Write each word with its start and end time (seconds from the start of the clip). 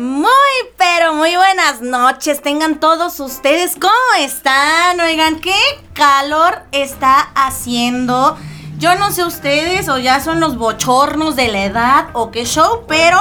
Muy, 0.00 0.30
pero 0.78 1.12
muy 1.12 1.36
buenas 1.36 1.82
noches. 1.82 2.40
Tengan 2.40 2.80
todos 2.80 3.20
ustedes. 3.20 3.76
¿Cómo 3.78 3.92
están? 4.18 4.98
Oigan, 4.98 5.40
¿qué 5.40 5.52
calor 5.92 6.62
está 6.72 7.20
haciendo? 7.34 8.34
Yo 8.78 8.94
no 8.94 9.12
sé 9.12 9.24
ustedes 9.24 9.90
o 9.90 9.98
ya 9.98 10.20
son 10.20 10.40
los 10.40 10.56
bochornos 10.56 11.36
de 11.36 11.48
la 11.48 11.64
edad 11.66 12.08
o 12.14 12.30
qué 12.30 12.46
show, 12.46 12.86
pero 12.88 13.18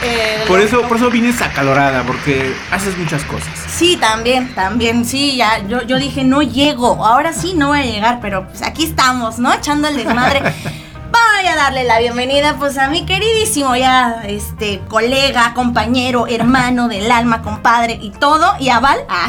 eh, 0.03 0.45
Por 0.47 0.61
eso, 0.61 0.77
lo- 0.83 0.89
por 0.89 0.97
eso 0.97 1.11
vienes 1.11 1.41
acalorada, 1.43 2.03
porque 2.05 2.55
haces 2.71 2.97
muchas 2.97 3.23
cosas. 3.25 3.49
Sí, 3.69 3.97
también, 3.97 4.55
también, 4.55 5.05
sí, 5.05 5.37
ya, 5.37 5.67
yo, 5.67 5.83
yo 5.83 5.99
dije, 5.99 6.25
no 6.25 6.43
llego, 6.43 7.05
ahora 7.05 7.33
sí 7.33 7.55
no 7.55 7.69
voy 7.69 7.81
a 7.81 7.84
llegar, 7.84 8.19
pero 8.23 8.47
pues 8.49 8.62
aquí 8.62 8.84
estamos, 8.84 9.39
¿no? 9.39 9.53
Echando 9.53 9.89
el 9.89 9.97
desmadre. 9.97 10.41
Voy 11.12 11.47
a 11.47 11.57
darle 11.57 11.85
la 11.85 11.99
bienvenida, 11.99 12.57
pues, 12.59 12.77
a 12.79 12.89
mi 12.89 13.05
queridísimo 13.07 13.77
ya, 13.77 14.23
este, 14.27 14.81
colega, 14.89 15.53
compañero, 15.55 16.27
hermano 16.27 16.89
del 16.89 17.11
alma, 17.11 17.43
compadre 17.43 17.99
y 18.01 18.11
todo, 18.11 18.55
y 18.59 18.71
a 18.71 18.81
Val, 18.81 18.99
ah, 19.09 19.29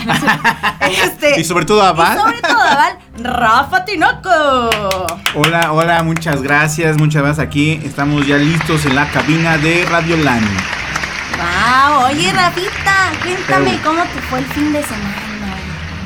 este, 0.81 1.39
Y 1.39 1.43
sobre 1.43 1.65
todo 1.65 1.81
a 1.83 1.93
Val. 1.93 2.17
y 2.17 2.21
sobre 2.21 2.41
todo 2.41 2.59
a 2.61 2.75
Val, 2.75 2.97
Rafa 3.19 3.85
Tinoco. 3.85 4.29
Hola, 5.35 5.71
hola, 5.73 6.03
muchas 6.03 6.41
gracias, 6.41 6.97
muchas 6.97 7.21
gracias 7.23 7.45
aquí. 7.45 7.79
Estamos 7.83 8.25
ya 8.25 8.37
listos 8.37 8.85
en 8.85 8.95
la 8.95 9.09
cabina 9.11 9.57
de 9.57 9.85
Radio 9.89 10.17
Land. 10.17 10.47
Wow, 11.37 12.05
oye, 12.07 12.31
Rafita, 12.33 13.11
cuéntame 13.21 13.71
Pero- 13.71 13.83
cómo 13.83 14.03
te 14.03 14.21
fue 14.29 14.39
el 14.39 14.45
fin 14.45 14.73
de 14.73 14.83
semana. 14.83 15.15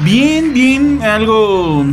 Bien, 0.02 0.54
bien, 0.54 1.02
algo... 1.04 1.86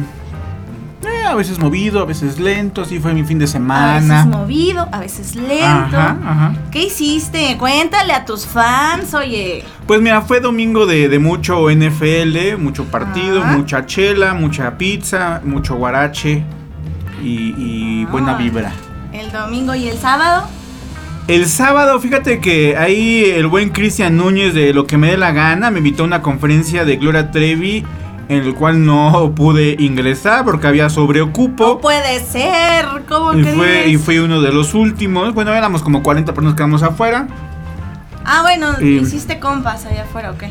eh, 1.09 1.27
a 1.27 1.35
veces 1.35 1.59
movido, 1.59 2.01
a 2.01 2.05
veces 2.05 2.39
lento, 2.39 2.83
así 2.83 2.99
fue 3.01 3.13
mi 3.15 3.25
fin 3.25 3.39
de 3.39 3.45
A 3.45 3.47
veces 3.47 3.53
semana. 3.53 4.25
movido, 4.27 4.89
a 4.93 4.99
veces 5.01 5.35
lento. 5.35 5.65
Ajá, 5.97 6.17
ajá. 6.25 6.53
¿Qué 6.71 6.85
hiciste? 6.85 7.57
Cuéntale 7.59 8.13
a 8.13 8.25
tus 8.25 8.47
fans, 8.47 9.15
oye. 9.15 9.65
Pues 9.87 10.01
mira, 10.01 10.21
fue 10.23 10.41
domingo 10.41 10.87
de, 10.87 11.09
de 11.09 11.19
mucho 11.19 11.71
NFL, 11.71 12.57
mucho 12.59 12.85
partido, 12.85 13.43
mucha 13.45 13.87
chela, 13.87 14.35
mucha 14.35 14.77
pizza, 14.79 15.41
mucho 15.45 15.75
guarache 15.77 16.43
y, 17.23 17.55
y 17.57 18.05
buena 18.07 18.33
Ah. 18.35 18.37
vibra. 18.39 18.73
El 19.13 19.33
domingo 19.33 19.75
y 19.75 19.89
el 19.89 19.99
sábado. 19.99 20.47
El 21.27 21.47
sábado, 21.47 22.01
fíjate 22.01 22.41
que 22.41 22.77
ahí 22.77 23.23
el 23.25 23.49
buen 23.49 23.69
Cristian 23.69 24.17
Núñez 24.17 24.55
de 24.55 24.73
Lo 24.73 24.87
que 24.87 24.97
me 24.97 25.11
dé 25.11 25.19
la 25.19 25.33
gana 25.33 25.71
me 25.71 25.79
invitó 25.79 26.03
a 26.05 26.07
una 26.07 26.23
conferencia 26.23 26.87
de 26.87 26.97
Gloria 26.97 27.31
Trevi 27.31 27.85
en 28.29 28.43
el 28.45 28.55
cual 28.55 28.85
no 28.85 29.33
pude 29.35 29.77
ingresar 29.79 30.45
porque 30.45 30.67
había 30.67 30.91
sobreocupo. 30.91 31.67
No 31.67 31.79
puede 31.79 32.21
ser. 32.21 32.85
¿Cómo 33.09 33.33
Y 33.35 33.43
crees? 33.43 33.57
fue, 33.57 33.89
y 33.89 33.97
fui 33.97 34.19
uno 34.19 34.41
de 34.43 34.53
los 34.53 34.75
últimos. 34.75 35.33
Bueno, 35.35 35.53
éramos 35.55 35.83
como 35.83 36.03
40 36.03 36.33
personas 36.35 36.55
que 36.55 36.59
quedamos 36.59 36.83
afuera. 36.83 37.27
Ah, 38.31 38.43
bueno, 38.43 38.75
Y- 38.81 38.99
hiciste 38.99 39.39
compas 39.41 39.87
allá 39.87 40.03
afuera, 40.03 40.33
ok. 40.33 40.43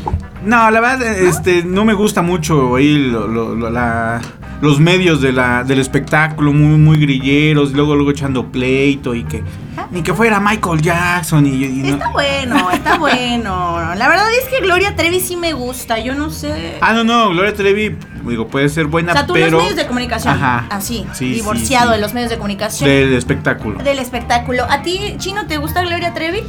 No, 0.43 0.71
la 0.71 0.79
verdad, 0.79 1.01
este, 1.03 1.63
no 1.63 1.85
me 1.85 1.93
gusta 1.93 2.23
mucho 2.23 2.75
ahí 2.75 2.95
lo- 2.97 3.27
lo- 3.27 3.53
lo- 3.53 3.69
la- 3.69 4.19
los 4.61 4.79
medios 4.79 5.21
de 5.21 5.31
la, 5.31 5.63
del 5.63 5.79
espectáculo, 5.79 6.51
muy, 6.53 6.77
muy 6.77 6.97
grilleros, 6.97 7.71
y 7.71 7.73
luego, 7.73 7.95
luego 7.95 8.11
echando 8.11 8.47
pleito 8.51 9.13
y 9.15 9.23
que 9.23 9.43
ni 9.91 10.01
que 10.01 10.13
fuera 10.13 10.39
Michael 10.39 10.81
Jackson 10.81 11.45
y, 11.45 11.63
y 11.63 11.67
no- 11.83 11.87
Está 11.89 12.09
bueno, 12.09 12.71
está 12.71 12.97
bueno. 12.97 13.95
La 13.95 14.07
verdad 14.09 14.25
es 14.41 14.49
que 14.49 14.59
Gloria 14.65 14.95
Trevi 14.95 15.19
sí 15.19 15.35
me 15.37 15.53
gusta. 15.53 15.99
Yo 15.99 16.15
no 16.15 16.29
sé. 16.31 16.77
Ah, 16.81 16.93
no, 16.93 17.03
no, 17.03 17.29
Gloria 17.29 17.53
Trevi, 17.53 17.95
digo, 18.27 18.47
puede 18.47 18.67
ser 18.69 18.87
buena, 18.87 19.11
o 19.11 19.15
sea, 19.15 19.27
tú 19.27 19.33
pero 19.33 19.51
los 19.51 19.61
medios 19.61 19.75
de 19.77 19.85
comunicación. 19.87 20.33
Ajá. 20.33 20.65
Así, 20.69 21.05
Sí, 21.13 21.33
divorciado 21.33 21.87
sí, 21.87 21.93
sí. 21.93 21.95
de 21.95 22.01
los 22.01 22.13
medios 22.13 22.29
de 22.31 22.37
comunicación. 22.37 22.89
del 22.89 23.13
espectáculo. 23.13 23.81
Del 23.83 23.99
espectáculo. 23.99 24.65
¿A 24.69 24.81
ti, 24.81 25.15
Chino, 25.19 25.45
te 25.45 25.57
gusta 25.57 25.81
Gloria 25.83 26.13
Trevi? 26.13 26.39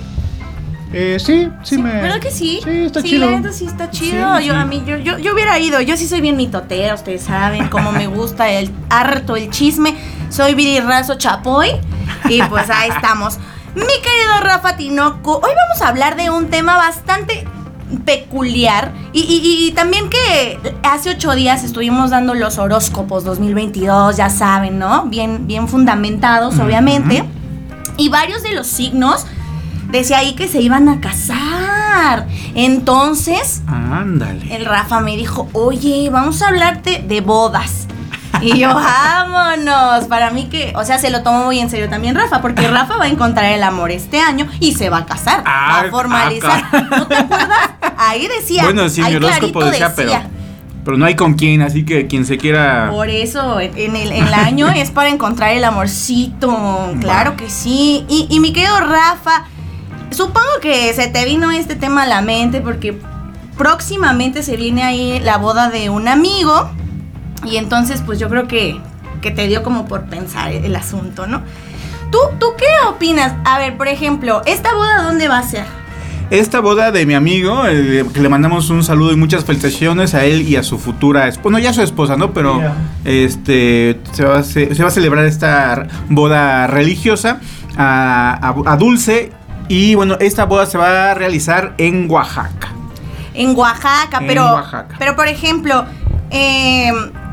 Eh, 0.92 1.18
sí, 1.20 1.48
sí, 1.64 1.76
me. 1.78 1.92
¿Verdad 1.92 2.18
que 2.20 2.30
sí? 2.30 2.60
Sí, 2.64 2.70
está 2.86 3.02
sí, 3.02 3.08
chido. 3.10 3.30
la 3.38 3.52
sí 3.52 3.66
está 3.66 3.90
chido. 3.90 4.38
Sí, 4.38 4.46
yo 4.46 4.54
sí. 4.54 4.58
a 4.58 4.64
mí 4.64 4.82
yo, 4.86 4.96
yo, 4.96 5.18
yo 5.18 5.34
hubiera 5.34 5.58
ido. 5.58 5.80
Yo 5.82 5.96
sí 5.96 6.08
soy 6.08 6.20
bien 6.20 6.36
mitotera, 6.36 6.94
ustedes 6.94 7.22
saben 7.22 7.68
cómo 7.68 7.92
me 7.92 8.06
gusta 8.06 8.48
el 8.50 8.70
harto 8.88 9.36
el 9.36 9.50
chisme. 9.50 9.94
Soy 10.30 10.54
virirrazo 10.54 11.16
chapoy 11.16 11.68
y 12.28 12.42
pues 12.44 12.70
ahí 12.70 12.88
estamos. 12.90 13.38
Mi 13.74 13.82
querido 13.84 14.40
Rafa 14.40 14.76
Tinoco, 14.76 15.36
hoy 15.36 15.50
vamos 15.68 15.82
a 15.82 15.88
hablar 15.88 16.16
de 16.16 16.30
un 16.30 16.48
tema 16.48 16.76
bastante 16.76 17.46
peculiar 18.04 18.92
y, 19.12 19.20
y- 19.20 19.68
y 19.68 19.72
también 19.72 20.08
que 20.10 20.58
hace 20.82 21.10
ocho 21.10 21.34
días 21.34 21.64
estuvimos 21.64 22.10
dando 22.10 22.34
los 22.34 22.58
horóscopos 22.58 23.24
2022, 23.24 24.16
ya 24.16 24.30
saben, 24.30 24.78
¿no? 24.78 25.04
Bien, 25.06 25.46
bien 25.46 25.68
fundamentados, 25.68 26.58
obviamente. 26.58 27.24
Y 27.96 28.08
varios 28.10 28.42
de 28.42 28.52
los 28.52 28.66
signos 28.66 29.26
decía 29.88 30.18
ahí 30.18 30.34
que 30.34 30.48
se 30.48 30.60
iban 30.60 30.88
a 30.88 31.00
casar. 31.00 32.26
Entonces, 32.54 33.62
Ándale. 33.66 34.54
el 34.54 34.64
Rafa 34.64 35.00
me 35.00 35.16
dijo, 35.16 35.48
oye, 35.52 36.08
vamos 36.10 36.42
a 36.42 36.48
hablarte 36.48 37.02
de 37.06 37.20
bodas. 37.20 37.86
Y 38.40 38.58
yo, 38.58 38.68
vámonos. 38.74 40.04
Para 40.04 40.30
mí 40.30 40.46
que, 40.48 40.72
o 40.76 40.84
sea, 40.84 40.98
se 40.98 41.10
lo 41.10 41.22
tomo 41.22 41.44
muy 41.44 41.58
en 41.58 41.70
serio 41.70 41.88
también 41.88 42.14
Rafa, 42.14 42.40
porque 42.40 42.68
Rafa 42.68 42.96
va 42.96 43.04
a 43.04 43.08
encontrar 43.08 43.46
el 43.52 43.62
amor 43.62 43.90
este 43.90 44.20
año 44.20 44.46
y 44.60 44.72
se 44.74 44.90
va 44.90 44.98
a 44.98 45.06
casar, 45.06 45.42
Ah, 45.46 45.80
va 45.82 45.88
a 45.88 45.90
formalizar. 45.90 46.64
ah, 46.72 46.82
¿No 46.90 47.06
te 47.06 47.14
acuerdas? 47.16 47.70
Ahí 47.96 48.28
decía. 48.28 48.64
Bueno, 48.64 48.88
sí, 48.88 49.02
mi 49.02 49.14
horóscopo 49.16 49.64
decía, 49.64 49.92
pero, 49.96 50.12
pero 50.84 50.96
no 50.98 51.06
hay 51.06 51.16
con 51.16 51.34
quién, 51.34 51.62
así 51.62 51.84
que 51.84 52.06
quien 52.06 52.24
se 52.26 52.38
quiera... 52.38 52.90
Por 52.92 53.08
eso, 53.10 53.58
en 53.60 53.96
el, 53.96 54.12
en 54.12 54.26
el 54.26 54.34
año 54.34 54.68
es 54.76 54.90
para 54.90 55.08
encontrar 55.08 55.50
el 55.52 55.64
amorcito. 55.64 56.92
Claro 57.00 57.36
que 57.36 57.50
sí. 57.50 58.04
Y, 58.08 58.26
y 58.30 58.40
mi 58.40 58.52
querido 58.52 58.78
Rafa, 58.80 59.44
supongo 60.10 60.46
que 60.60 60.92
se 60.94 61.08
te 61.08 61.24
vino 61.24 61.50
este 61.50 61.76
tema 61.76 62.02
a 62.04 62.06
la 62.06 62.20
mente 62.22 62.60
porque 62.60 62.98
próximamente 63.56 64.42
se 64.42 64.56
viene 64.56 64.82
ahí 64.84 65.20
la 65.20 65.38
boda 65.38 65.70
de 65.70 65.90
un 65.90 66.08
amigo. 66.08 66.70
Y 67.44 67.56
entonces, 67.56 68.02
pues 68.04 68.18
yo 68.18 68.28
creo 68.28 68.48
que, 68.48 68.80
que 69.20 69.30
te 69.30 69.46
dio 69.46 69.62
como 69.62 69.86
por 69.86 70.04
pensar 70.04 70.50
el 70.52 70.74
asunto, 70.76 71.26
¿no? 71.26 71.42
¿Tú, 72.10 72.18
¿Tú 72.38 72.46
qué 72.56 72.66
opinas? 72.88 73.34
A 73.44 73.58
ver, 73.58 73.76
por 73.76 73.86
ejemplo, 73.88 74.42
¿esta 74.46 74.74
boda 74.74 75.02
dónde 75.04 75.28
va 75.28 75.38
a 75.38 75.42
ser? 75.42 75.64
Esta 76.30 76.60
boda 76.60 76.90
de 76.90 77.06
mi 77.06 77.14
amigo, 77.14 77.62
eh, 77.66 78.04
que 78.12 78.20
le 78.20 78.28
mandamos 78.28 78.68
un 78.70 78.84
saludo 78.84 79.12
y 79.12 79.16
muchas 79.16 79.44
felicitaciones 79.44 80.14
a 80.14 80.24
él 80.24 80.42
y 80.46 80.56
a 80.56 80.62
su 80.62 80.78
futura 80.78 81.26
esposa, 81.26 81.42
bueno, 81.44 81.58
ya 81.58 81.72
su 81.72 81.80
esposa, 81.80 82.16
¿no? 82.16 82.32
Pero 82.32 82.60
este 83.04 83.98
se 84.12 84.24
va, 84.24 84.38
a, 84.38 84.42
ce- 84.42 84.74
se 84.74 84.82
va 84.82 84.88
a 84.88 84.92
celebrar 84.92 85.24
esta 85.24 85.86
boda 86.10 86.66
religiosa 86.66 87.40
a, 87.78 88.32
a- 88.46 88.72
a 88.72 88.76
Dulce 88.76 89.32
y 89.68 89.94
bueno, 89.94 90.16
esta 90.20 90.44
boda 90.44 90.66
se 90.66 90.78
va 90.78 91.10
a 91.10 91.14
realizar 91.14 91.74
en 91.78 92.10
Oaxaca. 92.10 92.68
En 93.34 93.56
Oaxaca, 93.56 94.18
En 94.20 94.26
pero, 94.26 94.44
Oaxaca. 94.44 94.96
pero 94.98 95.14
por 95.16 95.28
ejemplo, 95.28 95.84
eh, 96.30 96.90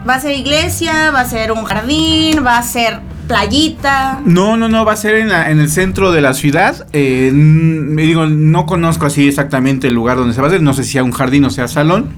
¿Va 0.08 0.14
a 0.16 0.20
ser 0.20 0.38
iglesia? 0.38 1.10
¿Va 1.10 1.22
a 1.22 1.26
ser 1.26 1.52
un 1.52 1.64
jardín? 1.64 2.46
¿Va 2.46 2.60
a 2.60 2.62
ser 2.64 3.00
playita? 3.28 4.22
No, 4.24 4.56
no, 4.56 4.70
no, 4.70 4.86
va 4.86 4.94
a 4.94 4.96
ser 4.98 5.16
en, 5.16 5.30
la- 5.30 5.50
en 5.50 5.60
el 5.60 5.68
centro 5.72 6.12
de 6.12 6.22
la 6.22 6.36
ciudad. 6.36 6.86
Eh, 6.94 7.32
digo, 7.34 8.28
no 8.28 8.68
conozco 8.68 9.08
así 9.08 9.28
exactamente 9.28 9.88
el 9.88 9.96
lugar 9.96 10.18
donde 10.18 10.36
se 10.36 10.42
va 10.42 10.46
a 10.46 10.50
hacer. 10.50 10.62
No 10.62 10.74
sé 10.76 10.84
si 10.84 10.92
sea 10.92 11.04
un 11.04 11.12
jardín 11.12 11.44
o 11.46 11.50
sea 11.50 11.68
salón. 11.68 12.10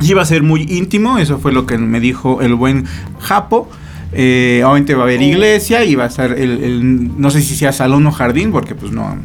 Sí 0.00 0.12
va 0.12 0.22
a 0.22 0.24
ser 0.24 0.42
muy 0.42 0.62
íntimo, 0.68 1.18
eso 1.18 1.38
fue 1.38 1.52
lo 1.52 1.66
que 1.66 1.78
me 1.78 2.00
dijo 2.00 2.42
el 2.42 2.54
buen 2.56 2.86
Japo. 3.20 3.68
Eh, 4.12 4.62
obviamente 4.64 4.94
va 4.96 5.02
a 5.02 5.04
haber 5.04 5.22
iglesia 5.22 5.84
y 5.84 5.94
va 5.94 6.06
a 6.06 6.10
ser 6.10 6.32
el, 6.32 6.64
el- 6.64 7.20
no 7.20 7.30
sé 7.30 7.42
si 7.42 7.54
sea 7.54 7.70
salón 7.72 8.04
o 8.08 8.10
jardín, 8.12 8.50
porque 8.50 8.74
pues 8.74 8.90
no. 8.90 9.16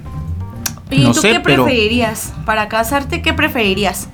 ¿Y 0.91 0.99
No 1.03 1.11
tú 1.13 1.21
sé, 1.21 1.31
qué 1.33 1.39
pero- 1.39 1.65
preferirías? 1.65 2.33
Para 2.45 2.67
casarte, 2.67 3.21
¿qué 3.21 3.33
preferirías? 3.33 4.07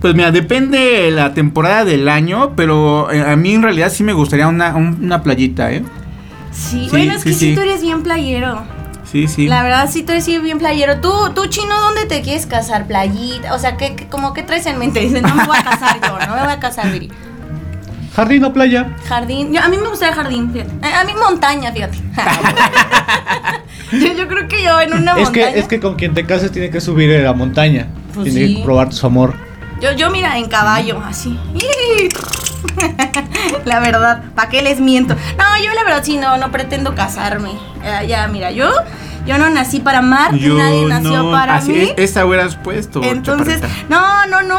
Pues 0.00 0.14
mira, 0.14 0.30
depende 0.30 1.10
la 1.10 1.32
temporada 1.34 1.84
del 1.84 2.08
año, 2.08 2.52
pero 2.54 3.10
eh, 3.10 3.22
a 3.22 3.34
mí 3.36 3.54
en 3.54 3.62
realidad 3.62 3.90
sí 3.90 4.04
me 4.04 4.12
gustaría 4.12 4.46
una, 4.46 4.76
un- 4.76 4.98
una 5.02 5.22
playita, 5.22 5.72
¿eh? 5.72 5.82
Sí, 6.52 6.84
Sí, 6.84 6.88
bueno, 6.90 7.14
es 7.14 7.22
sí, 7.22 7.28
que 7.30 7.34
sí. 7.34 7.48
sí. 7.50 7.54
tú 7.54 7.60
eres 7.62 7.80
bien 7.82 8.02
playero. 8.02 8.62
Sí, 9.10 9.26
sí. 9.26 9.48
La 9.48 9.62
verdad, 9.62 9.88
sí, 9.90 10.02
tú 10.02 10.12
eres 10.12 10.26
bien 10.42 10.58
playero. 10.58 11.00
¿Tú, 11.00 11.10
tú, 11.34 11.46
chino, 11.46 11.80
dónde 11.80 12.04
te 12.04 12.20
quieres 12.20 12.44
casar? 12.46 12.86
¿Playita? 12.86 13.54
O 13.54 13.58
sea, 13.58 13.76
¿qué, 13.78 13.96
qué- 13.96 14.06
como 14.08 14.34
qué 14.34 14.42
traes 14.42 14.66
en 14.66 14.78
mente? 14.78 15.00
Dices, 15.00 15.22
no 15.22 15.34
me 15.34 15.44
voy 15.46 15.56
a 15.56 15.64
casar 15.64 15.98
yo, 16.00 16.18
no 16.26 16.34
me 16.36 16.42
voy 16.42 16.52
a 16.52 16.60
casar, 16.60 16.90
Viri. 16.92 17.08
Jardín 18.14 18.44
o 18.44 18.52
playa. 18.52 18.94
Jardín. 19.08 19.52
Yo- 19.54 19.62
a 19.62 19.68
mí 19.68 19.78
me 19.78 19.88
gusta 19.88 20.08
el 20.08 20.14
jardín, 20.14 20.52
fíjate. 20.52 20.72
A, 20.86 21.00
a 21.00 21.04
mí 21.04 21.12
montaña, 21.18 21.72
fíjate. 21.72 21.98
yo, 23.92 24.12
yo 24.14 24.28
creo 24.28 24.48
que 24.48 24.62
yo 24.62 24.80
en 24.80 24.94
una 24.94 25.12
Es 25.12 25.24
montaña. 25.24 25.52
que, 25.52 25.58
es 25.58 25.68
que 25.68 25.80
con 25.80 25.96
quien 25.96 26.14
te 26.14 26.24
cases 26.26 26.52
tiene 26.52 26.70
que 26.70 26.80
subir 26.80 27.14
a 27.16 27.22
la 27.22 27.32
montaña. 27.32 27.88
Pues 28.14 28.32
tiene 28.32 28.48
sí. 28.48 28.56
que 28.56 28.64
probar 28.64 28.92
su 28.92 29.06
amor. 29.06 29.34
Yo, 29.80 29.92
yo, 29.92 30.10
mira, 30.10 30.36
en 30.38 30.48
caballo, 30.48 31.00
así. 31.06 31.38
la 33.64 33.80
verdad, 33.80 34.22
¿para 34.34 34.48
qué 34.48 34.62
les 34.62 34.80
miento? 34.80 35.14
No, 35.14 35.64
yo 35.64 35.72
la 35.74 35.84
verdad 35.84 36.02
sí, 36.02 36.16
no, 36.16 36.36
no 36.38 36.50
pretendo 36.50 36.94
casarme. 36.94 37.50
Ya, 37.82 38.02
ya, 38.02 38.28
mira, 38.28 38.50
yo, 38.50 38.70
yo 39.26 39.38
no 39.38 39.50
nací 39.50 39.80
para 39.80 39.98
amar, 39.98 40.32
nadie 40.32 40.84
nació 40.86 41.22
no, 41.24 41.30
para 41.30 41.56
así 41.56 41.72
mí. 41.72 41.92
es- 41.96 42.10
esa 42.10 42.26
hubieras 42.26 42.56
puesto. 42.56 43.02
Entonces, 43.02 43.60
chaparrita. 43.60 43.86
no, 43.88 44.26
no, 44.26 44.42
no. 44.42 44.58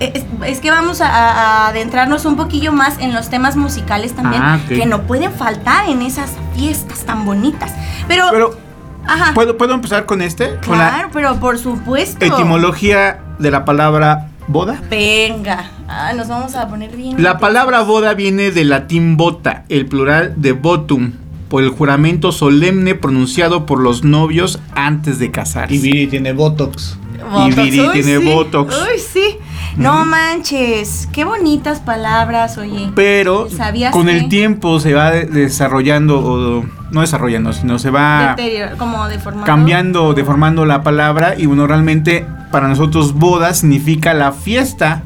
Es, 0.00 0.24
es 0.46 0.60
que 0.60 0.70
vamos 0.70 1.00
a, 1.00 1.08
a 1.08 1.68
adentrarnos 1.68 2.24
un 2.24 2.36
poquillo 2.36 2.72
más 2.72 2.98
en 2.98 3.14
los 3.14 3.28
temas 3.30 3.56
musicales 3.56 4.14
también, 4.14 4.42
Ah, 4.42 4.58
que 4.68 4.86
no 4.86 5.02
pueden 5.02 5.32
faltar 5.32 5.88
en 5.88 6.02
esas 6.02 6.30
fiestas 6.56 7.04
tan 7.04 7.24
bonitas. 7.24 7.72
Pero, 8.08 8.26
Pero, 8.32 8.58
ajá. 9.06 9.34
¿puedo, 9.34 9.56
¿puedo 9.56 9.74
empezar 9.74 10.06
con 10.06 10.22
este? 10.22 10.56
Con 10.66 10.78
la 10.78 10.90
Claro, 10.90 11.08
pero 11.12 11.36
por 11.40 11.58
supuesto. 11.58 12.24
etimología 12.24 13.20
de 13.38 13.50
la 13.50 13.64
palabra 13.64 14.30
boda. 14.48 14.80
Venga, 14.90 15.70
ah, 15.88 16.12
nos 16.14 16.28
vamos 16.28 16.54
a 16.54 16.68
poner 16.68 16.94
bien. 16.96 17.22
La 17.22 17.38
palabra 17.38 17.82
boda 17.82 18.14
viene 18.14 18.50
del 18.50 18.68
latín 18.70 19.16
bota, 19.16 19.64
el 19.68 19.86
plural 19.86 20.34
de 20.36 20.52
votum, 20.52 21.12
por 21.48 21.62
el 21.62 21.70
juramento 21.70 22.32
solemne 22.32 22.94
pronunciado 22.94 23.66
por 23.66 23.80
los 23.80 24.04
novios 24.04 24.60
antes 24.74 25.18
de 25.18 25.30
casarse. 25.30 25.74
Y 25.74 25.78
Viri 25.78 26.06
tiene 26.06 26.32
Botox. 26.32 26.98
Y 27.46 27.50
Viri 27.54 27.88
tiene 27.92 28.18
sí. 28.18 28.24
botox. 28.24 28.74
Uy, 28.74 28.98
sí. 28.98 29.38
No 29.76 30.04
manches, 30.06 31.08
qué 31.12 31.24
bonitas 31.24 31.80
palabras, 31.80 32.56
oye. 32.58 32.90
Pero 32.94 33.48
¿Sabías 33.50 33.92
con 33.92 34.06
que? 34.06 34.16
el 34.16 34.28
tiempo 34.28 34.80
se 34.80 34.94
va 34.94 35.10
de- 35.10 35.26
desarrollando, 35.26 36.18
o 36.20 36.64
no 36.90 37.00
desarrollando, 37.02 37.52
sino 37.52 37.78
se 37.78 37.90
va 37.90 38.36
como 38.78 39.06
deformado. 39.08 39.46
cambiando, 39.46 40.14
deformando 40.14 40.64
la 40.64 40.82
palabra. 40.82 41.34
Y 41.36 41.46
bueno, 41.46 41.66
realmente 41.66 42.26
para 42.50 42.68
nosotros 42.68 43.12
boda 43.14 43.52
significa 43.54 44.14
la 44.14 44.32
fiesta 44.32 45.02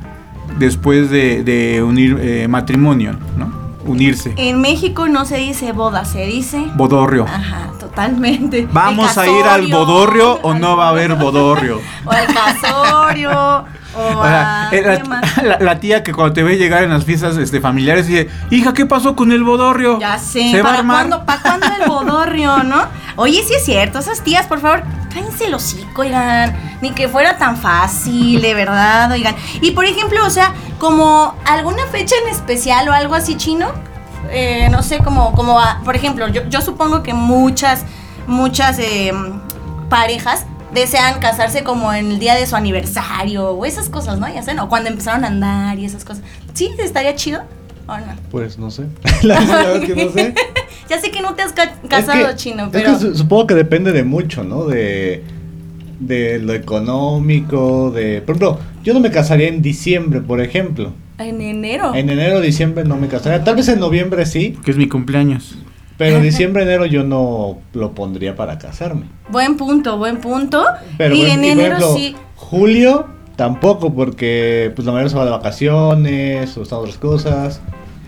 después 0.59 1.11
de, 1.11 1.43
de 1.43 1.83
unir 1.83 2.19
eh, 2.21 2.47
matrimonio, 2.49 3.17
¿no? 3.37 3.59
Unirse. 3.87 4.35
En 4.37 4.61
México 4.61 5.09
no 5.09 5.25
se 5.25 5.39
dice 5.39 5.73
boda, 5.73 6.05
se 6.05 6.27
dice. 6.27 6.63
Bodorrio. 6.77 7.25
Ajá, 7.25 7.71
totalmente. 7.81 8.69
¿Vamos 8.73 9.17
a 9.19 9.27
ir 9.27 9.45
al 9.47 9.67
bodorrio 9.69 10.35
o 10.43 10.55
no 10.55 10.77
va 10.77 10.87
a 10.87 10.89
haber 10.91 11.15
bodorrio? 11.15 11.81
O 12.05 12.11
al 12.13 12.27
casorio. 12.27 13.65
O 13.97 14.19
O 14.19 14.23
sea, 14.25 14.69
eh, 14.73 14.83
la, 14.83 15.43
la- 15.43 15.59
la 15.59 15.81
tía 15.81 16.03
que 16.03 16.13
cuando 16.13 16.33
te 16.35 16.43
ve 16.43 16.57
llegar 16.57 16.83
en 16.85 16.91
las 16.91 17.05
fiestas 17.05 17.37
este, 17.37 17.61
familiares 17.61 18.07
dice, 18.07 18.29
hija, 18.51 18.73
¿qué 18.73 18.87
pasó 18.87 19.17
con 19.17 19.33
el 19.33 19.43
bodorrio? 19.43 19.99
Ya 19.99 20.19
sé. 20.19 20.51
¿Se 20.51 20.63
va 20.63 20.69
a 20.69 20.73
¿Para 20.73 20.79
armar? 20.79 20.97
cuándo, 21.09 21.27
¿Para 21.27 21.43
cuándo 21.43 21.67
el 21.81 21.89
bodorrio, 21.89 22.63
no? 22.63 22.87
Oye, 23.17 23.43
sí 23.47 23.55
es 23.55 23.65
cierto, 23.65 23.99
esas 23.99 24.23
tías, 24.23 24.47
por 24.47 24.61
favor, 24.61 24.83
cállense 25.13 25.47
el 25.47 25.55
hocico, 25.55 26.03
oigan. 26.03 26.57
Ni 26.81 26.91
que 26.93 27.09
fuera 27.09 27.37
tan 27.37 27.57
fácil, 27.59 28.41
de 28.41 28.55
verdad, 28.55 29.11
oigan. 29.13 29.35
Y 29.61 29.73
por 29.73 29.85
ejemplo, 29.85 30.25
o 30.25 30.31
sea, 30.31 30.53
como 30.79 31.35
alguna 31.45 31.85
fecha 31.91 32.15
en 32.25 32.31
especial 32.31 32.89
o 32.89 32.93
algo 32.93 33.15
así 33.15 33.37
chino, 33.37 33.69
eh, 34.31 34.69
no 34.71 34.83
sé, 34.83 34.99
como, 34.99 35.33
como 35.33 35.61
a- 35.61 35.81
por 35.85 35.95
ejemplo, 35.97 36.29
yo, 36.29 36.43
yo 36.49 36.61
supongo 36.63 37.03
que 37.03 37.13
muchas, 37.13 37.85
muchas 38.27 38.79
eh, 38.79 39.13
parejas 39.91 40.47
desean 40.75 41.21
casarse 41.21 41.63
como 41.65 41.93
en 41.93 42.11
el 42.13 42.19
día 42.19 42.35
de 42.35 42.47
su 42.47 42.57
aniversario 42.57 43.51
o 43.51 43.65
esas 43.65 43.89
cosas, 43.89 44.19
¿no? 44.19 44.33
Ya 44.33 44.43
sé, 44.43 44.55
¿no? 44.55 44.69
Cuando 44.69 44.89
empezaron 44.91 45.25
a 45.25 45.29
andar 45.29 45.79
y 45.79 45.85
esas 45.85 46.05
cosas. 46.05 46.23
¿Sí? 46.55 46.71
¿Estaría 46.79 47.15
chido 47.15 47.43
o 47.87 47.97
no? 47.97 48.05
Pues 48.31 48.59
no 48.59 48.71
sé. 48.71 48.85
la 49.23 49.41
verdad 49.41 49.77
es 49.77 49.85
que 49.93 50.05
no 50.05 50.11
sé. 50.13 50.35
ya 50.89 51.01
sé 51.01 51.11
que 51.11 51.23
no 51.23 51.35
te 51.35 51.43
has 51.43 51.53
ca- 51.53 51.75
casado, 51.89 52.21
Es 52.29 52.29
que- 52.31 52.37
chino, 52.37 52.65
es 52.65 52.71
pero. 52.73 52.93
que 52.93 52.99
su- 52.99 53.15
supongo 53.17 53.49
que 53.49 53.55
depende 53.55 53.93
de 53.93 54.05
mucho, 54.05 54.45
¿no? 54.45 54.65
De, 54.67 55.23
de 55.99 56.39
lo 56.39 56.55
económico, 56.55 57.91
de... 57.91 58.23
Por 58.23 58.37
ejemplo, 58.37 58.59
yo 58.83 58.95
no 58.95 59.01
me 59.01 59.11
casaría 59.11 59.49
en 59.49 59.61
diciembre, 59.63 60.21
por 60.21 60.41
ejemplo. 60.41 60.93
En 61.19 61.41
enero. 61.43 61.95
En 61.95 62.09
enero 62.09 62.41
diciembre 62.41 62.85
no 62.85 62.97
me 62.97 63.09
casaría. 63.09 63.45
Tal 63.45 63.57
vez 63.57 63.69
en 63.69 63.79
noviembre 63.81 64.25
sí, 64.25 64.57
Que 64.65 64.71
es 64.71 64.77
mi 64.79 64.89
cumpleaños. 64.89 65.57
Pero 66.01 66.21
diciembre, 66.21 66.63
enero 66.65 66.87
yo 66.87 67.05
no 67.05 67.59
lo 67.75 67.93
pondría 67.93 68.35
para 68.35 68.59
casarme. 68.59 69.07
Buen 69.29 69.57
punto, 69.57 69.97
buen 69.99 70.17
punto. 70.19 70.65
Pero 70.99 71.15
y 71.15 71.23
en 71.31 71.45
enero 71.45 71.77
ejemplo, 71.77 71.95
sí. 71.95 72.17
Julio 72.37 73.07
tampoco, 73.37 73.93
porque 73.95 74.73
pues 74.75 74.85
la 74.87 74.93
mayoría 74.93 75.11
se 75.11 75.17
va 75.17 75.25
de 75.25 75.31
vacaciones 75.31 76.57
o 76.57 76.63
están 76.63 76.79
otras 76.81 76.97
cosas. 76.99 77.61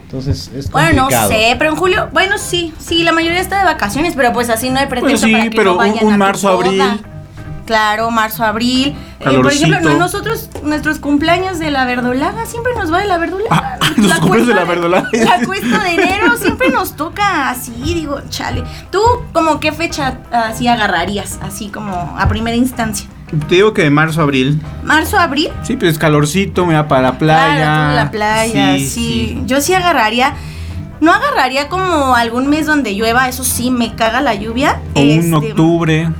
Entonces 0.05 0.51
es 0.55 0.71
Bueno, 0.71 1.03
complicado. 1.03 1.31
no 1.31 1.37
sé, 1.37 1.55
pero 1.59 1.71
en 1.71 1.77
julio, 1.77 2.09
bueno, 2.13 2.37
sí, 2.37 2.73
sí, 2.79 3.03
la 3.03 3.13
mayoría 3.13 3.41
está 3.41 3.61
de 3.61 3.65
vacaciones, 3.65 4.15
pero 4.15 4.33
pues 4.35 4.51
así 4.51 4.69
no 4.69 4.79
hay 4.79 4.87
pretexto 4.87 5.11
Pues 5.11 5.21
sí, 5.23 5.33
para 5.33 5.45
que 5.45 5.57
pero 5.57 5.71
no 5.73 5.77
vayan 5.79 6.05
un 6.05 6.13
a 6.13 6.15
tu 6.15 6.19
marzo, 6.19 6.53
boda. 6.55 6.67
abril. 6.67 6.83
Claro, 7.73 8.11
marzo, 8.11 8.45
abril. 8.45 8.95
Eh, 9.21 9.25
por 9.41 9.51
ejemplo, 9.51 9.81
no- 9.81 9.97
nosotros, 9.97 10.51
nuestros 10.63 10.99
cumpleaños 10.99 11.59
de 11.59 11.71
la 11.71 11.87
verdolaga, 11.87 12.45
siempre 12.45 12.75
nos 12.77 12.93
va 12.93 12.99
de 12.99 13.07
la 13.07 13.17
verdolaga. 13.17 13.79
Ah, 13.81 13.89
los 13.97 14.13
cumpleaños 14.19 14.49
de 14.49 14.55
la 14.55 14.65
verdolaga. 14.65 15.09
La 15.13 15.47
cuesta 15.47 15.83
de 15.83 15.95
enero 15.95 16.37
siempre 16.37 16.69
nos 16.69 16.97
toca 16.97 17.49
así, 17.49 17.73
digo, 17.95 18.21
chale. 18.29 18.63
¿Tú 18.91 19.01
como 19.33 19.59
qué 19.59 19.73
fecha 19.73 20.19
así 20.31 20.69
agarrarías, 20.69 21.39
así 21.41 21.69
como 21.69 22.15
a 22.19 22.29
primera 22.29 22.59
instancia? 22.59 23.09
Te 23.49 23.55
digo 23.55 23.73
que 23.73 23.85
de 23.85 23.91
marzo 23.91 24.21
a 24.21 24.25
abril. 24.25 24.61
¿Marzo, 24.85 25.19
abril? 25.19 25.49
Sí, 25.63 25.77
pues 25.77 25.97
calorcito, 25.97 26.67
me 26.67 26.75
va 26.75 26.89
para 26.89 27.01
la 27.01 27.13
playa. 27.19 27.57
Claro, 27.57 27.95
la 27.95 28.11
playa, 28.11 28.75
sí, 28.81 29.41
Yo 29.47 29.63
sí 29.63 29.73
agarraría. 29.73 30.35
No 31.01 31.11
agarraría 31.11 31.69
como 31.71 32.15
algún 32.17 32.49
mes 32.49 32.67
donde 32.67 32.95
llueva, 32.95 33.29
eso 33.31 33.45
sí, 33.45 33.71
me 33.71 33.95
caga 33.95 34.21
la 34.21 34.35
lluvia. 34.35 34.79
O 34.93 35.01
un 35.01 35.09
Este, 35.09 35.35
octubre. 35.35 36.11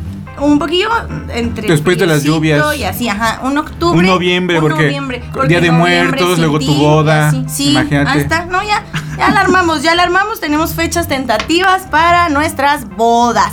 Un 0.43 0.59
poquillo 0.59 0.89
entre. 1.29 1.69
Después 1.69 1.97
de 1.99 2.07
las 2.07 2.23
lluvias. 2.25 2.77
Y 2.77 2.85
así, 2.85 3.09
ajá. 3.09 3.41
Un 3.45 3.59
octubre. 3.59 3.99
Un 3.99 4.07
noviembre, 4.07 4.57
un 4.59 4.63
porque 4.63 4.85
noviembre, 4.85 5.23
Día 5.49 5.61
de 5.61 5.71
Muertos, 5.71 6.39
luego 6.39 6.59
tu 6.59 6.75
boda. 6.75 7.31
Sí, 7.49 7.71
imagínate. 7.71 8.11
ahí 8.11 8.21
está. 8.21 8.47
No, 8.47 8.63
ya. 8.63 8.85
Ya 9.19 9.27
alarmamos, 9.29 9.83
ya 9.83 9.93
alarmamos. 9.93 10.41
Tenemos 10.41 10.75
fechas 10.75 11.07
tentativas 11.09 11.83
para 11.91 12.29
nuestras 12.29 12.89
bodas. 12.89 13.53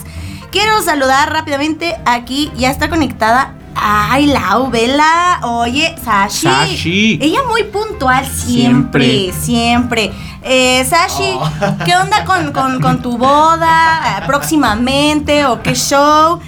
Quiero 0.52 0.82
saludar 0.82 1.32
rápidamente 1.32 1.96
aquí. 2.06 2.52
Ya 2.58 2.72
está 2.72 2.90
conectada. 2.90 3.54
Ay, 3.76 4.26
Lau, 4.26 4.70
vela. 4.72 5.40
Oye, 5.44 5.96
Sashi. 6.04 6.48
Sashi. 6.48 7.20
Ella 7.22 7.40
muy 7.48 7.64
puntual 7.66 8.26
siempre, 8.26 9.32
siempre. 9.32 10.12
Eh, 10.42 10.84
Sashi, 10.90 11.38
¿qué 11.86 11.96
onda 11.96 12.26
con, 12.26 12.52
con- 12.52 12.82
con 12.82 13.02
tu 13.02 13.18
boda 13.18 14.20
eh, 14.22 14.24
próximamente 14.26 15.46
o 15.46 15.62
qué 15.62 15.76
show? 15.76 16.40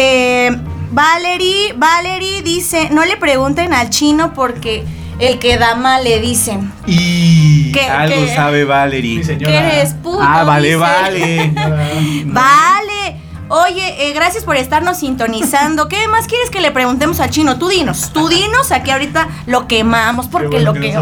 Eh, 0.00 0.56
Valerie, 0.92 1.72
Valerie 1.76 2.42
dice, 2.42 2.88
no 2.90 3.04
le 3.04 3.16
pregunten 3.16 3.72
al 3.74 3.90
chino 3.90 4.32
porque 4.32 4.84
el 5.18 5.40
que 5.40 5.58
dama 5.58 5.98
le 6.00 6.20
dicen. 6.20 6.72
Y 6.86 7.72
¿Qué- 7.72 7.80
algo 7.88 8.24
qué? 8.24 8.34
sabe 8.34 8.64
Valerie. 8.64 9.18
Sí, 9.18 9.24
señora. 9.24 9.50
Que 9.52 9.58
eres 9.58 9.94
puto. 9.94 10.20
ah, 10.22 10.44
vale, 10.44 10.68
dice. 10.68 10.78
vale. 10.78 11.52
Vale. 12.26 13.16
Oye, 13.50 14.08
eh, 14.08 14.12
gracias 14.12 14.44
por 14.44 14.56
estarnos 14.56 14.98
sintonizando. 14.98 15.88
¿Qué 15.88 16.06
más 16.06 16.26
quieres 16.26 16.50
que 16.50 16.60
le 16.60 16.70
preguntemos 16.70 17.18
al 17.18 17.30
chino? 17.30 17.58
Tú 17.58 17.68
dinos, 17.68 18.10
tú 18.12 18.28
dinos, 18.28 18.70
aquí 18.72 18.90
ahorita 18.90 19.26
lo 19.46 19.66
quemamos 19.66 20.28
porque 20.28 20.60
lo 20.60 20.74
que... 20.74 20.94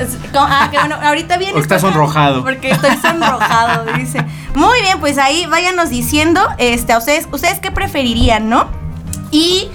Es- 0.00 0.16
Ah, 0.34 0.68
que 0.70 0.78
bueno, 0.78 0.96
ahorita 1.02 1.38
viene. 1.38 1.58
Esta- 1.58 1.78
sonrojado. 1.78 2.42
Porque 2.42 2.70
estoy 2.70 2.96
sonrojado, 2.96 3.84
dice. 3.96 4.24
Muy 4.54 4.80
bien, 4.82 4.98
pues 5.00 5.18
ahí 5.18 5.46
váyanos 5.46 5.90
diciendo, 5.90 6.40
este, 6.58 6.92
a 6.92 6.98
ustedes, 6.98 7.26
ustedes 7.32 7.58
qué 7.60 7.70
preferirían, 7.70 8.48
¿no? 8.48 8.66
Y 9.30 9.68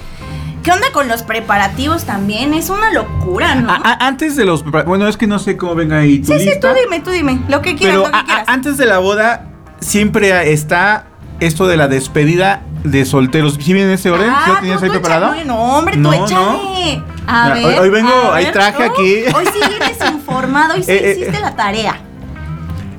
¿Qué 0.62 0.70
onda 0.70 0.86
con 0.92 1.08
los 1.08 1.24
preparativos 1.24 2.04
también? 2.04 2.54
Es 2.54 2.70
una 2.70 2.92
locura, 2.92 3.56
¿no? 3.56 3.68
A- 3.72 3.80
a- 3.82 4.06
antes 4.06 4.36
de 4.36 4.44
los. 4.44 4.62
Bueno, 4.64 5.08
es 5.08 5.16
que 5.16 5.26
no 5.26 5.40
sé 5.40 5.56
cómo 5.56 5.74
venga 5.74 5.98
ahí 5.98 6.20
tu 6.20 6.32
sí, 6.32 6.38
sí, 6.38 6.50
tú 6.60 6.68
dime, 6.80 7.00
tú 7.00 7.10
dime. 7.10 7.40
Lo 7.48 7.60
que 7.62 7.74
quieras, 7.74 7.96
Pero 7.96 8.06
lo 8.06 8.12
que 8.12 8.16
a- 8.18 8.24
quieras. 8.24 8.44
antes 8.46 8.76
de 8.76 8.86
la 8.86 8.98
boda, 8.98 9.48
siempre 9.80 10.52
está 10.52 11.06
esto 11.40 11.66
de 11.66 11.76
la 11.76 11.88
despedida 11.88 12.62
de 12.84 13.04
solteros. 13.04 13.54
¿Sí 13.60 13.72
viene 13.72 13.88
en 13.88 13.94
ese 13.94 14.10
orden? 14.10 14.28
¿Sí 14.44 14.50
lo 14.50 14.54
Ah, 14.54 14.58
tenías 14.60 14.78
tú- 14.78 14.84
ahí 14.84 14.90
tú 14.90 14.94
preparado? 15.00 15.26
échale, 15.34 15.44
No, 15.44 15.56
hombre, 15.78 15.94
tú 15.94 16.00
No, 16.00 16.12
échale. 16.12 17.02
A 17.26 17.42
Mira, 17.44 17.54
ver. 17.54 17.64
hoy- 17.66 17.74
hoy 17.80 17.90
vengo, 17.90 18.32
ahí 18.32 18.46
traje 18.52 18.82
Oh, 18.88 18.92
aquí. 18.92 19.14
Hoy 19.34 19.44
sí 19.52 19.60
vienes 19.68 19.98
informado, 20.12 20.74
hoy 20.74 20.82
sí 20.82 20.90
Eh, 20.92 21.00
eh, 21.02 21.12
hiciste 21.18 21.36
eh. 21.36 21.40
la 21.40 21.54
tarea. 21.56 21.96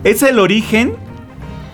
Es 0.04 0.22
el 0.24 0.40
origen 0.40 0.96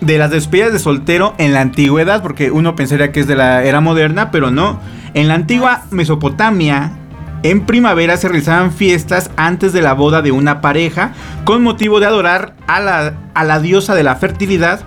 de 0.00 0.18
las 0.18 0.30
despedidas 0.30 0.72
de 0.72 0.78
soltero 0.78 1.34
en 1.38 1.52
la 1.52 1.60
antigüedad, 1.60 2.22
porque 2.22 2.50
uno 2.50 2.74
pensaría 2.74 3.12
que 3.12 3.20
es 3.20 3.26
de 3.26 3.36
la 3.36 3.62
era 3.64 3.80
moderna, 3.80 4.30
pero 4.30 4.50
no. 4.50 4.80
En 5.14 5.28
la 5.28 5.34
antigua 5.34 5.82
Mesopotamia, 5.90 6.92
en 7.42 7.66
primavera 7.66 8.16
se 8.16 8.28
realizaban 8.28 8.72
fiestas 8.72 9.30
antes 9.36 9.72
de 9.72 9.82
la 9.82 9.92
boda 9.94 10.22
de 10.22 10.30
una 10.32 10.60
pareja, 10.60 11.12
con 11.44 11.62
motivo 11.62 12.00
de 12.00 12.06
adorar 12.06 12.54
a 12.66 12.80
la, 12.80 13.14
a 13.34 13.44
la 13.44 13.60
diosa 13.60 13.94
de 13.94 14.02
la 14.04 14.16
fertilidad. 14.16 14.80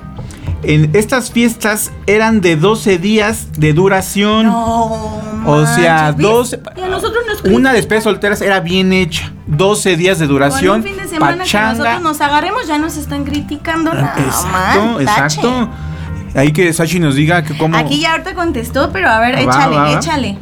En 0.64 0.96
estas 0.96 1.30
fiestas 1.32 1.92
eran 2.08 2.40
de 2.42 2.56
12 2.56 2.98
días 2.98 3.48
de 3.58 3.74
duración. 3.74 4.46
No. 4.48 5.22
O 5.46 5.66
sea, 5.66 6.14
manches, 6.16 6.22
dos- 6.22 6.58
Y 6.78 6.82
a 6.82 6.88
nosotros 6.88 7.22
nos 7.28 7.52
Una 7.54 7.74
despedida 7.74 8.00
de 8.00 8.04
solteras 8.04 8.42
era 8.42 8.62
bien 8.62 8.94
hecha. 8.94 9.32
12 9.48 9.98
días 9.98 10.20
de 10.20 10.26
Con 10.26 10.36
duración. 10.36 10.78
un 10.78 10.84
fin 10.84 10.96
de 10.98 11.08
semana 11.08 11.34
que 11.34 11.40
pachanga. 11.40 11.74
nosotros 11.74 12.02
nos 12.02 12.22
agarremos 12.22 12.66
ya 12.68 12.78
nos 12.78 12.96
están 12.96 13.26
criticando. 13.26 13.94
No, 13.94 14.00
Exacto, 14.00 14.86
man, 14.86 15.02
exacto. 15.02 15.70
Ahí 16.36 16.52
que 16.54 16.72
Sachi 16.74 17.00
nos 17.00 17.16
diga 17.16 17.44
que 17.44 17.56
cómo. 17.58 17.78
Aquí 17.78 18.00
ya 18.00 18.12
ahorita 18.14 18.34
contestó, 18.34 18.90
pero 18.92 19.10
a 19.10 19.20
ver, 19.20 19.36
Va, 19.36 19.42
échale, 19.42 19.76
va, 19.76 19.82
va. 19.84 19.92
échale. 19.92 20.38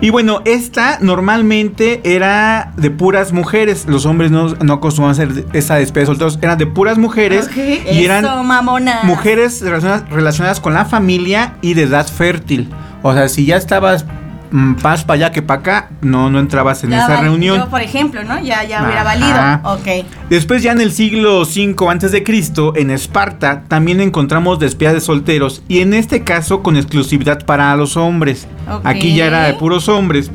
Y 0.00 0.10
bueno, 0.10 0.42
esta 0.44 0.98
normalmente 1.00 2.00
era 2.04 2.72
de 2.76 2.90
puras 2.90 3.32
mujeres. 3.32 3.84
Los 3.88 4.06
hombres 4.06 4.30
no, 4.30 4.48
no 4.54 4.74
acostumbraban 4.74 5.18
a 5.20 5.22
hacer 5.30 5.44
esa 5.52 5.74
despedida 5.76 6.02
de 6.02 6.06
solteros. 6.06 6.38
Eran 6.40 6.56
de 6.58 6.66
puras 6.66 6.98
mujeres. 6.98 7.46
Ok, 7.46 7.56
Y 7.92 8.04
eran 8.04 8.24
Eso, 8.24 8.42
mamona. 8.44 9.00
mujeres 9.02 9.60
relacionadas, 9.60 10.08
relacionadas 10.10 10.60
con 10.60 10.74
la 10.74 10.84
familia 10.84 11.56
y 11.62 11.74
de 11.74 11.82
edad 11.82 12.06
fértil. 12.06 12.68
O 13.02 13.12
sea, 13.12 13.28
si 13.28 13.44
ya 13.46 13.56
estabas 13.56 14.04
más 14.50 15.04
para 15.04 15.14
allá 15.14 15.32
que 15.32 15.42
para 15.42 15.60
acá, 15.60 15.90
no, 16.00 16.30
no 16.30 16.38
entrabas 16.38 16.82
en 16.84 16.90
Ya 16.90 17.04
esa 17.04 17.20
reunión. 17.20 17.58
Yo, 17.58 17.68
por 17.68 17.82
ejemplo, 17.82 18.22
¿no? 18.24 18.38
Ya, 18.40 18.64
ya 18.64 18.82
hubiera 18.82 19.02
Ajá. 19.02 19.60
valido. 19.64 19.74
Ok. 19.74 20.06
Después 20.30 20.62
ya 20.62 20.72
en 20.72 20.80
el 20.80 20.92
siglo 20.92 21.42
V 21.42 21.74
antes 21.88 22.12
de 22.12 22.22
Cristo, 22.22 22.72
en 22.76 22.90
Esparta, 22.90 23.64
también 23.68 24.00
encontramos 24.00 24.58
despedidas 24.58 24.94
de 24.94 25.00
solteros 25.00 25.62
y 25.68 25.80
en 25.80 25.94
este 25.94 26.24
caso 26.24 26.62
con 26.62 26.76
exclusividad 26.76 27.44
para 27.44 27.74
los 27.76 27.96
hombres. 27.96 28.46
Aquí 28.84 29.14
ya 29.14 29.26
era 29.26 29.44
de 29.44 29.54
puros 29.54 29.88
hombres. 29.88 30.30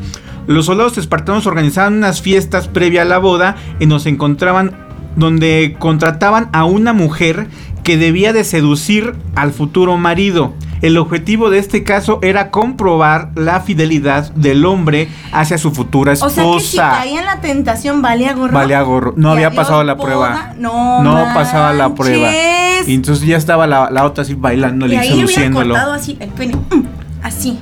Los 0.47 0.65
soldados 0.65 0.97
espartanos 0.97 1.47
organizaban 1.47 1.93
unas 1.93 2.21
fiestas 2.21 2.67
previa 2.67 3.03
a 3.03 3.05
la 3.05 3.17
boda 3.17 3.55
donde 3.79 3.99
se 3.99 4.09
encontraban 4.09 4.83
donde 5.15 5.75
contrataban 5.79 6.49
a 6.53 6.65
una 6.65 6.91
mujer 6.91 7.47
que 7.83 7.97
debía 7.97 8.33
de 8.33 8.43
seducir 8.43 9.13
al 9.35 9.51
futuro 9.51 9.97
marido. 9.97 10.53
El 10.83 10.97
objetivo 10.97 11.49
de 11.49 11.59
este 11.59 11.83
caso 11.83 12.19
era 12.21 12.51
comprobar 12.51 13.31
la 13.35 13.61
fidelidad 13.61 14.31
del 14.33 14.65
hombre 14.65 15.07
hacia 15.31 15.57
su 15.57 15.71
futura 15.71 16.11
O 16.11 16.15
sea 16.15 16.27
que 16.27 16.33
si 16.35 16.39
esposa. 16.41 16.91
caía 16.99 17.19
en 17.21 17.25
la 17.25 17.39
tentación, 17.41 18.01
valía 18.01 18.33
gorro. 18.33 18.53
Valía 18.53 18.81
gorro. 18.81 19.13
No 19.15 19.31
había 19.31 19.51
pasado 19.51 19.83
la 19.83 19.97
prueba. 19.97 20.53
No, 20.57 21.25
pasaba 21.33 21.71
la 21.73 21.95
prueba. 21.95 22.27
manches. 22.27 22.87
Y 22.89 22.95
entonces 22.95 23.25
ya 23.25 23.37
estaba 23.37 23.65
la, 23.65 23.89
la 23.91 24.03
otra 24.03 24.23
así 24.23 24.33
bailándole 24.35 24.95
Y 24.95 24.97
ahí 24.97 25.09
seduciéndolo. 25.15 25.75
así 25.77 26.17
el 26.19 26.29
pene. 26.29 26.55
Mm, 26.55 26.83
Así. 27.23 27.59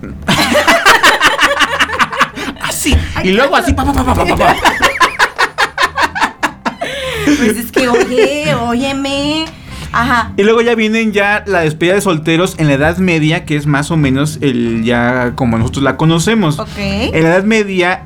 Así. 2.62 2.96
Y 3.24 3.32
luego 3.32 3.56
así, 3.56 3.72
pa, 3.74 3.84
pa, 3.84 3.92
pa, 3.92 4.04
pa, 4.04 4.14
pa, 4.24 4.36
pa. 4.36 4.54
Pues 7.24 7.56
es 7.56 7.72
que, 7.72 7.88
oye, 7.88 8.54
óyeme. 8.54 9.44
Ajá. 9.92 10.32
Y 10.36 10.42
luego 10.44 10.60
ya 10.62 10.74
vienen 10.74 11.12
ya 11.12 11.42
la 11.46 11.60
despedida 11.60 11.94
de 11.94 12.00
solteros 12.00 12.54
en 12.58 12.68
la 12.68 12.74
Edad 12.74 12.98
Media, 12.98 13.44
que 13.44 13.56
es 13.56 13.66
más 13.66 13.90
o 13.90 13.96
menos 13.96 14.38
el 14.40 14.82
ya 14.84 15.32
como 15.34 15.58
nosotros 15.58 15.82
la 15.82 15.96
conocemos. 15.96 16.58
Ok. 16.58 16.68
En 16.78 17.22
la 17.24 17.30
Edad 17.30 17.44
Media 17.44 18.02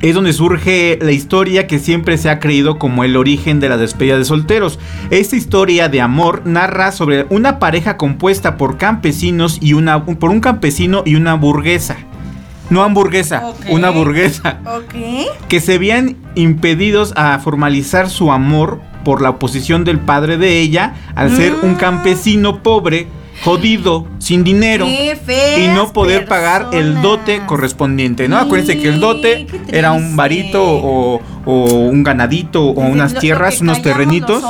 es 0.00 0.14
donde 0.14 0.32
surge 0.32 0.98
la 1.02 1.10
historia 1.12 1.66
que 1.66 1.78
siempre 1.80 2.18
se 2.18 2.30
ha 2.30 2.38
creído 2.38 2.78
como 2.78 3.02
el 3.04 3.16
origen 3.16 3.58
de 3.60 3.68
la 3.68 3.76
despedida 3.76 4.16
de 4.18 4.24
solteros. 4.24 4.78
Esta 5.10 5.34
historia 5.36 5.88
de 5.88 6.00
amor 6.00 6.42
narra 6.44 6.92
sobre 6.92 7.26
una 7.30 7.58
pareja 7.58 7.96
compuesta 7.96 8.56
por 8.56 8.76
campesinos 8.78 9.58
y 9.60 9.72
una 9.72 10.04
por 10.04 10.30
un 10.30 10.40
campesino 10.40 11.02
y 11.04 11.14
una 11.16 11.34
burguesa. 11.34 11.96
No 12.70 12.82
hamburguesa, 12.82 13.46
Ok. 13.46 13.56
una 13.70 13.90
burguesa. 13.90 14.58
Ok. 14.66 14.94
que 15.48 15.60
se 15.60 15.78
veían 15.78 16.16
impedidos 16.34 17.12
a 17.16 17.38
formalizar 17.38 18.10
su 18.10 18.30
amor 18.30 18.80
por 19.04 19.22
la 19.22 19.30
oposición 19.30 19.84
del 19.84 19.98
padre 19.98 20.36
de 20.38 20.60
ella 20.60 20.94
al 21.14 21.34
ser 21.34 21.54
un 21.62 21.72
Mm. 21.72 21.76
campesino 21.76 22.62
pobre, 22.62 23.06
jodido, 23.44 24.06
sin 24.18 24.42
dinero 24.42 24.86
y 24.88 25.68
no 25.68 25.92
poder 25.92 26.26
pagar 26.26 26.70
el 26.72 27.00
dote 27.02 27.40
correspondiente, 27.46 28.26
¿no? 28.28 28.36
Acuérdense 28.36 28.78
que 28.80 28.88
el 28.88 28.98
dote 29.00 29.46
Sí, 29.48 29.56
era 29.68 29.92
un 29.92 30.16
varito 30.16 30.60
o, 30.64 31.20
o 31.44 31.64
un 31.64 32.02
ganadito 32.02 32.64
o 32.64 32.80
unas 32.80 33.14
lo- 33.14 33.20
tierras, 33.20 33.60
unos 33.60 33.80
terrenitos. 33.80 34.42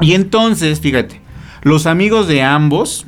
Y 0.00 0.14
entonces, 0.14 0.78
fíjate, 0.80 1.20
los 1.62 1.86
amigos 1.86 2.28
de 2.28 2.42
ambos, 2.44 3.04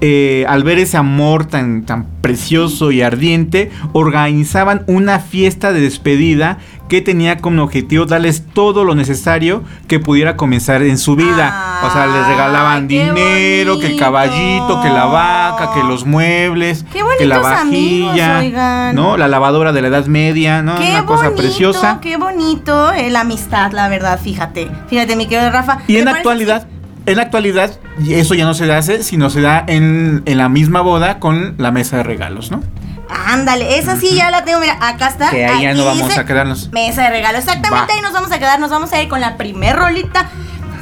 eh, 0.00 0.44
al 0.48 0.64
ver 0.64 0.80
ese 0.80 0.96
amor 0.96 1.46
tan, 1.46 1.86
tan 1.86 2.06
precioso 2.20 2.90
y 2.90 3.00
ardiente, 3.00 3.70
organizaban 3.92 4.82
una 4.88 5.20
fiesta 5.20 5.72
de 5.72 5.80
despedida 5.80 6.58
que 6.88 7.00
tenía 7.00 7.38
como 7.38 7.62
objetivo 7.62 8.04
darles 8.04 8.44
todo 8.52 8.84
lo 8.84 8.94
necesario 8.94 9.62
que 9.88 10.00
pudiera 10.00 10.36
comenzar 10.36 10.82
en 10.82 10.98
su 10.98 11.16
vida. 11.16 11.80
o 11.82 11.90
sea, 11.90 12.06
les 12.06 12.26
regalaban 12.26 12.88
dinero, 12.88 13.78
que 13.78 13.86
el 13.86 13.98
caballito, 13.98 14.80
que 14.82 14.88
la 14.88 15.06
vaca, 15.06 15.72
que 15.74 15.82
los 15.82 16.04
muebles, 16.04 16.84
Qué 16.92 17.00
que 17.18 17.26
la 17.26 17.36
amigos, 17.36 18.08
vajilla, 18.10 18.38
oigan. 18.40 18.94
¿no? 18.94 19.16
La 19.16 19.28
lavadora 19.28 19.72
de 19.72 19.82
la 19.82 19.88
Edad 19.88 20.06
Media, 20.06 20.62
¿no? 20.62 20.76
Qué 20.76 20.90
Una 20.90 21.06
cosa 21.06 21.24
bonito, 21.24 21.42
preciosa. 21.42 21.98
Qué 22.00 22.16
bonito 22.16 22.92
eh, 22.92 23.10
la 23.10 23.20
amistad, 23.20 23.72
la 23.72 23.88
verdad, 23.88 24.20
fíjate. 24.22 24.68
Fíjate, 24.88 25.16
mi 25.16 25.26
querido 25.26 25.50
Rafa. 25.50 25.78
Y 25.86 25.94
¿te 25.94 25.98
en 26.00 26.04
la 26.04 26.12
actualidad, 26.12 26.66
en 27.06 27.16
la 27.16 27.22
actualidad, 27.22 27.78
eso 28.08 28.34
ya 28.34 28.44
no 28.44 28.54
se 28.54 28.70
hace, 28.72 29.02
sino 29.02 29.30
se 29.30 29.40
da 29.40 29.64
en, 29.66 30.22
en 30.26 30.38
la 30.38 30.48
misma 30.48 30.80
boda 30.80 31.18
con 31.18 31.54
la 31.58 31.70
mesa 31.70 31.98
de 31.98 32.02
regalos, 32.02 32.50
¿no? 32.50 32.62
Ándale, 33.08 33.78
esa 33.78 33.96
sí 33.96 34.14
ya 34.14 34.30
la 34.30 34.44
tengo, 34.44 34.60
mira, 34.60 34.76
acá 34.80 35.08
está. 35.08 35.30
Que 35.30 35.46
ahí 35.46 35.62
ya 35.62 35.70
aquí 35.70 35.78
no 35.78 35.84
vamos 35.84 36.08
dice 36.08 36.20
a 36.20 36.24
quedarnos. 36.24 36.70
Mesa 36.72 37.02
de 37.02 37.10
regalo, 37.10 37.38
exactamente, 37.38 37.92
Va. 37.92 37.94
ahí 37.96 38.00
nos 38.02 38.12
vamos 38.12 38.32
a 38.32 38.38
quedar, 38.38 38.58
nos 38.60 38.70
vamos 38.70 38.92
a 38.92 39.02
ir 39.02 39.08
con 39.08 39.20
la 39.20 39.36
primer 39.36 39.76
rolita. 39.76 40.30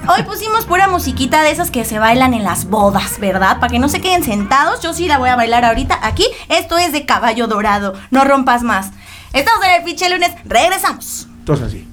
Hoy 0.09 0.25
pusimos 0.25 0.64
pura 0.64 0.88
musiquita 0.88 1.43
de 1.43 1.52
esas 1.52 1.71
que 1.71 1.85
se 1.85 1.99
bailan 2.00 2.35
en 2.35 2.43
las 2.43 2.64
bodas, 2.64 3.21
¿verdad? 3.21 3.61
Para 3.61 3.71
que 3.71 3.79
no 3.79 3.88
se 3.88 4.00
queden 4.00 4.25
sentados, 4.25 4.81
yo 4.83 4.93
sí 4.95 5.07
la 5.07 5.19
voy 5.19 5.29
a 5.29 5.37
bailar 5.37 5.64
ahorita 5.64 5.99
aquí. 6.02 6.26
Esto 6.49 6.76
es 6.76 6.93
de 6.93 7.07
caballo 7.07 7.47
dorado, 7.47 7.95
no 8.11 8.25
rompas 8.25 8.62
más. 8.62 8.91
Estamos 9.33 9.64
en 9.64 9.71
el 9.73 9.85
pinche 9.85 10.11
lunes, 10.11 10.33
regresamos. 10.45 11.29
Entonces 11.38 11.67
así. 11.69 11.88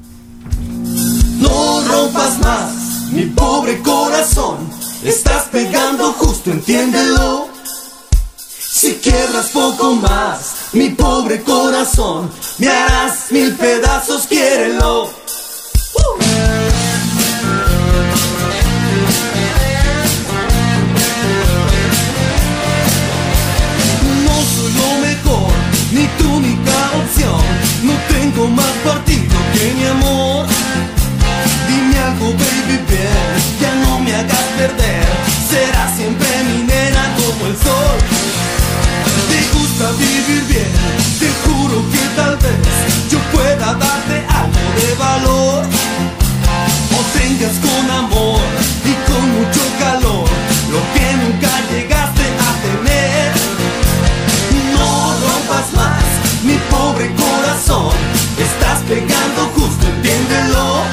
No 1.40 1.82
rompas 1.88 2.40
más, 2.40 2.72
mi 3.12 3.26
pobre 3.26 3.80
corazón. 3.80 4.58
Estás 5.04 5.44
pegando 5.52 6.12
justo, 6.14 6.52
entiéndelo. 6.52 7.48
Si 8.82 8.94
quiebras 8.96 9.48
poco 9.48 9.94
más, 9.96 10.70
mi 10.72 10.92
pobre 10.92 11.44
corazón, 11.44 12.32
me 12.60 12.70
harás 12.70 13.30
mil 13.30 13.54
pedazos, 13.58 14.26
quiérelo. 14.26 15.10
No 24.24 24.36
soy 24.56 24.72
lo 24.72 24.92
mejor, 25.06 25.52
ni 25.92 26.08
tu 26.18 26.36
única 26.38 26.72
opción. 27.04 27.42
No 27.84 27.94
tengo 28.08 28.48
más 28.48 28.72
partido 28.86 29.36
que 29.56 29.74
mi 29.74 29.86
amor. 29.88 30.46
Dime 31.68 32.00
algo, 32.00 32.28
baby, 32.28 32.80
bien, 32.88 33.60
ya 33.60 33.76
no 33.76 34.00
me 34.00 34.16
hagas 34.16 34.46
perder. 34.58 35.06
Serás 35.50 35.98
siempre 35.98 36.30
mi 36.46 36.64
nena 36.64 37.14
como 37.18 37.46
el 37.48 37.58
sol 37.58 38.19
gusta 39.80 39.92
vivir 39.98 40.44
bien, 40.48 40.72
te 41.20 41.30
juro 41.44 41.82
que 41.92 42.00
tal 42.16 42.36
vez 42.38 43.10
yo 43.10 43.18
pueda 43.32 43.74
darte 43.74 44.26
algo 44.28 44.60
de 44.76 44.96
valor. 44.96 45.66
O 46.98 47.18
tengas 47.18 47.56
con 47.60 47.90
amor 47.90 48.42
y 48.84 48.94
con 49.10 49.24
mucho 49.38 49.62
calor 49.80 50.28
lo 50.74 50.80
que 50.94 51.06
nunca 51.22 51.52
llegaste 51.72 52.26
a 52.48 52.52
tener. 52.66 53.32
No 54.76 55.14
rompas 55.24 55.74
más, 55.74 56.04
mi 56.44 56.58
pobre 56.70 57.12
corazón, 57.16 57.94
estás 58.38 58.80
pegando 58.88 59.42
justo, 59.56 59.88
entiéndelo. 59.88 60.84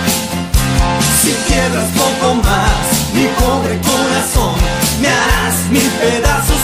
Si 1.22 1.32
quieras 1.48 1.88
poco 1.96 2.34
más, 2.36 2.84
mi 3.14 3.26
pobre 3.40 3.78
corazón, 3.80 4.54
me 5.00 5.08
harás 5.08 5.56
mil 5.70 5.90
pedazos. 6.00 6.55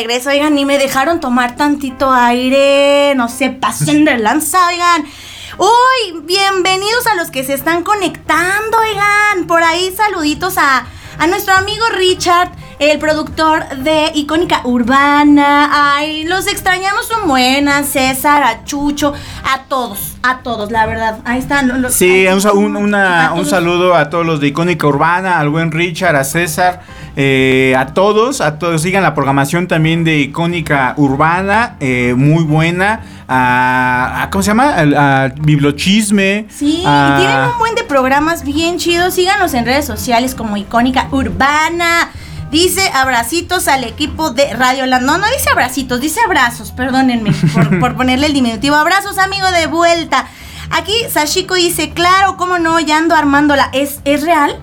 Regreso, 0.00 0.30
oigan, 0.30 0.56
y 0.56 0.64
me 0.64 0.78
dejaron 0.78 1.20
tomar 1.20 1.56
tantito 1.56 2.10
aire, 2.10 3.12
no 3.16 3.28
se 3.28 3.50
pasen 3.50 4.06
de 4.06 4.16
lanza, 4.16 4.68
oigan. 4.68 5.04
Uy, 5.58 6.22
bienvenidos 6.22 7.06
a 7.06 7.16
los 7.16 7.30
que 7.30 7.44
se 7.44 7.52
están 7.52 7.82
conectando, 7.82 8.78
oigan. 8.78 9.46
Por 9.46 9.62
ahí 9.62 9.94
saluditos 9.94 10.56
a, 10.56 10.86
a 11.18 11.26
nuestro 11.26 11.52
amigo 11.52 11.84
Richard, 11.90 12.50
el 12.80 12.98
productor 12.98 13.68
de 13.84 14.10
Icónica 14.14 14.62
Urbana. 14.64 15.68
Ay, 15.96 16.24
los 16.24 16.46
extrañamos, 16.46 17.06
son 17.06 17.28
buenas. 17.28 17.86
César, 17.86 18.42
a 18.42 18.64
Chucho, 18.64 19.12
a 19.44 19.64
todos, 19.68 20.16
a 20.22 20.38
todos, 20.38 20.72
la 20.72 20.86
verdad. 20.86 21.18
Ahí 21.26 21.38
están. 21.38 21.82
los- 21.82 21.92
Sí, 21.92 22.26
un, 22.54 22.76
a 22.76 22.78
una- 23.32 23.44
saludo 23.44 23.94
a 23.94 24.08
todos 24.08 24.24
los 24.24 24.40
de 24.40 24.48
Icónica 24.48 24.86
Urbana, 24.86 25.38
al 25.38 25.50
buen 25.50 25.70
Richard, 25.72 26.16
a 26.16 26.24
César, 26.24 26.80
eh, 27.16 27.74
a 27.78 27.86
todos, 27.88 28.40
a 28.40 28.58
todos. 28.58 28.80
Sigan 28.80 29.02
la 29.02 29.14
programación 29.14 29.68
también 29.68 30.02
de 30.02 30.18
Icónica 30.18 30.94
Urbana, 30.96 31.76
eh, 31.80 32.14
muy 32.16 32.44
buena. 32.44 33.02
A, 33.28 34.22
a- 34.22 34.30
¿Cómo 34.30 34.42
se 34.42 34.48
llama? 34.48 34.74
Al- 34.74 34.94
A, 34.96 35.32
Bibliochisme. 35.38 36.46
Sí, 36.48 36.82
a- 36.86 37.12
y 37.18 37.20
tienen 37.20 37.44
un 37.44 37.58
buen 37.58 37.74
de 37.74 37.84
programas 37.84 38.42
bien 38.42 38.78
chidos. 38.78 39.12
Síganos 39.14 39.52
en 39.52 39.66
redes 39.66 39.84
sociales 39.84 40.34
como 40.34 40.56
Icónica 40.56 41.08
Urbana. 41.10 42.08
Dice 42.50 42.82
abracitos 42.92 43.68
al 43.68 43.84
equipo 43.84 44.30
de 44.30 44.52
Radio 44.54 44.86
Land. 44.86 45.06
No, 45.06 45.18
no 45.18 45.26
dice 45.28 45.50
abracitos, 45.50 46.00
dice 46.00 46.20
abrazos. 46.24 46.72
Perdónenme 46.72 47.32
por, 47.54 47.78
por 47.78 47.96
ponerle 47.96 48.26
el 48.26 48.32
diminutivo. 48.32 48.74
Abrazos, 48.76 49.18
amigo, 49.18 49.50
de 49.52 49.66
vuelta. 49.66 50.26
Aquí 50.70 50.92
Sashiko 51.08 51.54
dice, 51.54 51.90
claro, 51.90 52.36
cómo 52.36 52.58
no, 52.58 52.78
ya 52.80 52.98
ando 52.98 53.14
armándola. 53.14 53.70
¿Es, 53.72 54.00
¿es 54.04 54.22
real? 54.22 54.56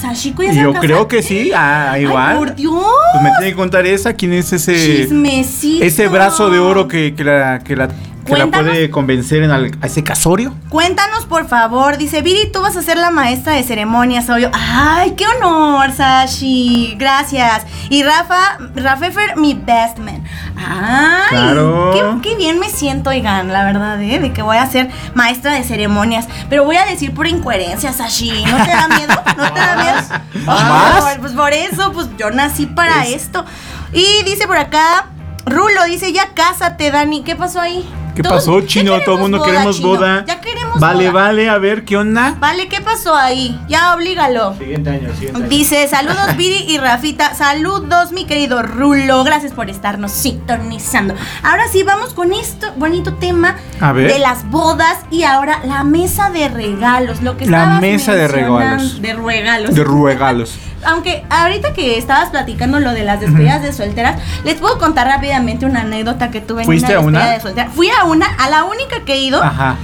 Sashiko 0.00 0.42
ya 0.42 0.52
se 0.52 0.60
Yo 0.60 0.72
creo 0.74 1.06
que 1.06 1.22
sí, 1.22 1.52
ah, 1.54 1.92
Ay, 1.92 2.02
igual. 2.02 2.36
por 2.36 2.54
Dios. 2.56 2.74
Pues 3.12 3.22
me 3.22 3.30
tiene 3.38 3.50
que 3.52 3.56
contar 3.56 3.86
esa, 3.86 4.14
quién 4.14 4.32
es 4.32 4.52
ese 4.52 4.74
Chismecito. 4.74 5.84
ese 5.84 6.08
brazo 6.08 6.50
de 6.50 6.58
oro 6.58 6.88
que, 6.88 7.14
que 7.14 7.22
la, 7.22 7.60
que 7.60 7.76
la, 7.76 7.88
que 8.24 8.36
la 8.36 8.46
puede 8.46 8.90
convencer 8.90 9.42
en 9.42 9.50
al- 9.50 9.70
a 9.80 9.86
ese 9.86 10.04
casorio. 10.04 10.54
Cuéntanos, 10.68 11.26
por 11.26 11.48
favor. 11.48 11.96
Dice, 11.98 12.22
Viri, 12.22 12.50
tú 12.52 12.60
vas 12.60 12.76
a 12.76 12.82
ser 12.82 12.96
la 12.96 13.10
maestra 13.10 13.54
de 13.54 13.62
ceremonias. 13.62 14.26
¡Ay, 14.52 15.12
qué 15.16 15.24
honor, 15.26 15.92
Sashi! 15.92 16.94
Gracias. 16.98 17.64
Y 17.90 18.02
Rafa, 18.02 18.58
Rafefer, 18.74 19.36
mi 19.36 19.54
best 19.54 19.98
man. 19.98 20.22
¡Ay! 20.56 21.28
Claro. 21.30 21.90
Qué, 22.22 22.30
qué 22.30 22.36
bien 22.36 22.58
me 22.58 22.68
siento, 22.68 23.10
oigan, 23.10 23.52
la 23.52 23.64
verdad, 23.64 24.00
¿eh? 24.00 24.18
De 24.20 24.32
que 24.32 24.42
voy 24.42 24.56
a 24.56 24.66
ser 24.66 24.90
maestra 25.14 25.52
de 25.54 25.64
ceremonias. 25.64 26.26
Pero 26.48 26.64
voy 26.64 26.76
a 26.76 26.84
decir 26.84 27.12
por 27.14 27.26
incoherencia, 27.26 27.92
Sashi. 27.92 28.44
¿No 28.44 28.64
te 28.64 28.70
da 28.70 28.88
miedo? 28.88 29.14
¿No 29.36 29.52
te 29.52 29.60
da 29.60 29.76
miedo? 29.76 30.22
Pues 31.20 31.32
por 31.32 31.52
eso, 31.52 31.92
pues 31.92 32.08
yo 32.18 32.30
nací 32.30 32.66
para 32.66 33.04
esto. 33.06 33.44
Y 33.92 34.22
dice 34.24 34.46
por 34.46 34.56
acá, 34.56 35.06
Rulo, 35.46 35.84
dice, 35.86 36.12
ya 36.12 36.30
cásate, 36.34 36.90
Dani. 36.90 37.22
¿Qué 37.22 37.36
pasó 37.36 37.60
ahí? 37.60 37.88
¿Qué 38.14 38.22
pasó, 38.22 38.60
Chino? 38.62 39.00
Todo 39.00 39.14
el 39.16 39.20
mundo 39.22 39.42
queremos 39.42 39.80
boda. 39.80 40.24
Ya 40.26 40.40
queremos 40.40 40.61
Vale, 40.78 41.10
vale, 41.10 41.48
a 41.48 41.58
ver, 41.58 41.84
¿qué 41.84 41.96
onda? 41.96 42.34
Vale, 42.40 42.68
¿qué 42.68 42.80
pasó 42.80 43.14
ahí? 43.14 43.58
Ya 43.68 43.94
oblígalo. 43.94 44.54
Siguiente 44.56 44.90
año, 44.90 45.12
siguiente 45.14 45.38
año. 45.40 45.48
Dice, 45.48 45.86
saludos 45.86 46.36
Viri 46.36 46.64
y 46.68 46.78
Rafita, 46.78 47.34
saludos 47.34 48.12
mi 48.12 48.24
querido 48.24 48.62
Rulo, 48.62 49.22
gracias 49.24 49.52
por 49.52 49.68
estarnos 49.70 50.10
sintonizando. 50.12 51.14
Ahora 51.42 51.64
sí, 51.70 51.82
vamos 51.82 52.14
con 52.14 52.32
esto 52.32 52.72
bonito 52.76 53.14
tema 53.14 53.56
A 53.80 53.92
ver. 53.92 54.12
de 54.12 54.18
las 54.18 54.48
bodas 54.50 54.98
y 55.10 55.24
ahora 55.24 55.60
la 55.64 55.84
mesa 55.84 56.30
de 56.30 56.48
regalos, 56.48 57.22
lo 57.22 57.36
que 57.36 57.46
La 57.46 57.78
mesa 57.80 58.14
de 58.14 58.28
regalos. 58.28 59.00
De 59.02 59.12
regalos. 59.14 59.74
De 59.74 59.84
regalos. 59.84 60.58
Aunque 60.84 61.24
ahorita 61.30 61.74
que 61.74 61.96
estabas 61.96 62.30
platicando 62.30 62.80
lo 62.80 62.92
de 62.92 63.04
las 63.04 63.20
despedidas 63.20 63.62
de 63.62 63.72
solteras, 63.72 64.20
les 64.44 64.56
puedo 64.56 64.78
contar 64.78 65.06
rápidamente 65.06 65.64
una 65.64 65.82
anécdota 65.82 66.30
que 66.32 66.40
tuve 66.40 66.62
en 66.62 66.66
una 66.68 66.72
¿Fuiste 66.78 66.92
a 66.92 66.96
despedida 66.96 67.20
una? 67.20 67.30
de 67.30 67.40
soltera. 67.40 67.70
Fui 67.70 67.88
a 67.90 68.04
una, 68.04 68.26
a 68.26 68.50
la 68.50 68.64
única 68.64 69.04
que 69.04 69.12
he 69.14 69.18
ido. 69.18 69.40
Ajá. 69.40 69.76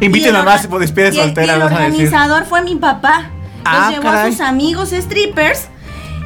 Inviten 0.00 0.30
el 0.30 0.36
a 0.36 0.42
más 0.42 0.66
por 0.66 0.80
despide 0.80 1.08
el- 1.08 1.14
soltera, 1.14 1.54
el 1.54 1.60
decir. 1.60 1.76
organizador 1.76 2.44
fue 2.44 2.62
mi 2.62 2.76
papá. 2.76 3.30
Los 3.64 3.64
Ah, 3.64 3.90
llevó 3.90 4.02
caray. 4.04 4.28
a 4.28 4.32
sus 4.32 4.40
amigos 4.40 4.90
strippers. 4.90 5.68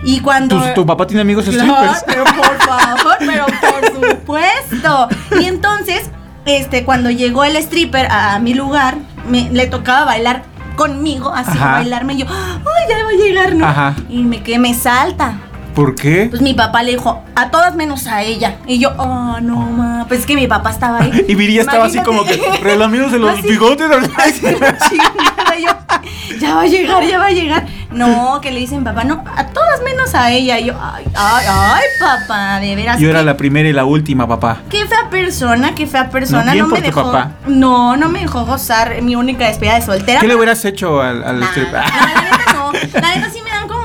Y 0.05 0.21
cuando. 0.21 0.61
¿Tu, 0.63 0.75
tu 0.75 0.87
papá 0.87 1.07
tiene 1.07 1.23
amigos 1.23 1.45
strippers? 1.47 2.05
pero 2.07 2.25
por 2.25 2.57
favor, 2.59 3.17
pero 3.19 3.47
por 3.47 4.11
supuesto. 4.11 5.09
Y 5.41 5.45
entonces, 5.47 6.11
este, 6.45 6.85
cuando 6.85 7.11
llegó 7.11 7.45
el 7.45 7.57
stripper 7.57 8.07
a, 8.11 8.39
mi 8.39 8.55
lugar, 8.55 8.97
me, 9.29 9.51
le 9.51 9.67
tocaba 9.67 10.05
bailar 10.05 10.43
conmigo, 10.77 11.33
así 11.35 11.53
Ajá. 11.57 11.73
bailarme. 11.73 12.15
Y 12.15 12.19
yo, 12.19 12.27
ay, 12.29 12.89
ya 12.89 13.03
va 13.05 13.11
a 13.11 13.13
llegar, 13.13 13.55
¿no? 13.55 13.67
Ajá. 13.67 13.95
Y 14.09 14.23
me 14.23 14.43
que 14.43 14.59
me 14.59 14.75
salta. 14.75 15.35
¿Por 15.75 15.95
qué? 15.95 16.27
Pues 16.31 16.41
mi 16.43 16.55
papá 16.55 16.83
le 16.83 16.93
dijo, 16.93 17.23
a 17.35 17.51
todas 17.51 17.75
menos 17.75 18.07
a 18.07 18.23
ella. 18.23 18.57
Y 18.67 18.79
yo, 18.79 18.93
oh, 18.97 19.39
no, 19.41 19.57
ma. 19.57 20.05
Pues 20.09 20.21
es 20.21 20.27
que 20.27 20.37
mi 20.37 20.47
papá 20.47 20.71
estaba 20.71 21.01
ahí. 21.01 21.25
Y 21.29 21.35
Viri 21.35 21.55
ya 21.55 21.63
estaba 21.63 21.87
así 21.87 21.99
como 22.01 22.25
que 22.25 22.41
relamidos 22.63 23.13
en 23.13 23.23
los 23.23 23.31
Así. 23.39 23.49
bigotes. 23.49 23.91
Así, 24.17 24.41
chingada, 24.41 25.57
yo, 25.59 26.39
ya 26.41 26.55
va 26.55 26.63
a 26.63 26.67
llegar, 26.67 27.05
ya 27.05 27.19
va 27.19 27.27
a 27.27 27.31
llegar. 27.31 27.67
No, 27.91 28.41
que 28.41 28.51
le 28.51 28.59
dicen 28.59 28.83
papá, 28.83 29.05
no, 29.05 29.23
a 29.37 29.47
todas 29.49 29.81
menos 29.83 30.15
a 30.17 30.31
ella. 30.33 30.59
Y 30.59 30.67
yo, 30.67 30.75
ay, 30.81 31.05
ay, 31.15 31.47
ay, 31.49 31.83
papá, 32.01 32.59
de 32.61 32.75
veras. 32.75 32.99
Yo 32.99 33.09
era 33.09 33.23
la 33.23 33.37
primera 33.37 33.69
y 33.69 33.73
la 33.73 33.85
última, 33.85 34.27
papá. 34.27 34.59
Qué 34.69 34.85
fea 34.87 35.09
persona, 35.11 35.75
qué 35.77 35.87
fea 35.87 36.11
persona. 36.11 36.45
No, 36.47 36.53
bien 36.53 36.65
No, 36.65 36.71
por 36.71 36.81
me 36.81 36.89
tu 36.91 36.97
dejó. 36.97 37.13
papá. 37.13 37.31
No, 37.47 37.97
no 37.97 38.09
me 38.09 38.21
dejó 38.21 38.45
gozar 38.47 39.01
mi 39.03 39.15
única 39.15 39.47
despedida 39.47 39.75
de 39.77 39.83
soltera. 39.83 40.21
¿Qué 40.21 40.27
le 40.29 40.35
hubieras 40.35 40.65
hecho 40.65 41.01
al, 41.01 41.23
al 41.23 41.39
Nah, 41.41 41.47
no, 41.55 41.63
la 41.73 42.23
neta 42.23 42.53
no. 42.53 42.73
La 43.01 43.15
neta 43.15 43.31
sí 43.31 43.39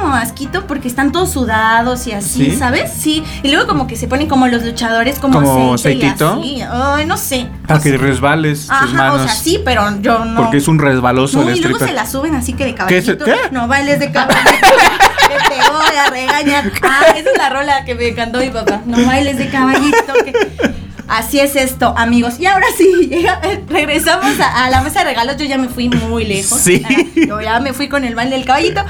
como 0.10 0.22
asquito 0.22 0.66
porque 0.66 0.88
están 0.88 1.12
todos 1.12 1.32
sudados 1.32 2.08
y 2.08 2.14
así, 2.14 2.52
¿Sí? 2.52 2.56
¿sabes? 2.58 2.92
Sí. 2.92 3.24
Y 3.44 3.50
luego 3.52 3.68
como 3.68 3.86
que 3.88 3.96
se 3.96 4.08
ponen 4.08 4.28
como 4.28 4.48
los 4.48 4.64
luchadores 4.64 5.20
como, 5.20 5.36
¿Como 5.42 5.74
aceite 5.76 6.04
y 6.06 6.08
aceitito? 6.08 6.40
así. 6.40 6.62
Ay, 6.72 7.06
no 7.06 7.16
sé. 7.18 7.48
Para 7.68 7.78
no 7.78 7.84
que 7.84 7.98
resbales 7.98 8.62
tus 8.62 8.72
Ajá, 8.72 8.88
manos. 8.88 9.22
o 9.22 9.24
sea, 9.26 9.36
sí, 9.36 9.60
pero 9.64 9.84
yo 10.02 10.26
no. 10.26 10.42
Porque 10.42 10.58
es 10.58 10.68
un 10.68 10.80
resbaloso 10.80 11.44
No, 11.44 11.50
el 11.50 11.58
y 11.58 11.62
luego 11.62 11.80
se 11.86 11.94
la 11.94 12.06
suben 12.08 12.34
así 12.36 12.54
que 12.54 12.66
de 12.66 12.76
¿Qué 12.76 12.98
es 12.98 13.08
el- 13.08 13.18
caballito. 13.18 13.44
qué? 13.50 13.52
No 13.54 13.68
bailes 13.68 14.00
de 14.00 14.12
caballito. 14.12 14.50
que 14.50 15.56
te 15.56 15.72
voy 15.72 15.96
a 16.06 16.10
regañar. 16.10 16.72
Ah, 16.82 17.02
esa 17.16 17.30
es 17.32 17.38
la 17.38 17.50
rola 17.50 17.86
que 17.86 17.94
me 17.96 18.14
cantó 18.16 18.40
mi 18.40 18.50
papá. 18.50 18.82
No 18.86 19.06
bailes 19.06 19.38
de 19.38 19.48
caballito. 19.50 20.14
que- 20.26 20.70
Así 21.08 21.40
es 21.40 21.56
esto, 21.56 21.94
amigos. 21.98 22.40
Y 22.40 22.46
ahora 22.46 22.68
sí, 22.78 23.08
llega- 23.10 23.42
regresamos 23.68 24.40
a, 24.40 24.66
a 24.66 24.70
la 24.70 24.82
mesa 24.82 25.00
de 25.00 25.06
regalos. 25.06 25.38
Yo 25.38 25.46
ya 25.46 25.58
me 25.58 25.68
fui 25.68 25.90
muy 25.90 26.26
lejos. 26.26 26.60
Sí. 26.60 26.84
Ah, 26.86 26.94
Yo 27.28 27.42
ya 27.42 27.60
me 27.60 27.74
fui 27.74 27.88
con 27.90 28.04
el 28.06 28.16
baile 28.16 28.36
del 28.36 28.46
caballito. 28.46 28.84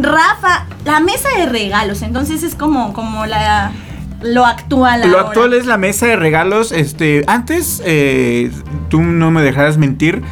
Rafa, 0.00 0.66
la 0.84 1.00
mesa 1.00 1.28
de 1.38 1.46
regalos. 1.46 2.02
Entonces 2.02 2.42
es 2.42 2.54
como, 2.54 2.92
como 2.92 3.26
la 3.26 3.72
lo 4.22 4.46
actual. 4.46 5.00
Lo 5.00 5.18
ahora. 5.18 5.28
actual 5.28 5.52
es 5.54 5.66
la 5.66 5.78
mesa 5.78 6.06
de 6.06 6.16
regalos. 6.16 6.72
Este, 6.72 7.24
antes, 7.26 7.82
eh, 7.84 8.50
tú 8.88 9.02
no 9.02 9.30
me 9.30 9.42
dejarás 9.42 9.78
mentir, 9.78 10.22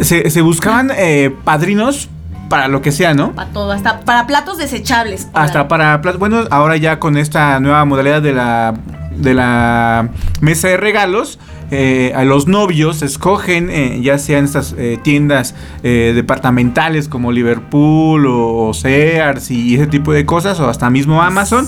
se, 0.00 0.30
se 0.30 0.40
buscaban 0.42 0.90
eh, 0.96 1.34
padrinos 1.44 2.08
para 2.48 2.68
lo 2.68 2.82
que 2.82 2.92
sea, 2.92 3.14
¿no? 3.14 3.32
Para 3.32 3.50
todo, 3.50 3.72
hasta 3.72 4.00
para 4.00 4.26
platos 4.26 4.58
desechables. 4.58 5.26
Hasta 5.32 5.68
para 5.68 6.00
plat- 6.02 6.18
bueno, 6.18 6.44
ahora 6.50 6.76
ya 6.76 6.98
con 6.98 7.16
esta 7.16 7.58
nueva 7.60 7.84
modalidad 7.84 8.20
de 8.22 8.32
la 8.32 8.74
de 9.16 9.34
la 9.34 10.08
mesa 10.40 10.68
de 10.68 10.76
regalos, 10.76 11.38
eh, 11.72 12.12
a 12.14 12.24
los 12.24 12.46
novios 12.46 13.02
escogen, 13.02 13.70
eh, 13.70 14.00
ya 14.02 14.18
sea 14.18 14.38
en 14.38 14.44
estas 14.44 14.74
eh, 14.78 14.98
tiendas 15.02 15.54
eh, 15.82 16.12
departamentales 16.14 17.08
como 17.08 17.32
Liverpool 17.32 18.26
o, 18.26 18.68
o 18.68 18.74
Sears 18.74 19.50
y 19.50 19.74
ese 19.74 19.86
tipo 19.86 20.12
de 20.12 20.24
cosas, 20.26 20.60
o 20.60 20.68
hasta 20.68 20.90
mismo 20.90 21.22
Amazon, 21.22 21.66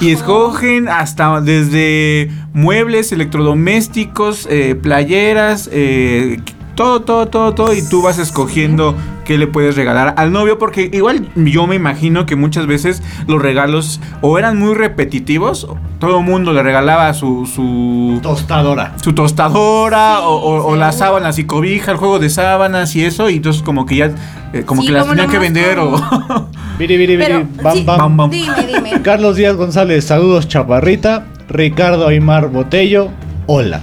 y 0.00 0.10
escogen 0.12 0.88
hasta 0.88 1.40
desde 1.40 2.30
muebles, 2.52 3.12
electrodomésticos, 3.12 4.46
eh, 4.50 4.74
playeras, 4.74 5.68
eh, 5.72 6.38
todo, 6.76 7.00
todo, 7.02 7.26
todo, 7.26 7.52
todo, 7.54 7.72
y 7.74 7.82
tú 7.88 8.02
vas 8.02 8.18
escogiendo 8.18 8.94
qué 9.24 9.36
le 9.38 9.48
puedes 9.48 9.74
regalar 9.74 10.14
al 10.18 10.30
novio, 10.30 10.56
porque 10.58 10.88
igual 10.92 11.28
yo 11.34 11.66
me 11.66 11.74
imagino 11.74 12.26
que 12.26 12.36
muchas 12.36 12.68
veces 12.68 13.02
los 13.26 13.42
regalos 13.42 14.00
o 14.20 14.38
eran 14.38 14.56
muy 14.58 14.74
repetitivos, 14.74 15.66
todo 15.98 16.18
el 16.20 16.24
mundo 16.24 16.52
le 16.52 16.62
regalaba 16.62 17.12
su, 17.14 17.46
su, 17.46 18.20
Tostadora. 18.22 18.92
su 19.02 19.12
tostadora 19.14 20.18
Sí, 20.18 20.22
o, 20.26 20.28
o- 20.28 20.66
o 20.66 20.76
las 20.76 20.94
seguro. 20.94 21.08
sábanas 21.08 21.38
y 21.40 21.44
cobija, 21.44 21.90
el 21.90 21.96
juego 21.96 22.18
de 22.20 22.30
sábanas 22.30 22.94
y 22.94 23.04
eso, 23.04 23.28
y 23.30 23.36
entonces 23.36 23.62
como 23.62 23.84
que 23.86 23.96
ya, 23.96 24.10
eh, 24.52 24.62
como 24.64 24.82
Sí, 24.82 24.86
que 24.88 24.92
las 24.92 25.08
tenían 25.08 25.28
que 25.30 25.38
vender 25.40 25.78
o... 25.80 25.96
Viri, 26.78 26.98
viri, 26.98 27.16
viri, 27.16 27.26
Pero, 27.32 27.48
bam, 27.62 27.74
sí, 27.74 27.84
bam. 27.84 27.98
Bam, 27.98 28.16
bam. 28.18 28.30
Dime, 28.30 28.66
dime. 28.66 29.02
Carlos 29.02 29.36
Díaz 29.36 29.56
González, 29.56 30.04
saludos 30.04 30.46
Chaparrita. 30.46 31.26
Ricardo 31.48 32.06
Aymar 32.06 32.48
Botello, 32.50 33.08
hola. 33.46 33.80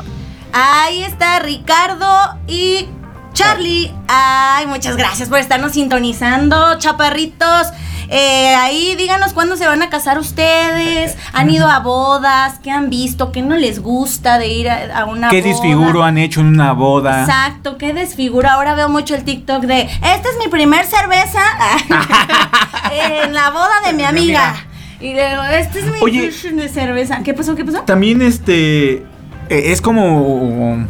Ahí 0.53 1.03
está 1.03 1.39
Ricardo 1.39 2.07
y 2.47 2.85
Charlie. 3.33 3.91
Ay, 4.07 4.67
muchas 4.67 4.95
gracias 4.95 5.27
por 5.27 5.39
estarnos 5.39 5.71
sintonizando, 5.71 6.77
chaparritos. 6.77 7.67
Eh, 8.09 8.53
ahí 8.53 8.95
díganos 8.95 9.33
cuándo 9.33 9.57
se 9.57 9.65
van 9.65 9.81
a 9.81 9.89
casar 9.89 10.19
ustedes. 10.19 11.17
¿Han 11.33 11.49
ido 11.49 11.67
a 11.67 11.79
bodas? 11.79 12.59
¿Qué 12.61 12.69
han 12.69 12.91
visto? 12.91 13.31
¿Qué 13.31 13.41
no 13.41 13.55
les 13.55 13.81
gusta 13.81 14.37
de 14.37 14.47
ir 14.49 14.69
a, 14.69 14.99
a 14.99 15.05
una 15.05 15.29
¿Qué 15.29 15.41
boda? 15.41 15.49
disfiguro 15.49 16.03
han 16.03 16.19
hecho 16.19 16.41
en 16.41 16.47
una 16.47 16.73
boda? 16.73 17.21
Exacto, 17.21 17.79
qué 17.79 17.93
desfiguro. 17.93 18.47
Ahora 18.47 18.75
veo 18.75 18.89
mucho 18.89 19.15
el 19.15 19.23
TikTok 19.23 19.63
de, 19.63 19.81
esta 19.81 20.29
es 20.29 20.37
mi 20.37 20.49
primer 20.51 20.85
cerveza 20.85 21.41
en 22.91 23.33
la 23.33 23.49
boda 23.49 23.81
de 23.87 23.93
mi 23.93 24.03
amiga. 24.03 24.53
Y 24.99 25.13
luego, 25.13 25.41
esta 25.43 25.79
es 25.79 25.85
mi 25.85 25.99
Oye. 26.01 26.31
de 26.31 26.69
cerveza. 26.69 27.21
¿Qué 27.23 27.33
pasó? 27.33 27.55
¿Qué 27.55 27.65
pasó? 27.65 27.81
También 27.81 28.21
este 28.21 29.05
eh, 29.49 29.71
es 29.71 29.82
como 29.82 30.88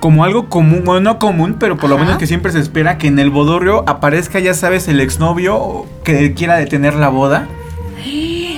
como 0.00 0.24
algo 0.24 0.48
común, 0.48 0.82
bueno, 0.84 1.00
no 1.00 1.18
común, 1.20 1.56
pero 1.60 1.76
por 1.76 1.88
lo 1.88 1.94
Ajá. 1.94 2.04
menos 2.04 2.18
que 2.18 2.26
siempre 2.26 2.50
se 2.50 2.58
espera 2.58 2.98
que 2.98 3.06
en 3.06 3.20
el 3.20 3.30
bodorrio 3.30 3.84
aparezca, 3.86 4.40
ya 4.40 4.52
sabes, 4.52 4.88
el 4.88 5.00
exnovio 5.00 5.86
que 6.02 6.34
quiera 6.34 6.56
detener 6.56 6.94
la 6.94 7.08
boda. 7.08 7.46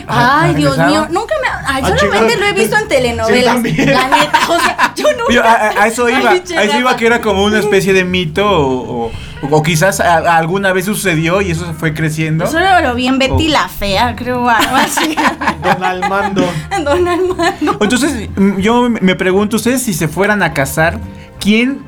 Ay, 0.06 0.52
¿me 0.52 0.58
Dios 0.58 0.76
mío, 0.78 1.06
nunca 1.10 1.34
me. 1.42 1.48
Ay, 1.66 1.82
Ah, 1.84 1.96
solamente 1.98 2.36
lo 2.36 2.46
he 2.46 2.52
visto 2.52 2.76
en 2.76 2.88
telenovelas. 2.88 3.56
la 3.56 3.60
neta, 3.62 4.38
o 4.48 4.60
sea, 4.60 4.92
yo 4.96 5.06
nunca. 5.12 5.32
Yo, 5.32 5.42
a, 5.42 5.52
a- 5.52 5.82
a 5.82 5.86
eso 5.86 6.08
iba, 6.10 6.30
Ay, 6.30 6.42
a 6.56 6.62
eso 6.62 6.78
iba 6.78 6.96
que 6.96 7.06
era 7.06 7.20
como 7.20 7.44
una 7.44 7.58
especie 7.58 7.92
de 7.92 8.04
mito 8.04 8.46
o, 8.46 9.06
o- 9.06 9.10
o 9.50 9.62
quizás 9.62 10.00
a- 10.00 10.36
alguna 10.36 10.72
vez 10.72 10.84
sucedió 10.86 11.40
y 11.42 11.50
eso 11.50 11.72
fue 11.78 11.94
creciendo. 11.94 12.44
Yo 12.44 12.50
Solo 12.52 12.80
lo 12.82 12.94
vi 12.94 13.06
en 13.08 13.18
Betty 13.18 13.46
Oh. 13.48 13.52
la 13.52 13.68
Fea, 13.68 14.14
creo, 14.16 14.48
algo 14.48 14.76
así. 14.76 15.16
Don 15.62 15.82
Almando. 15.84 16.48
Don 16.84 17.08
Armando. 17.08 17.78
Entonces, 17.80 18.28
yo 18.58 18.88
me 18.88 19.14
pregunto, 19.14 19.56
ustedes 19.56 19.82
si 19.82 19.94
se 19.94 20.08
fueran 20.08 20.42
a 20.42 20.52
casar, 20.52 20.98
¿quién 21.40 21.82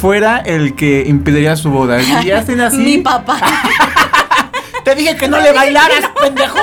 fuera 0.00 0.38
el 0.38 0.74
que 0.74 1.04
impediría 1.06 1.56
su 1.56 1.70
boda? 1.70 2.00
Si 2.02 2.26
ya 2.26 2.38
estén 2.38 2.60
así. 2.62 2.76
Mi 2.78 2.98
papá. 2.98 3.38
Te 4.84 4.94
dije 4.96 5.16
que 5.16 5.28
no 5.28 5.38
le 5.40 5.52
bailaras, 5.52 6.10
pendejo. 6.20 6.58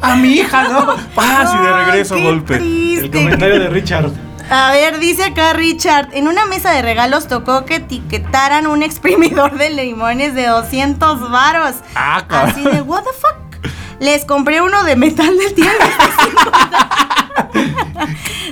A 0.00 0.16
mi 0.16 0.32
hija, 0.34 0.64
¿no? 0.68 0.96
Paz 1.14 1.54
y 1.54 1.62
de 1.64 1.72
regreso 1.84 2.18
golpe. 2.20 2.56
El 2.56 3.10
comentario 3.10 3.60
de 3.60 3.68
Richard. 3.68 4.10
A 4.50 4.70
ver, 4.72 4.98
dice 4.98 5.24
acá 5.24 5.52
Richard, 5.52 6.08
en 6.12 6.28
una 6.28 6.44
mesa 6.46 6.70
de 6.72 6.82
regalos 6.82 7.28
tocó 7.28 7.64
que 7.64 7.76
etiquetaran 7.76 8.66
un 8.66 8.82
exprimidor 8.82 9.56
de 9.56 9.70
limones 9.70 10.34
de 10.34 10.46
200 10.46 11.30
varos. 11.30 11.76
Ah, 11.94 12.24
cabrón. 12.28 12.50
Así 12.50 12.64
de, 12.64 12.82
what 12.82 13.04
the 13.04 13.10
fuck. 13.12 13.72
Les 14.00 14.24
compré 14.24 14.60
uno 14.60 14.82
de 14.84 14.96
metal 14.96 15.38
del 15.38 15.54
tianguis. 15.54 15.78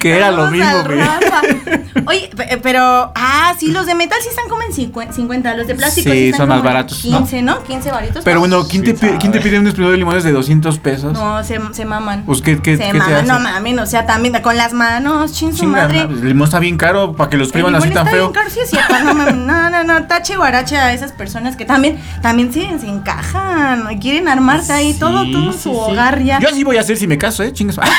Que 0.00 0.16
era 0.16 0.30
lo 0.30 0.50
mismo, 0.50 0.66
al 0.68 0.84
güey. 0.86 0.98
Rafa. 0.98 1.40
Oye, 2.06 2.30
pe- 2.34 2.58
pero, 2.62 3.12
ah, 3.14 3.52
sí, 3.58 3.70
los 3.70 3.84
de 3.84 3.94
metal 3.94 4.18
sí 4.22 4.28
están 4.30 4.48
como 4.48 4.62
en 4.62 4.72
50, 4.72 5.12
50, 5.12 5.54
los 5.54 5.66
de 5.66 5.74
plástico 5.74 6.10
Sí, 6.10 6.26
están 6.26 6.38
son 6.38 6.48
más 6.48 6.62
baratos, 6.62 6.98
15, 7.02 7.42
¿no? 7.42 7.62
15 7.64 7.90
varitos. 7.90 8.24
Pero 8.24 8.40
bueno, 8.40 8.66
¿quién, 8.66 8.84
Sí, 8.84 8.92
te, 8.92 8.98
pide, 8.98 9.18
¿quién 9.18 9.32
te 9.32 9.38
sabe. 9.38 9.50
pide 9.50 9.58
un 9.58 9.66
exprimidor 9.66 9.92
de 9.92 9.98
limones 9.98 10.24
de 10.24 10.32
200 10.32 10.78
pesos? 10.78 11.12
No, 11.12 11.44
se, 11.44 11.60
se 11.72 11.84
maman. 11.84 12.22
Pues, 12.24 12.40
¿qué- 12.40 12.58
qué- 12.62 12.76
se 12.78 12.84
qué 12.84 12.92
se 12.92 12.98
maman, 12.98 13.26
no 13.26 13.40
mames, 13.40 13.78
o 13.80 13.86
sea, 13.86 14.06
también 14.06 14.40
con 14.40 14.56
las 14.56 14.72
manos, 14.72 15.32
chin 15.34 15.54
su 15.54 15.66
madre. 15.66 16.06
no, 16.06 16.14
el 16.14 16.26
limón 16.28 16.46
está 16.46 16.58
bien 16.60 16.78
caro 16.78 17.14
para 17.14 17.28
que 17.28 17.36
los 17.36 17.50
privan 17.52 17.74
así 17.74 17.90
tan 17.90 18.06
está 18.06 18.10
feo. 18.10 18.30
bien 18.30 18.32
caro, 18.32 18.48
sí 18.50 18.60
cierto, 18.66 18.94
no, 19.04 19.12
no, 19.32 19.70
no, 19.70 19.84
no, 19.84 20.06
tache 20.06 20.36
guarache 20.36 20.78
a 20.78 20.94
esas 20.94 21.12
personas 21.12 21.56
que 21.56 21.66
también, 21.66 21.98
también 22.22 22.50
se, 22.52 22.60
se 22.78 22.86
encajan, 22.88 23.98
quieren 23.98 24.28
armarse 24.28 24.72
ahí 24.72 24.94
todo, 24.94 25.24
Sí, 25.24 25.32
todo 25.32 25.52
sí, 25.52 25.58
su 25.58 25.70
sí. 25.70 25.76
hogar 25.78 26.22
ya. 26.22 26.38
Yo 26.40 26.48
así 26.48 26.64
voy 26.64 26.78
a 26.78 26.80
hacer 26.80 26.96
si 26.96 27.06
me 27.06 27.18
caso, 27.18 27.42
¿eh? 27.42 27.52
Chingas. 27.52 27.76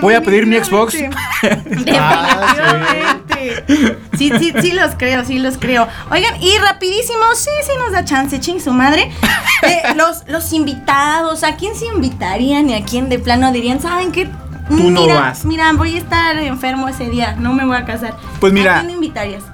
Voy 0.00 0.14
a 0.14 0.22
pedir 0.22 0.46
mi 0.46 0.56
Xbox. 0.56 0.94
Definitivamente. 1.42 3.64
Sí, 4.16 4.30
sí, 4.38 4.52
sí 4.60 4.72
los 4.72 4.94
creo, 4.96 5.24
sí 5.24 5.38
los 5.38 5.58
creo. 5.58 5.86
Oigan, 6.10 6.40
y 6.40 6.56
rapidísimo, 6.58 7.22
sí, 7.34 7.50
sí 7.64 7.72
nos 7.78 7.92
da 7.92 8.04
chance, 8.04 8.38
ching 8.40 8.60
su 8.60 8.72
madre. 8.72 9.10
Eh, 9.62 9.94
los, 9.94 10.24
los 10.26 10.52
invitados, 10.52 11.44
¿a 11.44 11.54
quién 11.54 11.76
se 11.76 11.86
invitarían 11.86 12.68
y 12.68 12.74
a 12.74 12.84
quién 12.84 13.08
de 13.08 13.20
plano 13.20 13.52
dirían, 13.52 13.80
¿saben 13.80 14.10
qué? 14.10 14.28
Tú 14.68 14.90
no 14.90 15.02
mira, 15.02 15.20
vas. 15.20 15.44
Mira, 15.44 15.72
voy 15.74 15.94
a 15.94 15.98
estar 15.98 16.36
enfermo 16.36 16.88
ese 16.88 17.08
día, 17.08 17.36
no 17.38 17.52
me 17.52 17.64
voy 17.64 17.76
a 17.76 17.84
casar. 17.84 18.16
Pues 18.40 18.52
mira. 18.52 18.78
¿A 18.78 18.80
quién 18.80 18.94
invitarías? 18.94 19.44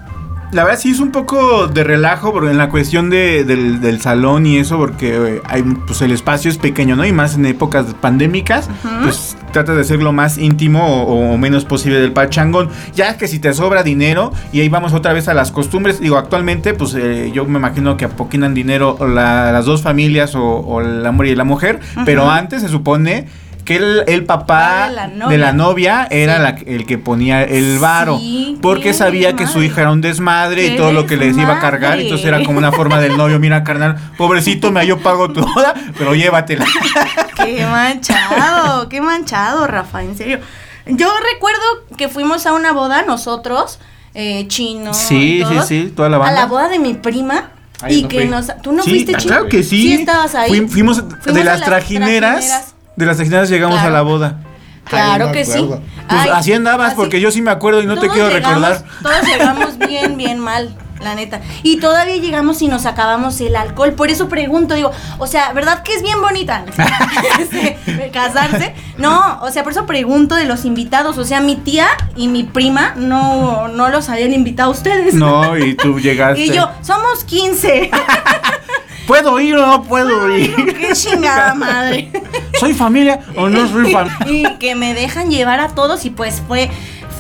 La 0.51 0.65
verdad 0.65 0.79
sí 0.81 0.91
es 0.93 1.01
un 1.01 1.11
poco 1.13 1.67
de 1.69 1.85
relajo 1.85 2.33
porque 2.33 2.51
en 2.51 2.57
la 2.57 2.71
cuestión 2.71 3.11
de- 3.11 3.45
del, 3.45 3.83
del 3.83 4.01
salón 4.01 4.47
y 4.47 4.57
eso, 4.57 4.79
porque 4.79 5.15
eh, 5.37 5.43
hay, 5.45 5.63
pues 5.63 6.01
el 6.01 6.11
espacio 6.11 6.51
es 6.51 6.57
pequeño, 6.57 6.97
¿no? 6.97 7.05
Y 7.05 7.13
más 7.13 7.35
en 7.35 7.45
épocas 7.45 7.85
pandémicas, 8.01 8.71
pues 9.03 9.37
trata 9.53 9.75
de 9.75 9.85
ser 9.85 10.03
lo 10.03 10.13
más 10.15 10.39
íntimo 10.39 11.03
o, 11.05 11.35
o 11.35 11.37
menos 11.37 11.67
posible 11.67 12.01
del 12.01 12.13
pachangón. 12.13 12.71
Ya 12.95 13.19
que 13.19 13.29
si 13.29 13.39
te 13.39 13.53
sobra 13.53 13.83
dinero, 13.83 14.33
y 14.51 14.61
ahí 14.61 14.71
vamos 14.71 14.95
otra 14.95 15.13
vez 15.13 15.29
a 15.29 15.35
las 15.35 15.53
costumbres, 15.53 16.01
digo, 16.01 16.17
actualmente, 16.17 16.73
pues 16.73 16.95
eh, 16.95 17.31
yo 17.35 17.45
me 17.45 17.59
imagino 17.59 17.99
que 17.99 18.07
apoquinan 18.07 18.55
dinero 18.55 18.97
la- 19.07 19.53
las 19.53 19.67
dos 19.67 19.83
familias 19.83 20.35
o, 20.35 20.43
o 20.43 20.81
el 20.81 21.05
hombre 21.05 21.29
y 21.29 21.35
la 21.35 21.45
mujer, 21.45 21.81
pero 22.07 22.31
antes 22.31 22.63
se 22.63 22.69
supone 22.69 23.27
que 23.69 23.77
el, 23.77 24.03
el 24.07 24.25
papá 24.25 24.85
Ah, 24.85 24.89
de 24.89 24.95
la 24.97 25.07
novia. 25.09 25.29
de 25.29 25.39
la 25.39 25.53
novia 25.53 26.09
era 26.11 26.37
Sí. 26.37 26.43
la- 26.43 26.73
el 26.75 26.87
que 26.87 26.97
ponía 26.97 27.43
el 27.45 27.79
varo, 27.79 28.19
Sí, 28.19 28.59
porque 28.63 28.95
sabía 28.95 29.37
que 29.37 29.47
su 29.47 29.63
hija 29.63 29.83
era 29.83 29.91
un 29.93 30.01
desmadre 30.01 30.65
y 30.67 30.71
¡Qué 30.71 30.77
todo 30.79 30.93
lo 30.93 31.05
que 31.05 31.19
les 31.19 31.37
iba 31.37 31.57
a 31.57 31.61
cargar. 31.61 32.01
Entonces 32.01 32.27
era 32.27 32.43
como 32.43 32.57
una 32.59 32.73
forma 32.73 32.99
del 32.99 33.17
novio, 33.17 33.39
mira 33.39 33.63
carnal, 33.65 33.97
pobrecito, 34.17 34.73
me 34.73 34.87
yo 34.87 34.99
pago 35.01 35.31
tu 35.33 35.41
boda, 35.43 35.75
pero 35.99 36.15
llévatela. 36.15 36.65
Qué 37.37 37.67
manchado, 37.67 38.89
qué 38.89 39.01
manchado, 39.01 39.67
Rafa, 39.67 40.03
en 40.03 40.17
serio. 40.17 40.41
Yo 40.87 41.11
recuerdo 41.35 41.61
que 41.97 42.09
fuimos 42.09 42.47
a 42.47 42.53
una 42.55 42.73
boda 42.73 43.03
nosotros, 43.03 43.79
eh, 44.15 44.47
chino. 44.49 44.95
Sí, 44.95 45.45
sí, 45.47 45.55
sí, 45.67 45.93
toda 45.95 46.09
la 46.09 46.17
A 46.17 46.21
banda. 46.21 46.41
la 46.41 46.47
boda 46.47 46.69
de 46.69 46.79
mi 46.79 46.95
prima. 46.95 47.51
Ahí 47.81 47.99
y 47.99 48.03
no 48.03 48.09
que 48.09 48.17
fui. 48.21 48.29
nos. 48.29 48.47
¿Tú 48.63 48.73
no 48.73 48.83
sí, 48.83 48.91
fuiste 48.91 49.13
ah, 49.15 49.19
chino? 49.19 49.35
claro 49.35 49.49
que 49.49 49.63
sí. 49.63 49.83
Sí, 49.83 49.93
estabas 49.93 50.35
ahí. 50.35 50.51
Fuim- 50.51 50.69
fuimos, 50.69 50.97
Fuimos 51.01 51.25
de 51.35 51.41
a 51.43 51.45
las 51.45 51.61
las 51.61 51.69
trajineras. 51.69 52.47
trajineras. 52.47 52.75
De 52.99 53.07
las 53.07 53.17
trajineras 53.17 53.49
llegamos 53.49 53.77
Claro. 53.77 53.89
a 53.89 53.93
la 53.93 54.03
boda. 54.03 54.37
Claro 54.85 55.25
Ay, 55.25 55.29
no 55.29 55.33
que 55.33 55.45
sí. 55.45 55.65
Pues 55.69 55.81
Ay, 56.09 56.31
así 56.35 56.53
andabas, 56.53 56.89
así- 56.89 56.97
porque 56.97 57.21
yo 57.21 57.31
sí 57.31 57.43
me 57.43 57.51
acuerdo 57.51 57.83
y 57.83 57.87
no 57.87 57.99
te 57.99 58.09
quiero 58.09 58.29
llegamos- 58.29 58.61
recordar. 58.69 58.85
Todos 59.03 59.27
llegamos 59.29 59.79
bien, 59.79 60.17
bien 60.17 60.39
mal. 60.39 60.75
la 61.01 61.15
neta. 61.15 61.41
Y 61.63 61.77
todavía 61.79 62.17
llegamos 62.17 62.61
y 62.61 62.67
nos 62.67 62.85
acabamos 62.85 63.41
el 63.41 63.55
alcohol. 63.55 63.93
Por 63.93 64.11
eso 64.11 64.29
pregunto, 64.29 64.75
digo, 64.75 64.91
o 65.19 65.29
sea, 65.29 65.53
¿verdad 65.53 65.85
que 65.85 65.95
es 65.95 66.03
bien 66.03 66.21
bonita 66.21 66.65
este, 67.39 67.79
casarse? 68.13 68.75
No, 68.97 69.39
o 69.43 69.51
sea, 69.53 69.63
por 69.63 69.71
eso 69.71 69.87
pregunto 69.87 70.35
de 70.35 70.45
los 70.45 70.65
invitados. 70.65 71.17
O 71.17 71.25
sea, 71.25 71.41
mi 71.41 71.55
tía 71.55 71.87
y 72.17 72.27
mi 72.27 72.43
prima 72.43 72.95
no, 72.97 73.69
no 73.69 73.91
los 73.91 74.09
habían 74.09 74.33
invitado 74.33 74.71
a 74.71 74.73
ustedes. 74.73 75.15
No, 75.15 75.57
y 75.57 75.75
tú 75.77 76.01
llegaste. 76.01 76.41
Y 76.47 76.51
yo, 76.51 76.69
somos 76.83 77.23
15. 77.23 77.93
¿Puedo 79.09 79.41
ir 79.41 79.57
o 79.57 79.67
no 79.67 79.83
puedo 79.83 80.29
ir? 80.37 80.55
Qué 80.55 80.93
chingada 80.93 81.55
madre. 81.55 82.11
¿Soy 82.61 82.75
familia 82.75 83.21
o 83.37 83.49
no 83.49 83.67
soy 83.67 83.91
familia? 83.93 84.19
y 84.27 84.59
que 84.59 84.75
me 84.75 84.93
dejan 84.93 85.31
llevar 85.31 85.61
a 85.61 85.69
todos 85.71 86.05
y 86.05 86.11
pues 86.11 86.43
fue 86.47 86.69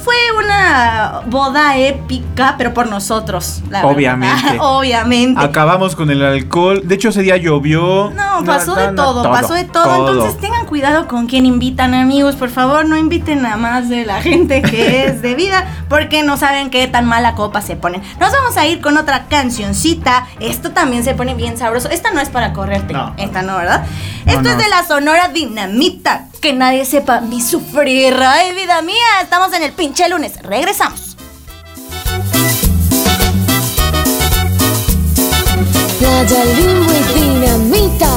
fue 0.08 0.42
una 0.42 1.20
boda 1.26 1.76
épica, 1.76 2.54
pero 2.56 2.72
por 2.72 2.88
nosotros, 2.88 3.60
la 3.68 3.80
verdad. 3.80 3.94
Obviamente. 3.94 4.56
Obviamente. 4.60 5.38
Acabamos 5.38 5.94
con 5.94 6.10
el 6.10 6.22
alcohol. 6.22 6.80
De 6.82 6.94
hecho, 6.94 7.10
ese 7.10 7.20
día 7.20 7.36
llovió. 7.36 8.10
No, 8.16 8.42
pasó 8.42 8.74
de 8.74 8.88
todo, 8.92 9.22
pasó 9.24 9.52
de 9.52 9.64
todo. 9.64 10.08
Entonces 10.08 10.40
tengan 10.40 10.64
cuidado 10.64 11.08
con 11.08 11.26
quién 11.26 11.44
invitan, 11.44 11.92
amigos. 11.92 12.36
Por 12.36 12.48
favor, 12.48 12.86
no 12.86 12.96
inviten 12.96 13.44
a 13.44 13.58
más 13.58 13.90
de 13.90 14.06
la 14.06 14.22
gente 14.22 14.62
que 14.62 15.04
es 15.04 15.20
de 15.20 15.34
vida, 15.34 15.66
porque 15.90 16.22
no 16.22 16.38
saben 16.38 16.70
qué 16.70 16.88
tan 16.88 17.04
mala 17.04 17.34
copa 17.34 17.60
se 17.60 17.76
ponen. 17.76 18.00
Nos 18.18 18.32
vamos 18.32 18.56
a 18.56 18.66
ir 18.66 18.80
con 18.80 18.96
otra 18.96 19.26
cancioncita. 19.26 20.26
Esto 20.40 20.70
también 20.70 21.04
se 21.04 21.12
pone 21.12 21.34
bien 21.34 21.58
sabroso. 21.58 21.90
Esta 21.90 22.12
no 22.12 22.20
es 22.20 22.30
para 22.30 22.54
correrte. 22.54 22.94
No. 22.94 23.12
Esta 23.18 23.42
no, 23.42 23.58
¿verdad? 23.58 23.84
Esto 24.24 24.48
es 24.48 24.56
de 24.56 24.68
la 24.68 24.84
Sonora 24.84 25.28
Dinamita. 25.28 26.27
Que 26.40 26.52
nadie 26.52 26.84
sepa 26.84 27.20
mi 27.20 27.40
sufrir. 27.40 28.14
Ay, 28.14 28.54
vida 28.54 28.80
mía. 28.82 28.94
Estamos 29.22 29.52
en 29.54 29.64
el 29.64 29.72
pinche 29.72 30.08
lunes. 30.08 30.40
Regresamos. 30.42 31.08
Y 36.00 37.20
Dinamita. 37.20 38.08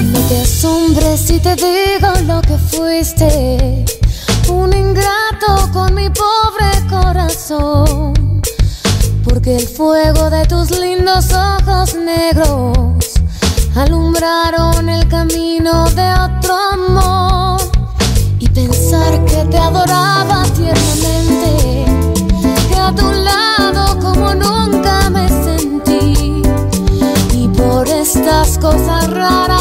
No 0.00 0.20
te 0.28 0.40
asombres 0.42 1.20
si 1.20 1.38
te 1.38 1.54
digo 1.56 2.08
lo 2.26 2.42
que 2.42 2.58
fuiste. 2.58 3.84
Un 4.48 4.72
ingrato 4.72 5.70
con 5.72 5.94
mi 5.94 6.10
pobre 6.10 6.86
corazón. 6.90 8.25
Porque 9.46 9.62
el 9.62 9.68
fuego 9.68 10.28
de 10.28 10.44
tus 10.46 10.72
lindos 10.72 11.26
ojos 11.32 11.94
negros 11.94 12.74
alumbraron 13.76 14.88
el 14.88 15.06
camino 15.06 15.88
de 15.90 16.12
otro 16.14 16.56
amor. 16.72 17.60
Y 18.40 18.48
pensar 18.48 19.24
que 19.24 19.44
te 19.44 19.56
adoraba 19.56 20.42
tiernamente, 20.56 21.84
que 22.68 22.74
a 22.74 22.92
tu 22.92 23.12
lado 23.12 24.00
como 24.00 24.34
nunca 24.34 25.10
me 25.10 25.28
sentí. 25.28 26.42
Y 27.32 27.46
por 27.56 27.86
estas 27.86 28.58
cosas 28.58 29.08
raras 29.12 29.55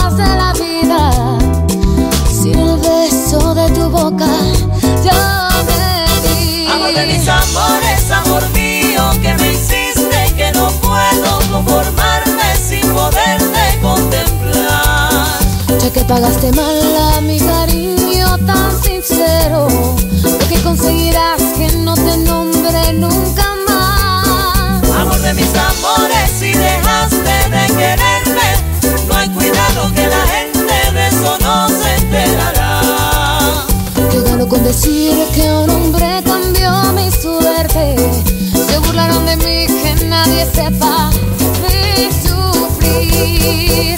pagaste 16.08 16.52
mal 16.52 17.16
a 17.16 17.22
mi 17.22 17.40
cariño 17.40 18.38
tan 18.46 18.72
sincero, 18.84 19.68
lo 20.24 20.48
que 20.48 20.62
conseguirás 20.62 21.42
que 21.58 21.68
no 21.78 21.96
te 21.96 22.18
nombre 22.18 22.94
nunca 22.94 23.56
más. 23.68 24.84
Amor 24.90 25.20
de 25.20 25.34
mis 25.34 25.52
amores, 25.56 26.30
si 26.38 26.52
dejaste 26.54 27.50
de 27.50 27.68
quererme, 27.80 28.50
no 29.08 29.16
hay 29.16 29.30
cuidado 29.30 29.92
que 29.96 30.08
la 30.08 30.28
gente 30.28 30.92
de 30.94 31.08
eso 31.08 31.38
no 31.42 31.70
se 31.70 31.96
enterará. 31.96 32.82
Que 34.12 34.22
gano 34.22 34.48
con 34.48 34.64
decir 34.64 35.28
que 35.34 35.52
un 35.52 35.70
hombre 35.70 36.22
cambió 36.24 36.72
mi 36.94 37.10
suerte. 37.12 37.96
Se 38.68 38.78
burlaron 38.80 39.26
de 39.26 39.38
mí, 39.38 39.68
que 39.68 40.06
nadie 40.06 40.46
sepa 40.54 41.10
mi 41.64 42.10
sufrir. 42.24 43.98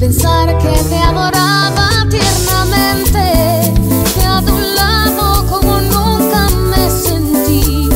Pensar 0.00 0.56
que 0.56 0.72
te 0.88 0.96
adoraba 0.96 2.06
tiernamente, 2.08 3.74
que 4.14 4.24
a 4.24 4.40
tu 4.40 4.58
lado 4.58 5.46
como 5.46 5.78
nunca 5.78 6.48
me 6.48 6.88
sentí. 6.90 7.86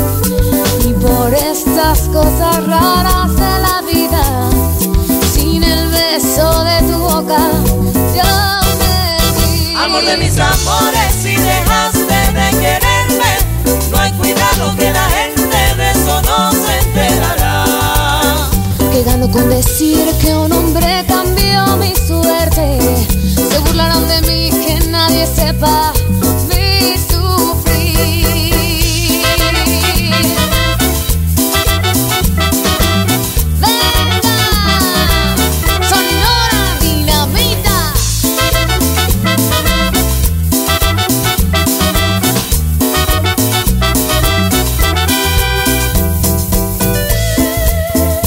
Y 0.87 0.93
por 1.01 1.33
estas 1.33 2.01
cosas 2.01 2.67
raras 2.67 3.35
de 3.35 3.59
la 3.59 3.81
vida, 3.91 4.51
sin 5.33 5.65
el 5.65 5.89
beso 5.89 6.65
de 6.65 6.83
tu 6.83 6.99
boca, 6.99 7.39
yo 8.15 8.31
me 8.81 9.17
vi. 9.41 9.75
Amor 9.75 10.05
de 10.05 10.19
mis 10.19 10.39
amores, 10.39 11.15
si 11.23 11.35
dejaste 11.37 12.33
de 12.33 12.51
quererme, 12.61 13.33
no 13.91 13.99
hay 13.99 14.13
cuidado 14.13 14.77
que 14.77 14.93
la 14.93 15.09
gente 15.09 15.75
de 15.75 15.91
eso 15.91 16.21
no 16.21 16.53
se 16.53 16.79
enterará. 16.81 17.65
Que 18.93 19.03
gano 19.05 19.31
con 19.31 19.49
decir 19.49 20.07
que 20.21 20.35
un 20.37 20.53
hombre 20.53 21.04
mi 21.77 21.95
suerte. 21.95 22.79
Se 23.51 23.59
burlaron 23.61 24.07
de 24.09 24.21
mí, 24.23 24.51
que 24.51 24.81
nadie 24.91 25.27
sepa 25.27 25.93
mi 26.49 26.97
sufrir. 26.99 28.55
Venga, 33.61 34.39
Sonora 35.89 36.79
Dinamita. 36.81 37.93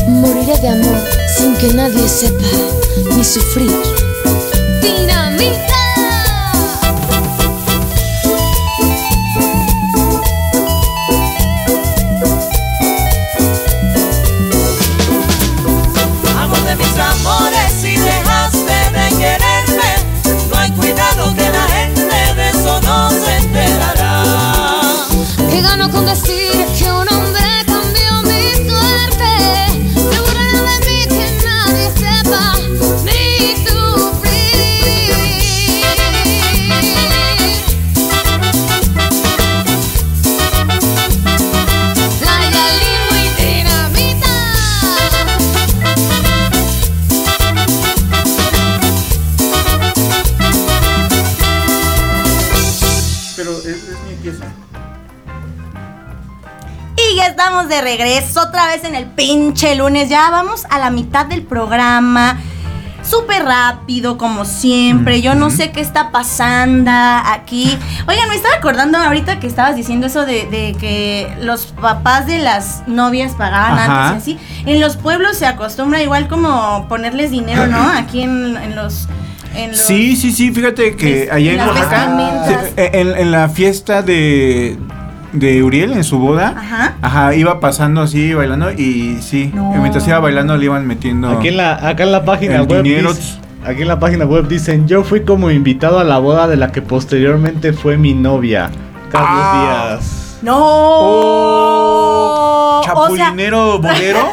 Moriré 0.08 0.58
de 0.58 0.70
amor 0.70 0.98
sin 1.38 1.56
que 1.56 1.74
nadie 1.74 2.08
sepa 2.08 2.67
mi 3.18 3.97
estamos 57.58 57.70
de 57.70 57.82
regreso 57.82 58.42
otra 58.42 58.68
vez 58.68 58.84
en 58.84 58.94
el 58.94 59.06
pinche 59.06 59.76
lunes. 59.76 60.10
Ya 60.10 60.30
vamos 60.30 60.66
a 60.70 60.78
la 60.78 60.92
mitad 60.92 61.26
del 61.26 61.42
programa. 61.42 62.40
Súper 63.02 63.46
rápido, 63.46 64.18
como 64.18 64.46
siempre. 64.46 65.22
Yo 65.22 65.34
no 65.34 65.50
sé 65.50 65.72
qué 65.72 65.82
está 65.82 66.12
pasando 66.12 66.92
aquí. 66.92 67.76
Oigan, 68.08 68.30
me 68.30 68.36
estaba 68.36 68.56
acordando 68.56 68.98
ahorita 69.00 69.40
que 69.40 69.48
estabas 69.48 69.76
diciendo 69.76 70.06
eso 70.08 70.26
de, 70.26 70.46
de 70.48 70.76
que 70.80 71.36
los 71.42 71.68
papás 71.68 72.28
de 72.28 72.38
las 72.40 72.88
novias 72.88 73.34
pagaban 73.34 73.80
Ajá. 73.80 74.10
antes 74.10 74.28
y 74.28 74.34
así. 74.34 74.64
En 74.66 74.80
los 74.80 74.98
pueblos 74.98 75.38
se 75.38 75.48
acostumbra 75.48 76.04
igual 76.04 76.28
como 76.28 76.86
ponerles 76.88 77.32
dinero, 77.32 77.66
¿no? 77.66 77.90
Aquí 77.98 78.22
en, 78.22 78.56
en 78.58 78.76
los... 78.76 79.08
Sí, 79.74 80.16
sí, 80.16 80.32
sí, 80.32 80.52
fíjate 80.52 80.96
que 80.96 81.30
allá 81.32 81.66
Oaxaca, 81.66 82.16
en, 82.76 83.18
en 83.18 83.32
la 83.32 83.50
fiesta 83.50 84.04
de, 84.04 84.78
de 85.40 85.64
Uriel, 85.64 85.94
en 85.94 86.04
su 86.04 86.20
boda, 86.20 86.54
Ajá. 86.58 86.96
ajá, 87.02 87.34
iba 87.36 87.60
pasando 87.60 88.02
así, 88.02 88.34
bailando, 88.34 88.72
y 88.72 89.18
sí, 89.22 89.52
No. 89.54 89.72
mientras 89.76 90.08
iba 90.08 90.20
bailando 90.20 90.56
le 90.58 90.66
iban 90.66 90.86
metiendo... 90.88 91.30
Aquí 91.30 91.48
en 91.50 91.58
la, 91.58 91.74
acá 91.88 92.04
en 92.04 92.12
la 92.12 92.24
página 92.26 92.62
web 92.64 92.84
dice- 92.84 93.40
aquí 93.66 93.82
en 93.82 93.88
la 93.88 94.00
página 94.00 94.26
web 94.26 94.48
dicen 94.48 94.88
yo 94.88 95.04
fui 95.04 95.24
como 95.26 95.52
invitado 95.52 96.00
a 96.00 96.04
la 96.04 96.18
boda 96.20 96.48
de 96.48 96.56
la 96.58 96.72
que 96.72 96.82
posteriormente 96.82 97.74
fue 97.74 97.98
mi 97.98 98.14
novia, 98.14 98.70
Carlos 99.12 99.30
Ah. 99.34 99.88
Díaz. 99.98 100.38
¡No! 100.42 100.56
Oh, 101.60 102.80
O 102.80 102.84
sea, 102.84 102.94
Chapulinero 102.94 103.80
bolero. 103.80 104.20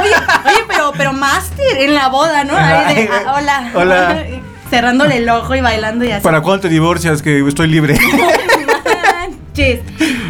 Oye, 0.00 0.10
oye, 0.46 0.64
pero, 0.68 0.92
pero 0.96 1.12
máster 1.12 1.76
en 1.78 1.94
la 1.94 2.08
boda, 2.08 2.44
¿no? 2.44 2.54
Ahí 2.56 2.94
de, 2.94 3.08
ah, 3.12 3.34
hola. 3.36 3.70
Hola. 3.74 4.24
Cerrándole 4.70 5.18
el 5.18 5.28
ojo 5.28 5.54
y 5.54 5.60
bailando 5.60 6.04
y 6.04 6.10
así. 6.10 6.22
¿Para 6.22 6.40
cuándo 6.40 6.62
te 6.62 6.68
divorcias? 6.68 7.22
Que 7.22 7.46
estoy 7.46 7.68
libre. 7.68 7.96
Manches. 9.56 9.80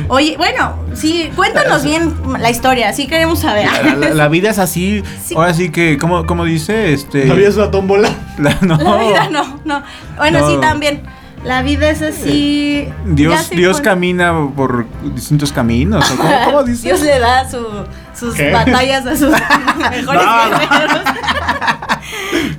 Oye, 0.08 0.36
bueno, 0.36 0.74
sí, 0.94 1.30
cuéntanos 1.34 1.82
bien 1.82 2.14
la 2.38 2.50
historia, 2.50 2.92
sí 2.92 3.06
queremos 3.06 3.40
saber. 3.40 3.66
La, 3.84 3.94
la- 3.94 4.10
la 4.14 4.28
vida 4.28 4.50
es 4.50 4.58
así. 4.58 5.02
Sí. 5.24 5.34
Ahora 5.34 5.54
sí 5.54 5.70
que, 5.70 5.96
¿cómo, 5.98 6.26
cómo 6.26 6.44
dice? 6.44 6.92
Este, 6.92 7.24
¿No 7.24 7.32
habías 7.34 7.56
una 7.56 7.70
tómbola? 7.70 8.10
la- 8.38 8.58
no. 8.60 8.76
La 8.76 8.96
vida 8.98 9.28
no, 9.30 9.60
no. 9.64 9.82
Bueno, 10.18 10.40
No. 10.40 10.50
sí, 10.50 10.58
también. 10.60 11.02
La 11.42 11.60
vida 11.62 11.90
es 11.90 12.00
así. 12.00 12.86
ya 12.86 12.94
Dios, 13.14 13.50
Dios 13.50 13.80
camina 13.82 14.32
por 14.56 14.86
distintos 15.14 15.52
caminos. 15.52 16.10
¿o 16.10 16.16
¿Cómo, 16.16 16.44
cómo 16.46 16.62
dice? 16.64 16.88
Dios 16.88 17.00
le 17.02 17.18
da 17.18 17.48
su- 17.50 17.84
sus 18.18 18.34
¿Qué? 18.34 18.50
batallas 18.50 19.04
a 19.06 19.16
sus 19.16 19.30
mejores 19.90 20.04
No, 20.06 20.48
no. 20.50 20.58
guerreros. 20.58 21.00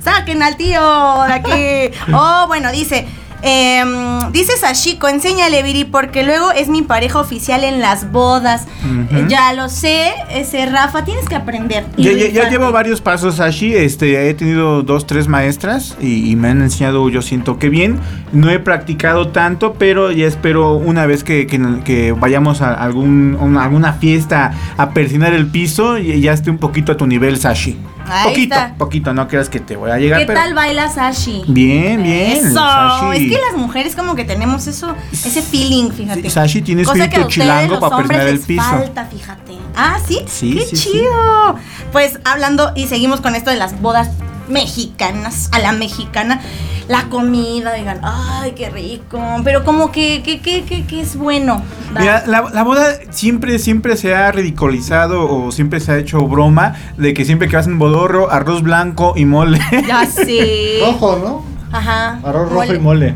Saquen 0.02 0.42
al 0.42 0.56
tío 0.56 0.80
de 1.26 1.32
aquí. 1.32 1.96
Oh, 2.12 2.44
bueno, 2.48 2.70
dice. 2.72 3.06
Em, 3.42 4.30
dice 4.32 4.56
Sashiko, 4.56 5.08
enséñale, 5.08 5.62
Viri, 5.62 5.84
porque 5.84 6.22
luego 6.24 6.50
es 6.52 6.68
mi 6.68 6.82
pareja 6.82 7.20
oficial 7.20 7.64
en 7.64 7.80
las 7.80 8.10
bodas. 8.12 8.66
Eh, 9.10 9.24
Ya 9.28 9.52
lo 9.52 9.68
sé, 9.68 10.12
ese 10.30 10.66
Rafa, 10.66 11.04
tienes 11.04 11.28
que 11.28 11.34
aprender. 11.34 11.84
Ya, 11.96 12.12
ya- 12.12 12.18
ya 12.18 12.26
rifarte. 12.28 12.50
llevo 12.50 12.72
varios 12.72 13.00
pasos, 13.00 13.36
Sashi. 13.36 13.74
Este, 13.74 14.28
he 14.28 14.34
tenido 14.34 14.82
dos, 14.82 15.06
tres 15.06 15.26
maestras 15.28 15.96
y, 16.00 16.30
y 16.30 16.36
me 16.36 16.48
han 16.48 16.62
enseñado, 16.62 17.08
yo 17.08 17.22
siento 17.22 17.58
que 17.58 17.68
bien. 17.68 17.98
No 18.32 18.50
he 18.50 18.58
practicado 18.58 19.28
tanto, 19.28 19.74
pero 19.74 20.12
ya 20.12 20.26
espero 20.26 20.74
una 20.74 21.06
vez 21.06 21.24
que, 21.24 21.46
que- 21.46 21.80
que 21.84 22.12
vayamos 22.12 22.62
a 22.62 22.74
algún, 22.74 23.36
una- 23.40 23.64
alguna 23.64 23.92
fiesta 23.94 24.52
a 24.76 24.90
persinar 24.90 25.32
el 25.32 25.46
piso 25.46 25.98
y 25.98 26.20
ya 26.20 26.32
esté 26.32 26.50
un 26.50 26.58
poquito 26.58 26.92
a 26.92 26.96
tu 26.96 27.06
nivel, 27.06 27.38
Sashi. 27.38 27.76
Ahí 28.08 28.28
poquito, 28.28 28.54
está. 28.54 28.74
poquito, 28.76 29.12
no 29.14 29.28
creas 29.28 29.48
que 29.48 29.60
te 29.60 29.76
voy 29.76 29.90
a 29.90 29.98
llegar. 29.98 30.20
¿Qué 30.20 30.26
pero- 30.26 30.40
tal 30.40 30.54
baila 30.54 30.88
Sashi? 30.88 31.42
Bien, 31.48 32.02
bien. 32.02 32.46
Eso. 32.46 32.54
Sashi. 32.54 33.16
Es 33.26 33.32
que 33.32 33.40
las 33.50 33.56
mujeres 33.60 33.94
como 33.96 34.14
que 34.14 34.24
tenemos 34.24 34.66
eso, 34.66 34.94
ese 35.12 35.42
feeling, 35.42 35.90
fíjate. 35.90 36.22
Sí, 36.22 36.30
Sashi 36.30 36.62
tiene 36.62 36.84
Cosa 36.84 36.98
que 36.98 37.04
espíritu 37.04 37.26
a 37.26 37.30
chilango 37.30 37.80
para 37.80 37.96
persinar 37.98 38.26
el 38.28 38.40
piso. 38.40 38.62
falta, 38.62 39.04
fíjate. 39.06 39.52
Ah, 39.76 39.98
¿sí? 40.06 40.20
Sí, 40.26 40.54
Qué 40.54 40.64
sí, 40.66 40.76
sí. 40.76 40.90
chido. 40.92 41.56
Pues 41.92 42.18
hablando 42.24 42.72
y 42.74 42.86
seguimos 42.86 43.20
con 43.20 43.34
esto 43.34 43.50
de 43.50 43.56
las 43.56 43.80
bodas 43.80 44.08
mexicanas, 44.48 45.48
a 45.52 45.58
la 45.58 45.72
mexicana. 45.72 46.40
La 46.88 47.08
comida, 47.08 47.72
digan, 47.72 47.98
ay, 48.04 48.52
qué 48.52 48.70
rico. 48.70 49.20
Pero 49.42 49.64
como 49.64 49.90
que, 49.90 50.22
que, 50.22 50.40
que, 50.40 50.62
que, 50.64 50.86
que 50.86 51.00
es 51.00 51.16
bueno. 51.16 51.60
Mira, 51.98 52.22
la, 52.26 52.42
la 52.52 52.62
boda 52.62 52.84
siempre, 53.10 53.58
siempre 53.58 53.96
se 53.96 54.14
ha 54.14 54.30
ridiculizado 54.30 55.28
o 55.28 55.50
siempre 55.50 55.80
se 55.80 55.92
ha 55.92 55.98
hecho 55.98 56.20
broma 56.28 56.74
de 56.96 57.12
que 57.12 57.24
siempre 57.24 57.48
que 57.48 57.56
hacen 57.56 57.78
bodorro, 57.80 58.30
arroz 58.30 58.62
blanco 58.62 59.14
y 59.16 59.24
mole. 59.24 59.58
Ya 59.86 60.06
sé. 60.06 60.78
Rojo, 60.80 61.18
¿no? 61.18 61.44
Ajá. 61.76 62.20
Arroz 62.22 62.50
rojo 62.50 62.54
Mole. 62.54 62.76
y 62.76 62.78
mole. 62.78 63.14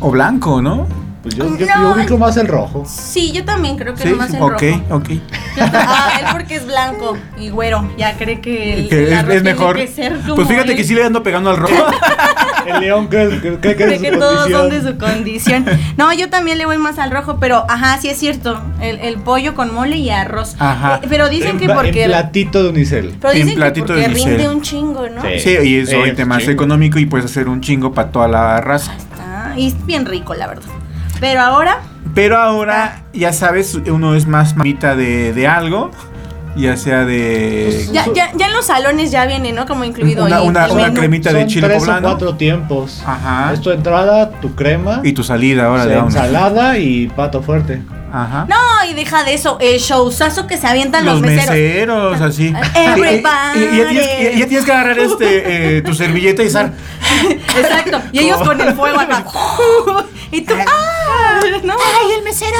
o 0.00 0.10
blanco, 0.10 0.62
¿no? 0.62 0.86
Pues 1.22 1.36
yo, 1.36 1.56
yo, 1.56 1.66
No. 1.66 1.82
yo 1.94 1.94
ubico 2.00 2.18
más 2.18 2.36
el 2.36 2.48
rojo. 2.48 2.84
Sí, 2.86 3.30
yo 3.30 3.44
también 3.44 3.76
creo 3.78 3.94
que 3.94 4.02
Sí, 4.02 4.08
nomás 4.10 4.34
el 4.34 4.42
ok, 4.42 4.50
rojo. 4.60 4.82
ok. 4.96 5.08
Yo 5.10 5.70
ta- 5.70 5.86
Ah, 5.88 6.12
él 6.20 6.26
porque 6.32 6.56
es 6.56 6.66
blanco 6.66 7.16
y 7.38 7.50
güero. 7.50 7.88
Ya 7.96 8.16
cree 8.16 8.40
que 8.40 8.74
el, 8.74 8.88
Que 8.88 9.04
el 9.06 9.12
es, 9.12 9.18
es 9.20 9.26
tiene 9.26 9.42
mejor. 9.42 9.76
que 9.76 9.86
ser 9.86 10.18
como 10.22 10.34
Pues 10.34 10.48
fíjate 10.48 10.72
él. 10.72 10.76
que 10.76 10.84
sí 10.84 10.94
le 10.94 11.04
ando 11.04 11.22
pegando 11.22 11.50
al 11.50 11.56
rojo. 11.58 11.74
El 12.66 12.78
león 12.80 13.08
cree, 13.08 13.28
cree- 13.40 13.58
cree 13.58 13.74
que 13.76 13.84
Cree 13.84 13.94
es 13.94 13.98
su 13.98 14.02
que 14.04 14.16
todos 14.18 14.48
son 14.48 14.70
de 14.70 14.80
condición. 14.80 14.92
su 14.92 14.98
condición. 14.98 15.66
No, 15.96 16.12
yo 16.12 16.30
también 16.30 16.58
le 16.58 16.64
voy 16.66 16.78
más 16.78 16.96
al 17.00 17.10
rojo, 17.10 17.38
pero 17.40 17.64
ajá, 17.68 17.98
sí 18.00 18.08
es 18.08 18.16
cierto. 18.18 18.62
El, 18.80 19.00
el 19.00 19.16
pollo 19.18 19.54
con 19.56 19.74
mole 19.74 19.96
y 19.96 20.10
arroz. 20.10 20.54
Ajá. 20.60 21.00
Eh, 21.02 21.06
pero 21.08 21.28
dicen 21.28 21.50
En 21.50 21.58
que 21.58 21.68
porque. 21.68 22.04
En 22.04 22.10
platito 22.10 22.62
de 22.62 22.68
unicel. 22.68 23.16
pero 23.20 23.32
en 23.32 23.38
dicen 23.40 23.50
que 23.54 23.56
platito 23.56 23.86
porque 23.88 24.00
de 24.02 24.06
unicel. 24.08 24.36
rinde 24.36 24.48
un 24.48 24.62
chingo, 24.62 25.08
¿no? 25.08 25.22
Sí. 25.22 25.40
sí, 25.40 25.56
y 25.60 25.76
es 25.78 25.88
Eh, 25.90 25.96
ahorita 25.96 26.24
más 26.24 26.38
chingo. 26.38 26.52
económico 26.52 27.00
y 27.00 27.06
puedes 27.06 27.26
hacer 27.26 27.48
un 27.48 27.60
chingo 27.60 27.92
para 27.92 28.10
toda 28.12 28.28
la 28.28 28.60
raza. 28.60 28.94
Está- 28.94 29.54
y 29.56 29.66
es 29.66 29.84
bien 29.84 30.06
rico, 30.06 30.34
la 30.34 30.46
verdad. 30.46 30.62
Pero 31.22 31.40
ahora. 31.40 31.78
Pero 32.16 32.36
ahora, 32.36 33.04
ya 33.14 33.32
sabes, 33.32 33.74
uno 33.74 34.16
es 34.16 34.26
más 34.26 34.56
mamita 34.56 34.96
de, 34.96 35.32
de 35.32 35.46
algo, 35.46 35.92
ya 36.56 36.76
sea 36.76 37.04
de 37.04 37.88
Ya, 37.92 38.06
ya, 38.12 38.32
ya 38.36 38.46
en 38.48 38.52
los 38.52 38.66
salones 38.66 39.12
ya 39.12 39.24
viene, 39.24 39.52
¿no? 39.52 39.64
Como 39.64 39.84
incluido 39.84 40.24
Una- 40.26 40.38
ahí 40.38 40.46
una- 40.48 40.64
el 40.66 40.72
una 40.72 40.82
menú. 40.88 40.98
cremita 40.98 41.32
de 41.32 41.40
Son 41.42 41.48
chile 41.48 41.68
tres 41.68 41.78
poblano. 41.78 42.08
o 42.08 42.10
cuatro 42.10 42.34
tiempos. 42.34 43.02
Ajá. 43.06 43.52
Es 43.54 43.60
tu 43.60 43.70
entrada, 43.70 44.30
tu 44.40 44.54
crema, 44.56 45.00
y 45.04 45.12
tu 45.12 45.22
salida 45.22 45.66
ahora 45.66 45.86
de 45.86 45.96
ensalada 45.96 46.76
y 46.76 47.06
pato 47.06 47.40
fuerte. 47.40 47.80
Ajá. 48.12 48.46
No, 48.46 48.56
y 48.90 48.94
deja 48.94 49.22
de 49.24 49.32
eso, 49.32 49.56
el 49.60 49.78
showzazo 49.78 50.46
que 50.46 50.58
se 50.58 50.66
avientan 50.66 51.04
los, 51.06 51.14
los 51.14 51.22
meseros. 51.22 51.48
meseros, 51.54 52.20
así. 52.20 52.52
Everybody. 52.74 53.58
Y, 53.58 53.58
y- 53.58 53.64
y 53.64 53.78
ya, 53.78 53.88
tienes, 53.88 54.34
y 54.34 54.38
ya 54.40 54.46
tienes 54.48 54.64
que 54.66 54.72
agarrar 54.72 54.98
este 54.98 55.76
eh, 55.78 55.82
tu 55.82 55.94
servilleta 55.94 56.42
y 56.42 56.46
estar. 56.48 56.72
Exacto. 57.56 58.02
Y 58.12 58.18
ellos 58.18 58.38
con 58.42 58.60
el 58.60 58.74
fuego 58.74 59.00
acá. 59.00 59.24
y 60.32 60.42
tú, 60.42 60.52
¡ah! 60.58 60.91
¿No? 61.64 61.74
¡Ay, 61.74 62.12
el 62.18 62.24
mesero! 62.24 62.56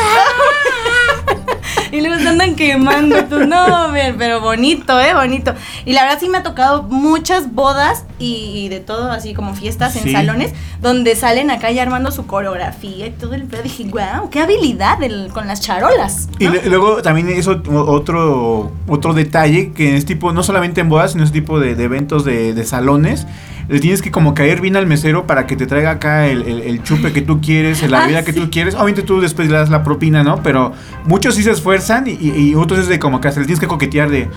y 1.92 2.00
luego 2.00 2.18
se 2.20 2.28
andan 2.28 2.54
quemando. 2.54 3.24
Tú, 3.24 3.46
no, 3.46 3.92
pero 4.18 4.40
bonito, 4.40 5.00
¿eh? 5.00 5.14
Bonito. 5.14 5.54
Y 5.84 5.92
la 5.92 6.04
verdad 6.04 6.18
sí 6.20 6.28
me 6.28 6.38
ha 6.38 6.42
tocado 6.42 6.84
muchas 6.84 7.52
bodas 7.52 8.04
y, 8.22 8.64
y 8.64 8.68
de 8.68 8.80
todo, 8.80 9.10
así 9.10 9.34
como 9.34 9.54
fiestas 9.54 9.96
en 9.96 10.04
Sí. 10.04 10.12
salones, 10.12 10.52
donde 10.80 11.14
salen 11.16 11.50
acá 11.50 11.70
ya 11.70 11.82
armando 11.82 12.10
su 12.10 12.26
coreografía 12.26 13.06
y 13.06 13.10
todo 13.10 13.34
el 13.34 13.44
pedo. 13.44 13.62
Dije, 13.62 13.84
wow, 13.84 14.30
qué 14.30 14.40
habilidad 14.40 14.98
con 15.32 15.46
las 15.46 15.60
charolas. 15.60 16.28
Y 16.38 16.46
luego 16.68 17.02
también 17.02 17.28
es 17.28 17.48
ot- 17.48 17.66
otro, 17.68 18.72
otro 18.88 19.14
detalle 19.14 19.72
que 19.72 19.96
es 19.96 20.04
tipo, 20.06 20.32
no 20.32 20.42
solamente 20.42 20.80
en 20.80 20.88
bodas, 20.88 21.12
sino 21.12 21.24
es 21.24 21.32
tipo 21.32 21.58
de, 21.60 21.74
de 21.74 21.84
eventos 21.84 22.24
de, 22.24 22.54
de 22.54 22.64
salones. 22.64 23.26
Le 23.68 23.78
tienes 23.78 24.02
que 24.02 24.10
como 24.10 24.34
caer 24.34 24.60
bien 24.60 24.76
al 24.76 24.86
mesero 24.86 25.26
para 25.26 25.46
que 25.46 25.56
te 25.56 25.66
traiga 25.66 25.92
acá 25.92 26.26
el, 26.26 26.42
el- 26.42 26.60
el 26.62 26.82
chupe 26.82 27.12
que 27.12 27.22
tú 27.22 27.40
quieres, 27.40 27.88
la 27.88 27.98
Ah, 27.98 28.02
bebida 28.02 28.24
que 28.24 28.32
sí. 28.32 28.40
tú 28.40 28.50
quieres. 28.50 28.74
Obviamente 28.74 29.02
tú 29.02 29.20
después 29.20 29.48
le 29.48 29.56
das 29.56 29.70
la 29.70 29.82
propina, 29.84 30.22
¿no? 30.24 30.42
Pero 30.42 30.72
muchos 31.06 31.36
sí 31.36 31.42
se 31.42 31.52
esfuerzan 31.52 32.06
y, 32.08 32.10
y- 32.20 32.50
y 32.50 32.54
otros 32.54 32.80
es 32.80 32.88
de 32.88 32.98
como 32.98 33.20
que 33.20 33.30
se 33.30 33.40
le 33.40 33.46
tienes 33.46 33.60
que 33.60 33.68
coquetear 33.68 34.10
de... 34.10 34.28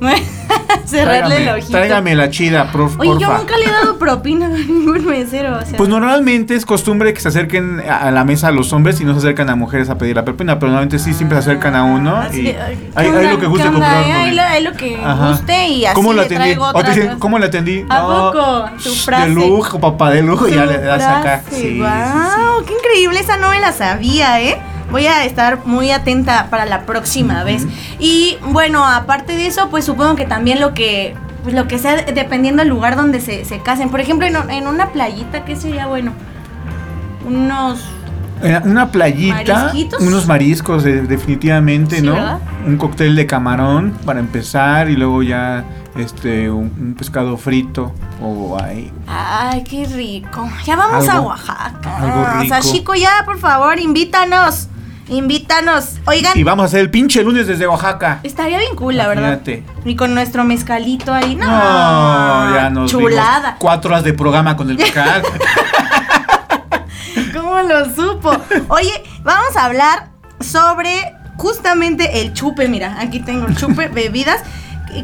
Cerrarle 0.86 1.42
el 1.42 1.48
ojito. 1.48 1.72
tráigame 1.72 2.14
la 2.14 2.30
chida, 2.30 2.70
por, 2.70 2.82
Oye, 2.82 3.10
yo 3.20 3.26
porfa". 3.26 3.38
nunca 3.38 3.56
le 3.58 3.64
he 3.64 3.70
dado 3.70 3.98
propina 3.98 4.46
a 4.46 4.50
ningún 4.50 5.04
mesero. 5.06 5.58
O 5.58 5.64
sea, 5.64 5.76
Pues 5.76 5.88
normalmente 5.88 6.54
es 6.54 6.64
costumbre 6.64 7.12
que 7.12 7.20
se 7.20 7.28
acerquen 7.28 7.80
a 7.88 8.10
la 8.12 8.24
mesa 8.24 8.48
a 8.48 8.50
los 8.52 8.72
hombres 8.72 9.00
y 9.00 9.04
no 9.04 9.12
se 9.12 9.18
acercan 9.18 9.50
a 9.50 9.56
mujeres 9.56 9.90
a 9.90 9.98
pedir 9.98 10.14
la 10.16 10.24
propina, 10.24 10.58
pero 10.58 10.68
normalmente 10.70 10.98
sí 10.98 11.12
siempre 11.12 11.36
se 11.42 11.50
acercan 11.50 11.74
a 11.74 11.82
uno 11.84 12.16
Así 12.16 12.40
y 12.40 12.42
de, 12.52 12.60
ay, 12.60 12.76
¿qué 12.76 12.90
hay, 12.94 13.06
hay 13.06 13.12
onda? 13.16 13.22
lo 13.30 13.36
que 13.36 13.40
¿Qué 13.40 13.46
guste 13.46 13.68
comprar. 13.70 14.04
él. 14.28 14.36
lo, 14.36 14.42
ahí 14.42 14.62
lo 14.62 14.72
que 14.74 14.96
Ajá. 15.04 15.28
guste 15.30 15.68
y 15.68 15.84
así 15.86 15.94
¿Cómo 15.94 16.12
le 16.12 16.20
atendí? 16.22 16.36
traigo 16.44 16.64
O 16.68 16.72
te 16.72 16.78
otra 16.78 16.90
dicen, 16.90 17.06
cosa. 17.08 17.18
¿cómo 17.18 17.38
la 17.38 17.46
atendí? 17.46 17.84
¿A 17.88 17.98
No, 17.98 18.32
poco? 18.32 18.64
Tu 18.84 18.90
frase. 18.94 19.28
De 19.28 19.34
lujo, 19.34 19.80
papá, 19.80 20.10
de 20.10 20.22
lujo, 20.22 20.46
y 20.48 20.52
ya 20.54 20.64
Su 20.66 20.70
le 20.70 20.78
das 20.78 21.02
acá. 21.02 21.42
Sí, 21.50 21.56
sí, 21.62 21.78
guau, 21.78 22.64
qué 22.64 22.72
increíble, 22.74 23.18
esa 23.20 23.36
no 23.38 23.50
me 23.50 23.58
la 23.60 23.72
sabía, 23.72 24.40
¿eh? 24.40 24.56
Voy 24.90 25.06
a 25.06 25.24
estar 25.24 25.66
muy 25.66 25.90
atenta 25.90 26.46
para 26.50 26.64
la 26.64 26.86
próxima 26.86 27.42
vez. 27.44 27.66
Y 27.98 28.38
bueno, 28.50 28.84
aparte 28.86 29.36
de 29.36 29.46
eso, 29.46 29.68
pues 29.70 29.84
supongo 29.84 30.14
que 30.16 30.26
también 30.26 30.60
lo 30.60 30.74
que 30.74 31.14
pues 31.42 31.54
lo 31.54 31.68
que 31.68 31.78
sea 31.78 31.96
dependiendo 32.02 32.60
del 32.62 32.70
lugar 32.70 32.96
donde 32.96 33.20
se, 33.20 33.44
se 33.44 33.60
casen. 33.60 33.88
Por 33.90 34.00
ejemplo, 34.00 34.26
en, 34.26 34.36
en 34.50 34.66
una 34.66 34.88
playita, 34.90 35.44
¿qué 35.44 35.54
sería 35.56 35.86
bueno? 35.86 36.12
Unos. 37.26 37.84
Eh, 38.42 38.60
Una 38.64 38.90
playita, 38.92 39.54
¿Marisquitos? 39.54 40.02
unos 40.02 40.26
mariscos, 40.26 40.84
definitivamente, 40.84 42.00
Sí, 42.00 42.02
¿no? 42.06 42.12
¿verdad? 42.14 42.38
Un 42.66 42.76
cóctel 42.76 43.16
de 43.16 43.26
camarón 43.26 43.92
para 44.04 44.20
empezar 44.20 44.90
y 44.90 44.96
luego 44.96 45.22
ya 45.22 45.64
este 45.96 46.50
un, 46.50 46.70
un 46.78 46.94
pescado 46.98 47.38
frito 47.38 47.94
o 48.20 48.58
ahí. 48.62 48.92
Ay, 49.06 49.64
qué 49.64 49.86
rico. 49.86 50.46
Ya 50.66 50.76
vamos 50.76 51.08
a 51.08 51.20
Oaxaca. 51.22 51.96
algo 51.96 52.40
rico. 52.42 52.54
Sashiko, 52.54 52.94
ya, 52.94 53.22
por 53.24 53.38
favor, 53.38 53.78
invítanos. 53.80 54.68
Invítanos. 55.08 55.98
Oigan, 56.06 56.36
Y 56.36 56.42
vamos 56.42 56.64
a 56.64 56.66
hacer 56.66 56.80
el 56.80 56.90
pinche 56.90 57.22
lunes 57.22 57.46
desde 57.46 57.66
Oaxaca. 57.66 58.20
estaría 58.24 58.58
bien 58.58 58.74
cool, 58.74 58.96
la 58.96 59.06
verdad. 59.08 59.40
Y 59.84 59.94
con 59.96 60.14
nuestro 60.14 60.44
mezcalito 60.44 61.12
ahí. 61.14 61.36
No, 61.36 61.46
No, 61.46 62.54
ya 62.54 62.70
nos 62.70 62.90
Chulada. 62.90 63.56
cuatro 63.58 63.90
horas 63.92 64.04
de 64.04 64.12
programa 64.14 64.56
con 64.56 64.68
el 64.70 64.76
vocal. 64.76 65.22
¿Cómo 67.34 67.60
lo 67.62 67.84
supo? 67.94 68.36
Oye, 68.68 69.02
vamos 69.22 69.56
a 69.56 69.64
hablar 69.66 70.08
sobre 70.40 71.14
justamente 71.36 72.20
el 72.22 72.32
chupe. 72.32 72.68
Mira, 72.68 72.96
aquí 73.00 73.20
tengo 73.20 73.46
el 73.46 73.56
chupe, 73.56 73.88
bebidas. 73.94 74.40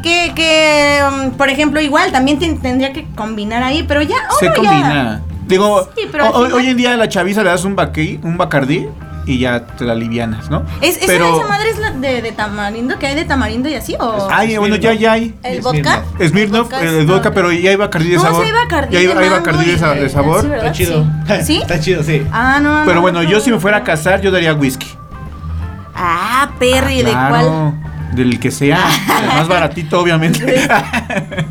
Que, 0.02 0.32
que 0.34 1.00
um, 1.06 1.32
por 1.32 1.48
ejemplo, 1.50 1.80
igual 1.80 2.12
también 2.12 2.38
ten- 2.38 2.60
tendría 2.60 2.92
que 2.92 3.06
combinar 3.14 3.62
ahí, 3.62 3.82
pero 3.82 4.00
ya. 4.02 4.16
Se 4.40 4.46
uno 4.46 4.54
ya- 4.54 4.60
combina. 4.70 5.20
Digo, 5.46 5.88
Sí, 5.96 6.02
pero 6.10 6.30
hoy, 6.30 6.68
en 6.68 6.76
día 6.76 6.94
a 6.94 6.96
la 6.96 7.08
chaviza 7.08 7.42
le 7.42 7.50
das 7.50 7.64
un 7.64 7.76
bacardí, 7.76 8.18
un 8.22 8.38
bacardí 8.38 8.88
y 9.24 9.38
ya 9.38 9.66
te 9.66 9.84
la 9.84 9.92
alivianas, 9.92 10.50
¿no? 10.50 10.64
¿Es, 10.80 10.96
esa, 10.96 11.06
Pero 11.06 11.36
esa 11.38 11.46
madre 11.48 11.70
es 11.70 11.78
la 11.78 11.90
de, 11.92 12.22
de 12.22 12.32
tamarindo? 12.32 12.98
¿Que 12.98 13.06
hay 13.06 13.14
de 13.14 13.24
tamarindo 13.24 13.68
y 13.68 13.74
así? 13.74 13.96
¿O 14.00 14.28
Ay, 14.30 14.56
bueno, 14.56 14.76
ya 14.76 14.92
ya 14.94 15.12
hay. 15.12 15.34
el 15.42 15.60
vodka? 15.60 16.02
Smirnoff, 16.26 16.62
vodka 16.70 16.80
el 16.80 17.06
vodka, 17.06 17.30
pero 17.32 17.52
ya 17.52 17.70
hay 17.70 17.76
bacardí 17.76 18.08
de 18.10 18.16
No, 18.16 18.22
sabor. 18.22 18.44
sí 18.44 18.50
hay 18.50 18.52
Bacardí 18.52 18.92
Ya 18.92 18.98
hay, 18.98 19.06
de 19.06 19.12
hay 19.12 19.18
mango 19.18 19.36
bacardí 19.36 19.70
de, 19.70 20.08
sabor. 20.08 20.44
Está 20.54 20.72
chido. 20.72 21.06
¿Sí? 21.44 21.58
Está 21.62 21.78
chido, 21.80 22.02
sí. 22.02 22.26
Ah, 22.32 22.58
no. 22.60 22.82
Pero 22.84 22.96
no, 22.96 23.00
bueno, 23.02 23.22
no, 23.22 23.28
yo 23.28 23.40
si 23.40 23.50
me 23.50 23.56
no. 23.56 23.60
fuera 23.60 23.78
a 23.78 23.84
casar, 23.84 24.20
yo 24.20 24.30
daría 24.30 24.54
whisky. 24.54 24.88
Ah, 25.94 26.50
Perry, 26.58 27.02
¿de 27.02 27.10
Claro, 27.10 27.28
cuál? 27.28 27.81
Del 28.12 28.38
que 28.38 28.50
sea. 28.50 28.78
El 29.20 29.26
más 29.28 29.48
baratito, 29.48 30.00
obviamente. 30.00 30.68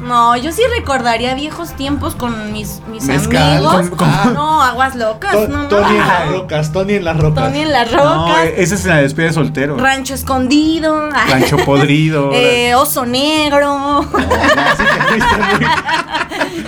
No, 0.01 0.35
yo 0.35 0.51
sí 0.51 0.61
recordaría 0.77 1.35
viejos 1.35 1.73
tiempos 1.77 2.15
con 2.15 2.51
mis, 2.51 2.81
mis 2.91 3.05
Mezcal, 3.05 3.65
amigos. 3.65 3.73
con- 3.89 3.97
con- 3.97 4.09
Ah, 4.09 4.31
no, 4.33 4.61
aguas 4.61 4.95
locas. 4.95 5.31
To- 5.31 5.47
no, 5.47 5.63
no. 5.63 5.67
Tony 5.69 5.95
en 5.95 6.07
las 6.07 6.27
rocas, 6.27 6.71
Tony 6.73 6.93
en 6.95 7.05
las 7.05 7.17
rocas. 7.17 7.43
Tony 7.45 7.59
en 7.61 7.71
las 7.71 7.91
No, 7.93 8.27
rocas. 8.27 8.45
e- 8.45 8.61
esa 8.61 8.75
es 8.75 8.85
la 8.85 8.97
despedida 8.97 9.29
de 9.29 9.33
soltero. 9.35 9.77
Rancho 9.77 10.13
escondido. 10.13 11.09
Rancho 11.29 11.57
podrido. 11.59 12.31
Eh, 12.33 12.75
oso 12.75 13.05
negro. 13.05 13.79
No, 13.79 14.01
sí 14.03 14.83
te 14.83 15.01
fuiste 15.07 15.37
muy, 15.37 16.65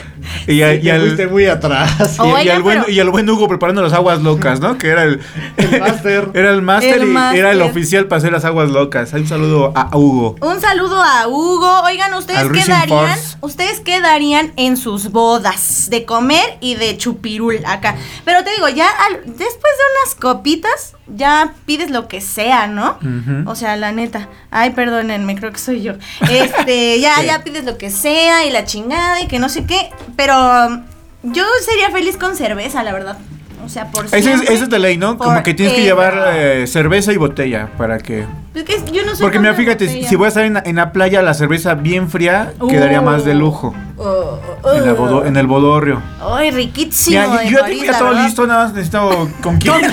y, 0.48 0.62
a- 0.62 0.72
sí 0.72 0.78
y 0.78 0.82
te 0.84 0.92
al, 0.92 1.02
fuiste 1.02 1.28
muy 1.28 1.46
atrás. 1.46 2.18
y- 2.44 2.50
al 2.50 2.62
buen, 2.64 2.82
pero- 2.82 2.92
y 2.92 3.00
al 3.00 3.10
buen 3.10 3.30
Hugo 3.30 3.48
preparando 3.48 3.82
las 3.82 3.94
aguas 3.94 4.22
locas, 4.22 4.60
¿no? 4.60 4.78
Que 4.78 4.88
era 4.90 5.04
el, 5.04 5.22
El 5.58 5.80
máster. 5.80 6.30
Era 6.34 6.52
el 6.52 6.62
máster 6.62 7.02
y 7.34 7.38
era 7.38 7.52
el 7.52 7.62
oficial 7.62 8.08
para 8.08 8.18
hacer 8.20 8.32
las 8.32 8.46
aguas 8.46 8.70
locas. 8.70 9.14
Hay 9.14 9.22
un 9.22 9.28
saludo 9.28 9.72
a 9.76 9.96
Hugo. 9.96 10.36
Un 10.42 10.60
saludo 10.62 11.02
a 11.02 11.28
Hugo. 11.28 11.82
Oigan, 11.84 12.14
¿ustedes 12.14 12.44
qué 12.52 12.66
darían? 12.70 12.88
Force. 12.88 13.38
¿Ustedes 13.42 13.80
qué 13.80 14.02
darían 14.02 14.54
en 14.56 14.78
sus 14.78 15.12
bodas? 15.12 15.88
De 15.90 16.06
comer 16.06 16.58
y 16.60 16.76
de 16.76 16.98
chupirul 16.98 17.60
acá. 17.66 17.96
Pero 18.26 18.44
te 18.44 18.52
digo, 18.52 18.68
ya 18.70 18.88
al- 18.90 19.22
después 19.26 19.38
de 19.48 19.84
unas 20.02 20.16
copitas, 20.20 20.96
ya 21.08 21.54
pides 21.66 21.92
lo 21.92 22.08
que 22.08 22.22
sea, 22.22 22.68
¿no? 22.68 22.98
O 23.46 23.56
sea, 23.56 23.76
la 23.76 23.92
neta. 23.92 24.30
Ay, 24.52 24.72
perdónenme, 24.72 25.36
creo 25.36 25.52
que 25.52 25.60
soy 25.60 25.82
yo. 25.82 25.94
Este, 26.30 27.00
ya, 27.02 27.16
Sí. 27.18 27.26
ya 27.28 27.44
pides 27.44 27.66
lo 27.66 27.78
que 27.78 27.90
sea 27.90 28.46
y 28.46 28.52
la 28.52 28.66
chingada 28.66 29.22
y 29.22 29.28
que 29.28 29.40
no 29.40 29.50
sé 29.50 29.66
qué. 29.66 29.90
Pero 30.16 30.36
um, 30.68 30.84
yo 31.24 31.44
sería 31.66 31.90
feliz 31.92 32.18
con 32.18 32.36
cerveza, 32.36 32.84
la 32.84 32.94
verdad. 32.94 33.18
O 33.66 33.70
sea, 33.70 33.92
por 33.92 34.06
Ese 34.06 34.34
es, 34.34 34.42
es 34.50 34.70
de 34.70 34.80
ley, 34.80 34.98
¿no? 34.98 35.18
Como 35.18 35.42
que 35.44 35.54
tienes 35.54 35.74
que 35.76 35.84
llevar 35.84 36.34
eh, 36.36 36.68
cerveza 36.68 37.14
y 37.14 37.18
botella 37.18 37.70
para 37.78 37.98
que... 38.00 38.26
Que 38.54 38.84
yo 38.92 39.04
no 39.04 39.16
soy 39.16 39.22
Porque 39.24 39.40
mira, 39.40 39.56
fíjate, 39.56 39.88
botella. 39.88 40.08
si 40.10 40.16
voy 40.16 40.26
a 40.26 40.28
estar 40.28 40.44
en, 40.46 40.62
en 40.64 40.76
la 40.76 40.92
playa, 40.92 41.22
la 41.24 41.34
cerveza 41.34 41.74
bien 41.74 42.08
fría 42.10 42.54
quedaría 42.70 43.02
más 43.02 43.26
de 43.26 43.34
lujo. 43.34 43.74
Oh, 43.98 44.38
En, 44.76 44.86
la 44.86 44.94
bodo- 44.94 45.26
en 45.26 45.36
el 45.38 45.48
bodorrio. 45.48 46.02
Ay, 46.22 46.52
riquísimo. 46.52 47.14
Ya, 47.16 47.28
de 47.38 47.50
yo 47.50 47.64
tengo 47.66 47.84
ya 47.84 47.98
todo 47.98 48.14
listo, 48.14 48.46
nada 48.46 48.66
más 48.66 48.74
necesito 48.74 49.28
con 49.42 49.58
quién. 49.58 49.74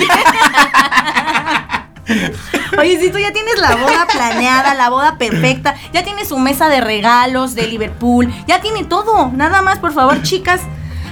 Oye, 2.79 2.99
si 2.99 3.09
tú 3.11 3.17
ya 3.19 3.31
tienes 3.31 3.57
la 3.59 3.75
boda 3.75 4.05
planeada, 4.11 4.73
la 4.73 4.89
boda 4.89 5.17
perfecta, 5.17 5.75
ya 5.93 6.03
tienes 6.03 6.27
su 6.27 6.37
mesa 6.39 6.67
de 6.67 6.81
regalos 6.81 7.55
de 7.55 7.67
Liverpool, 7.67 8.31
ya 8.47 8.59
tiene 8.61 8.83
todo. 8.83 9.31
Nada 9.33 9.61
más, 9.61 9.79
por 9.79 9.93
favor, 9.93 10.21
chicas. 10.21 10.61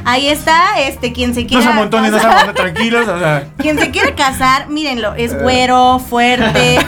Ahí 0.05 0.27
está, 0.27 0.79
este, 0.79 1.11
quien 1.13 1.33
se 1.33 1.41
No 1.43 1.47
quiera. 1.47 1.63
se 1.63 1.69
amontonen, 1.69 2.11
no 2.11 2.19
se 2.19 2.25
amontonen, 2.25 2.55
tranquilos, 2.55 3.07
o 3.07 3.19
sea... 3.19 3.47
Quien 3.57 3.77
se 3.77 3.91
quiera 3.91 4.15
casar, 4.15 4.69
mírenlo, 4.69 5.13
es 5.15 5.33
Eh. 5.33 5.37
güero, 5.41 5.99
fuerte, 5.99 6.79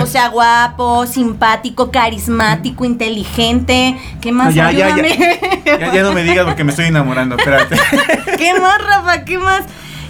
o 0.00 0.06
sea, 0.06 0.28
guapo, 0.28 1.06
simpático, 1.06 1.90
carismático, 1.90 2.84
inteligente. 2.84 3.96
¿Qué 4.20 4.30
No, 4.32 4.44
más? 4.44 4.54
ya, 4.54 4.70
ya, 4.70 4.94
ya, 4.96 5.78
ya, 5.78 5.92
ya 5.92 6.02
no 6.02 6.12
me 6.12 6.22
digas 6.22 6.44
porque 6.46 6.64
me 6.64 6.70
estoy 6.70 6.86
enamorando, 6.86 7.36
espérate. 7.36 7.76
¿Qué 8.38 8.58
más, 8.60 8.78
Rafa? 8.84 9.24
¿Qué 9.24 9.38
más? 9.38 9.62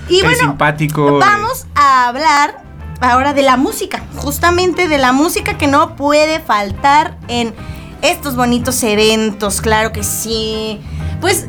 Y 0.08 0.22
bueno, 0.22 0.38
simpático. 0.38 1.08
eh. 1.08 1.20
vamos 1.20 1.66
a 1.74 2.08
hablar 2.08 2.62
ahora 3.00 3.32
de 3.34 3.42
la 3.42 3.56
música, 3.56 4.02
justamente 4.16 4.88
de 4.88 4.98
la 4.98 5.12
música 5.12 5.56
que 5.56 5.66
no 5.68 5.94
puede 5.96 6.40
faltar 6.40 7.16
en 7.28 7.54
estos 8.02 8.34
bonitos 8.36 8.82
eventos, 8.82 9.60
claro 9.60 9.92
que 9.92 10.02
sí. 10.02 10.80
Pues 11.20 11.46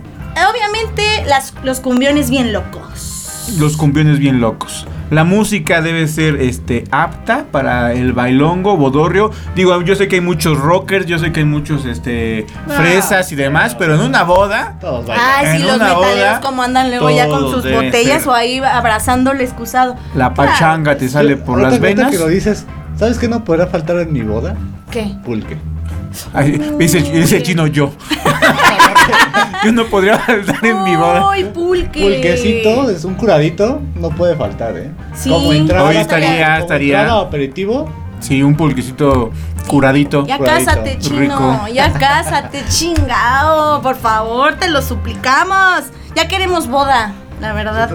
obviamente 0.48 1.04
las, 1.26 1.54
los 1.64 1.80
cumbiones 1.80 2.30
bien 2.30 2.54
locos. 2.54 3.56
los 3.60 3.78
cumbiones 3.78 4.20
bien 4.20 4.40
locos. 4.40 4.86
La 5.10 5.24
música 5.24 5.82
debe 5.82 6.08
ser 6.08 6.40
este 6.40 6.84
apta 6.92 7.46
para 7.52 7.94
el 7.94 8.14
bailongo, 8.14 8.78
bodorrio. 8.78 9.32
Digo, 9.56 9.82
yo 9.82 9.96
sé 9.96 10.08
que 10.08 10.18
hay 10.18 10.22
muchos 10.22 10.60
rockers, 10.60 11.08
yo 11.08 11.18
sé 11.18 11.32
que 11.32 11.40
hay 11.40 11.48
muchos 11.48 11.86
este 11.86 12.46
fresas 12.68 13.32
y 13.32 13.36
demás, 13.36 13.74
pero 13.74 13.96
en 13.96 14.02
una 14.02 14.22
boda 14.22 14.78
Todos 14.80 15.08
bailan. 15.08 15.26
Ay, 15.28 15.46
sí, 15.48 15.62
En 15.64 15.68
los 15.68 15.76
una 15.78 15.86
metaleros 15.96 16.30
boda, 16.30 16.42
como 16.42 16.62
andan 16.62 16.90
luego 16.92 17.10
ya 17.10 17.28
con 17.28 17.50
sus 17.50 17.64
botellas 17.72 18.22
ser. 18.22 18.30
o 18.30 18.34
ahí 18.36 18.60
abrazando 18.60 19.32
el 19.32 19.42
excusado. 19.42 19.96
la 20.14 20.36
pachanga 20.36 20.96
te 20.96 21.10
sale 21.10 21.38
por 21.38 21.60
las 21.60 21.80
venas. 21.80 22.12
que 22.12 22.20
lo 22.20 22.28
dices, 22.28 22.68
¿sabes 22.96 23.18
qué 23.18 23.28
no 23.28 23.44
podrá 23.44 23.66
faltar 23.66 23.98
en 23.98 24.14
mi 24.14 24.22
boda? 24.22 24.56
¿Qué? 24.92 25.12
Pulque. 25.26 25.58
Ay, 26.34 26.60
dice, 26.78 27.02
dice 27.02 27.42
chino 27.42 27.66
yo. 27.66 27.92
yo 29.66 29.72
no 29.72 29.86
podría 29.86 30.18
faltar 30.20 30.66
en 30.66 30.84
mi 30.84 30.96
boda. 30.96 31.28
¡Ay, 31.32 31.44
pulque! 31.46 32.02
Pulquecito, 32.02 32.90
es 32.90 33.04
un 33.06 33.16
curadito, 33.16 33.82
no 33.96 34.10
puede 34.10 34.36
faltar, 34.36 34.76
¿eh? 34.78 34.92
Sí. 35.14 35.30
Como 35.30 35.54
entrada, 35.54 35.90
Hoy 35.90 35.98
estaría- 35.98 36.46
como 36.46 36.58
estaría- 36.60 37.00
entrada 37.02 37.22
aperitivo, 37.22 37.90
Sí, 38.20 38.44
un 38.44 38.56
pulquecito 38.58 39.32
curadito. 39.66 40.26
Ya 40.28 40.38
Curadito. 40.38 40.66
cásate, 40.66 40.98
chino. 41.00 41.20
Rico. 41.20 41.68
Ya 41.74 41.94
cásate, 41.94 42.66
chingao. 42.68 43.82
Por 43.82 43.96
favor, 43.96 44.56
te 44.56 44.68
lo 44.70 44.82
suplicamos. 44.82 45.84
Ya 46.16 46.28
queremos 46.28 46.68
boda, 46.68 47.14
la 47.40 47.54
verdad. 47.54 47.90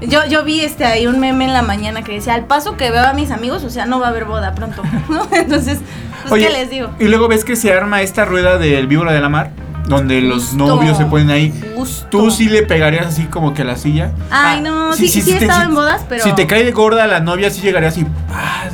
Yo, 0.00 0.24
yo 0.26 0.44
vi 0.44 0.60
este 0.60 0.86
ahí 0.86 1.06
un 1.06 1.20
meme 1.20 1.44
en 1.44 1.52
la 1.52 1.60
mañana 1.60 2.02
que 2.02 2.12
decía, 2.12 2.32
al 2.34 2.46
paso 2.46 2.78
que 2.78 2.90
veo 2.90 3.04
a 3.06 3.12
mis 3.12 3.30
amigos, 3.30 3.64
o 3.64 3.70
sea, 3.70 3.84
no 3.84 4.00
va 4.00 4.06
a 4.06 4.10
haber 4.10 4.24
boda 4.24 4.54
pronto. 4.54 4.82
¿no? 5.10 5.26
Entonces, 5.32 5.80
pues, 6.22 6.32
Oye, 6.32 6.46
¿qué 6.46 6.52
les 6.52 6.70
digo? 6.70 6.88
Y 6.98 7.04
luego 7.04 7.28
ves 7.28 7.44
que 7.44 7.56
se 7.56 7.70
arma 7.72 8.00
esta 8.00 8.24
rueda 8.24 8.56
del 8.56 8.86
víbora 8.86 9.12
de 9.12 9.20
la 9.20 9.28
mar, 9.28 9.50
donde 9.86 10.20
los 10.20 10.54
novios 10.54 10.96
se 10.96 11.04
ponen 11.06 11.30
ahí. 11.30 11.52
justo. 11.76 12.06
Tú 12.10 12.30
sí 12.30 12.48
le 12.48 12.62
pegarías 12.62 13.06
así 13.06 13.24
como 13.24 13.52
que 13.54 13.62
a 13.62 13.64
la 13.64 13.76
silla. 13.76 14.12
Ay, 14.30 14.60
no, 14.60 14.92
sí- 14.94 15.08
sí 15.08 15.20
he 15.20 15.24
te- 15.38 15.44
estado 15.44 15.62
en 15.64 15.74
bodas, 15.74 16.02
pero- 16.08 16.22
Si 16.24 16.32
te 16.34 16.46
cae 16.46 16.64
de 16.64 16.72
gorda 16.72 17.06
la 17.06 17.20
novia, 17.20 17.50
sí 17.50 17.60
llegaría 17.60 17.88
así. 17.90 18.06
Ah, 18.32 18.64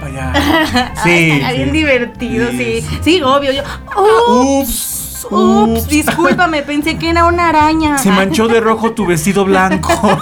para 0.00 0.06
allá. 0.06 0.32
Ay, 0.96 1.02
Sí. 1.02 1.30
estaría 1.32 1.52
bien 1.56 1.70
sí. 1.70 1.76
divertido, 1.76 2.50
sí. 2.50 2.84
Sí. 2.88 2.98
Sí, 3.02 3.22
obvio. 3.22 3.52
Yo, 3.52 3.62
ups, 4.28 4.98
Ups, 5.24 5.26
ups, 5.30 5.80
ups. 5.82 5.88
discúlpame, 5.88 6.62
pensé 6.62 6.96
que 6.98 7.10
era 7.10 7.24
una 7.24 7.48
araña. 7.48 7.98
Se 7.98 8.10
manchó 8.10 8.48
de 8.48 8.60
rojo 8.60 8.92
tu 8.92 9.06
vestido 9.06 9.44
blanco. 9.44 9.92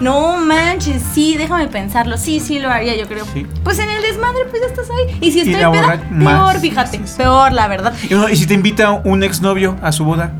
No 0.00 0.36
manches, 0.38 1.02
sí, 1.14 1.36
déjame 1.36 1.68
pensarlo. 1.68 2.16
Sí, 2.16 2.40
sí 2.40 2.58
lo 2.58 2.70
haría, 2.70 2.96
yo 2.96 3.06
creo. 3.06 3.24
Sí. 3.32 3.46
Pues 3.64 3.78
en 3.78 3.88
el 3.88 4.02
desmadre, 4.02 4.44
pues 4.50 4.62
ya 4.62 4.68
estás 4.68 4.86
ahí. 4.90 5.18
Y 5.20 5.32
si 5.32 5.40
estoy 5.40 5.54
peda, 5.54 5.68
borra- 5.68 6.00
peor, 6.00 6.12
más. 6.12 6.58
fíjate. 6.60 6.98
Sí, 6.98 7.02
sí. 7.06 7.14
Peor, 7.18 7.52
la 7.52 7.68
verdad. 7.68 7.92
Y 8.08 8.14
no, 8.14 8.28
si 8.28 8.46
te 8.46 8.54
invita 8.54 8.90
un 8.92 9.22
exnovio 9.22 9.76
a 9.82 9.92
su 9.92 10.04
boda. 10.04 10.32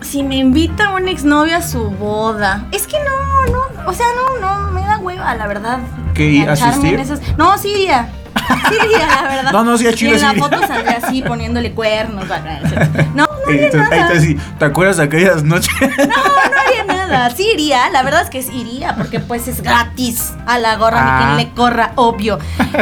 Si 0.00 0.22
me 0.22 0.36
invita 0.36 0.90
un 0.90 1.08
exnovio 1.08 1.56
a 1.56 1.62
su 1.62 1.90
boda. 1.90 2.66
Es 2.72 2.86
que 2.86 2.96
no, 2.98 3.52
no. 3.52 3.90
O 3.90 3.92
sea, 3.92 4.06
no, 4.16 4.40
no, 4.40 4.70
me 4.72 4.80
da 4.82 4.98
hueva, 4.98 5.34
la 5.34 5.46
verdad. 5.46 5.78
¿Qué, 6.14 6.46
asistir? 6.48 7.00
en 7.00 7.36
No, 7.36 7.56
sí 7.58 7.68
iría. 7.70 8.08
Sí 8.68 8.74
iría, 8.84 9.06
la 9.06 9.22
verdad. 9.22 9.34
No, 9.52 9.64
no, 9.64 9.78
sí, 9.78 9.86
chido, 9.94 10.12
Y 10.12 10.16
en 10.16 10.22
la 10.22 10.34
foto 10.34 10.58
saldría 10.66 10.98
así, 11.02 11.22
poniéndole 11.22 11.72
cuernos. 11.72 12.28
¿verdad? 12.28 12.60
No, 13.14 13.24
no 13.24 13.28
Entonces, 13.48 13.92
ahí 13.92 14.08
te 14.08 14.18
así, 14.18 14.38
¿te 14.58 14.64
acuerdas 14.64 14.96
de 14.98 15.04
aquellas 15.04 15.42
noches? 15.42 15.72
No, 15.80 16.06
no 16.06 16.53
nada. 17.14 17.30
Sí 17.30 17.46
iría, 17.54 17.88
la 17.90 18.02
verdad 18.02 18.22
es 18.22 18.30
que 18.30 18.42
sí 18.42 18.52
iría, 18.60 18.94
porque 18.96 19.20
pues 19.20 19.48
es 19.48 19.62
gratis 19.62 20.32
a 20.46 20.58
la 20.58 20.76
gorra 20.76 21.00
Ah. 21.00 21.18
ni 21.18 21.24
quien 21.24 21.48
le 21.48 21.54
corra, 21.54 21.92
obvio. 21.96 22.38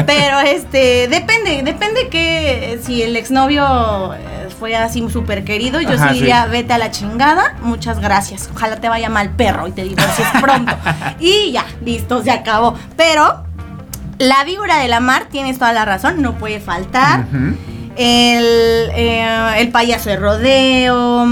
Pero 0.07 0.41
este, 0.41 1.09
depende, 1.09 1.63
depende 1.65 2.09
que 2.09 2.81
si 2.85 3.03
el 3.03 3.17
exnovio 3.17 4.15
eh, 4.15 4.49
fue 4.59 4.77
así 4.77 5.05
súper 5.11 5.45
querido, 5.45 5.81
yo 5.81 5.95
Ajá, 5.95 6.09
sí 6.09 6.15
sí. 6.15 6.21
diría, 6.21 6.47
vete 6.47 6.73
a 6.73 6.79
la 6.79 6.91
chingada, 6.91 7.57
muchas 7.63 7.99
gracias. 8.01 8.49
Ojalá 8.55 8.77
te 8.77 8.89
vaya 8.89 9.09
mal 9.09 9.31
perro 9.31 9.67
y 9.69 9.73
te 9.73 9.83
divorcies 9.85 10.29
pronto. 10.41 10.73
y 11.21 11.53
ya, 11.53 11.65
listo, 11.85 12.23
se 12.23 12.31
acabó. 12.31 12.75
Pero 12.97 13.45
la 14.19 14.45
víbora 14.45 14.79
de 14.79 14.89
la 14.89 15.01
mar, 15.01 15.27
tienes 15.31 15.59
toda 15.59 15.73
la 15.73 15.85
razón, 15.85 16.23
no 16.23 16.35
puede 16.35 16.61
faltar 16.61 17.27
el, 17.97 18.45
eh, 18.95 19.55
el 19.59 19.69
payaso 19.71 20.11
de 20.11 20.17
rodeo, 20.17 21.27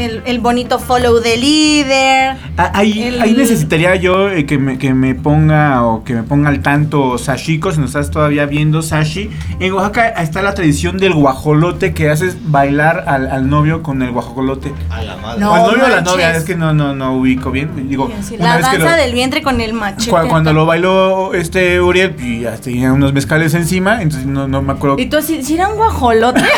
el, 0.00 0.22
el 0.26 0.38
bonito 0.40 0.78
follow 0.78 1.20
the 1.20 1.36
leader. 1.36 2.36
Ah, 2.56 2.70
Ahí, 2.74 3.02
El- 3.02 3.20
ahí 3.20 3.32
necesitaría 3.34 3.94
yo 3.96 4.28
eh, 4.30 4.46
que, 4.46 4.58
me, 4.58 4.78
que 4.78 4.94
me 4.94 5.14
ponga 5.14 5.82
o 5.84 6.02
que 6.04 6.14
me 6.14 6.22
ponga 6.22 6.48
al 6.48 6.60
tanto 6.60 7.18
Sashiko, 7.18 7.72
si 7.72 7.78
nos 7.80 7.90
estás 7.90 8.10
todavía 8.10 8.46
viendo 8.46 8.82
Sashi. 8.82 9.30
En 9.60 9.72
Oaxaca 9.72 10.08
está 10.08 10.42
la 10.42 10.54
tradición 10.54 10.96
del 10.98 11.14
guajolote 11.14 11.92
que 11.94 12.10
haces 12.10 12.36
bailar 12.50 13.04
al, 13.06 13.30
al 13.30 13.48
novio 13.48 13.82
con 13.82 14.02
el 14.02 14.10
guajolote. 14.12 14.72
A 14.90 15.02
la 15.02 15.16
madre. 15.16 15.40
No 15.40 15.52
o 15.52 15.54
al 15.54 15.62
novio 15.62 15.84
o 15.84 15.88
la 15.88 15.96
manches. 15.96 16.12
novia, 16.12 16.36
es 16.36 16.44
que 16.44 16.56
no, 16.56 16.72
no, 16.72 16.94
no 16.94 17.14
ubico 17.14 17.50
bien. 17.50 17.88
Digo, 17.88 18.10
Sí, 18.22 18.36
una 18.38 18.44
la 18.50 18.56
vez 18.56 18.66
que 18.68 18.78
danza 18.78 18.96
lo- 18.96 19.02
del 19.02 19.12
vientre 19.12 19.42
con 19.42 19.60
el 19.60 19.72
machete. 19.72 20.10
cua- 20.10 20.28
cuando 20.28 20.52
lo 20.52 20.66
bailó 20.66 21.34
este 21.34 21.80
Uriel, 21.80 22.12
pues, 22.12 22.40
ya 22.40 22.56
tenía 22.56 22.92
unos 22.92 23.12
mezcales 23.12 23.54
encima, 23.54 24.02
entonces 24.02 24.26
no, 24.26 24.48
no 24.48 24.62
me 24.62 24.72
acuerdo. 24.72 24.96
Y 24.98 25.06
tú 25.06 25.16
así, 25.18 25.42
si 25.42 25.54
era 25.54 25.68
un 25.68 25.76
guajolote. 25.76 26.40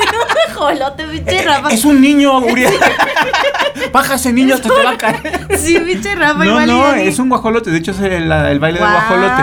un 0.00 0.54
guajolote, 0.56 1.04
pinche 1.04 1.42
Rafa. 1.44 1.70
Eh, 1.70 1.74
Es 1.74 1.84
un 1.84 2.00
niño, 2.00 2.38
Uriel. 2.38 2.72
Baja 3.92 4.14
ese 4.16 4.32
niño 4.32 4.54
hasta 4.56 4.68
te 4.68 4.82
va 4.82 4.90
a 4.90 4.98
caer. 4.98 5.46
Sí, 5.56 5.78
pinche 5.78 6.14
Rafa, 6.14 6.44
No, 6.44 6.66
no, 6.66 6.94
es 6.94 7.18
un 7.18 7.28
guajolote. 7.28 7.70
De 7.70 7.78
hecho, 7.78 7.92
es 7.92 8.00
el, 8.00 8.30
el 8.30 8.58
baile 8.58 8.78
del 8.80 8.88
guajolote. 8.88 9.42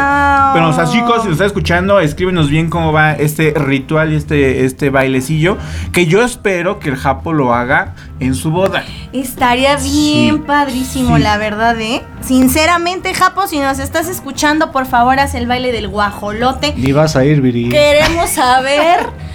Pero, 0.54 0.70
o 0.70 0.74
sea, 0.74 0.86
chicos, 0.86 1.22
si 1.22 1.28
nos 1.30 1.34
está 1.34 1.46
escuchando, 1.46 2.00
escríbenos 2.00 2.50
bien 2.50 2.70
cómo 2.70 2.92
va 2.92 3.14
este 3.14 3.54
ritual 3.56 4.14
y 4.14 4.16
este, 4.18 4.66
este 4.66 4.90
bailecillo. 4.90 5.58
Que 5.92 6.06
yo 6.06 6.24
espero 6.24 6.80
que 6.80 6.90
el 6.90 6.96
Japo 6.98 7.34
lo 7.34 7.54
haga 7.54 7.96
en 8.20 8.36
su 8.36 8.52
boda. 8.52 8.84
Estaría 9.14 9.76
bien 9.78 10.36
Sí. 10.36 10.44
padrísimo, 10.46 11.18
Sí. 11.18 11.24
la 11.24 11.38
verdad, 11.38 11.80
¿eh? 11.80 12.04
Sinceramente, 12.22 13.14
Japo, 13.14 13.48
si 13.48 13.60
nos 13.60 13.80
estás 13.80 14.08
escuchando, 14.10 14.72
por 14.72 14.86
favor, 14.86 15.20
haz 15.20 15.34
el 15.36 15.48
baile 15.48 15.72
del 15.72 15.88
guajolote. 15.88 16.74
Ni 16.78 16.92
vas 16.92 17.16
a 17.16 17.24
ir, 17.26 17.42
Viri. 17.42 17.70
Queremos 17.70 18.30
saber. 18.30 19.00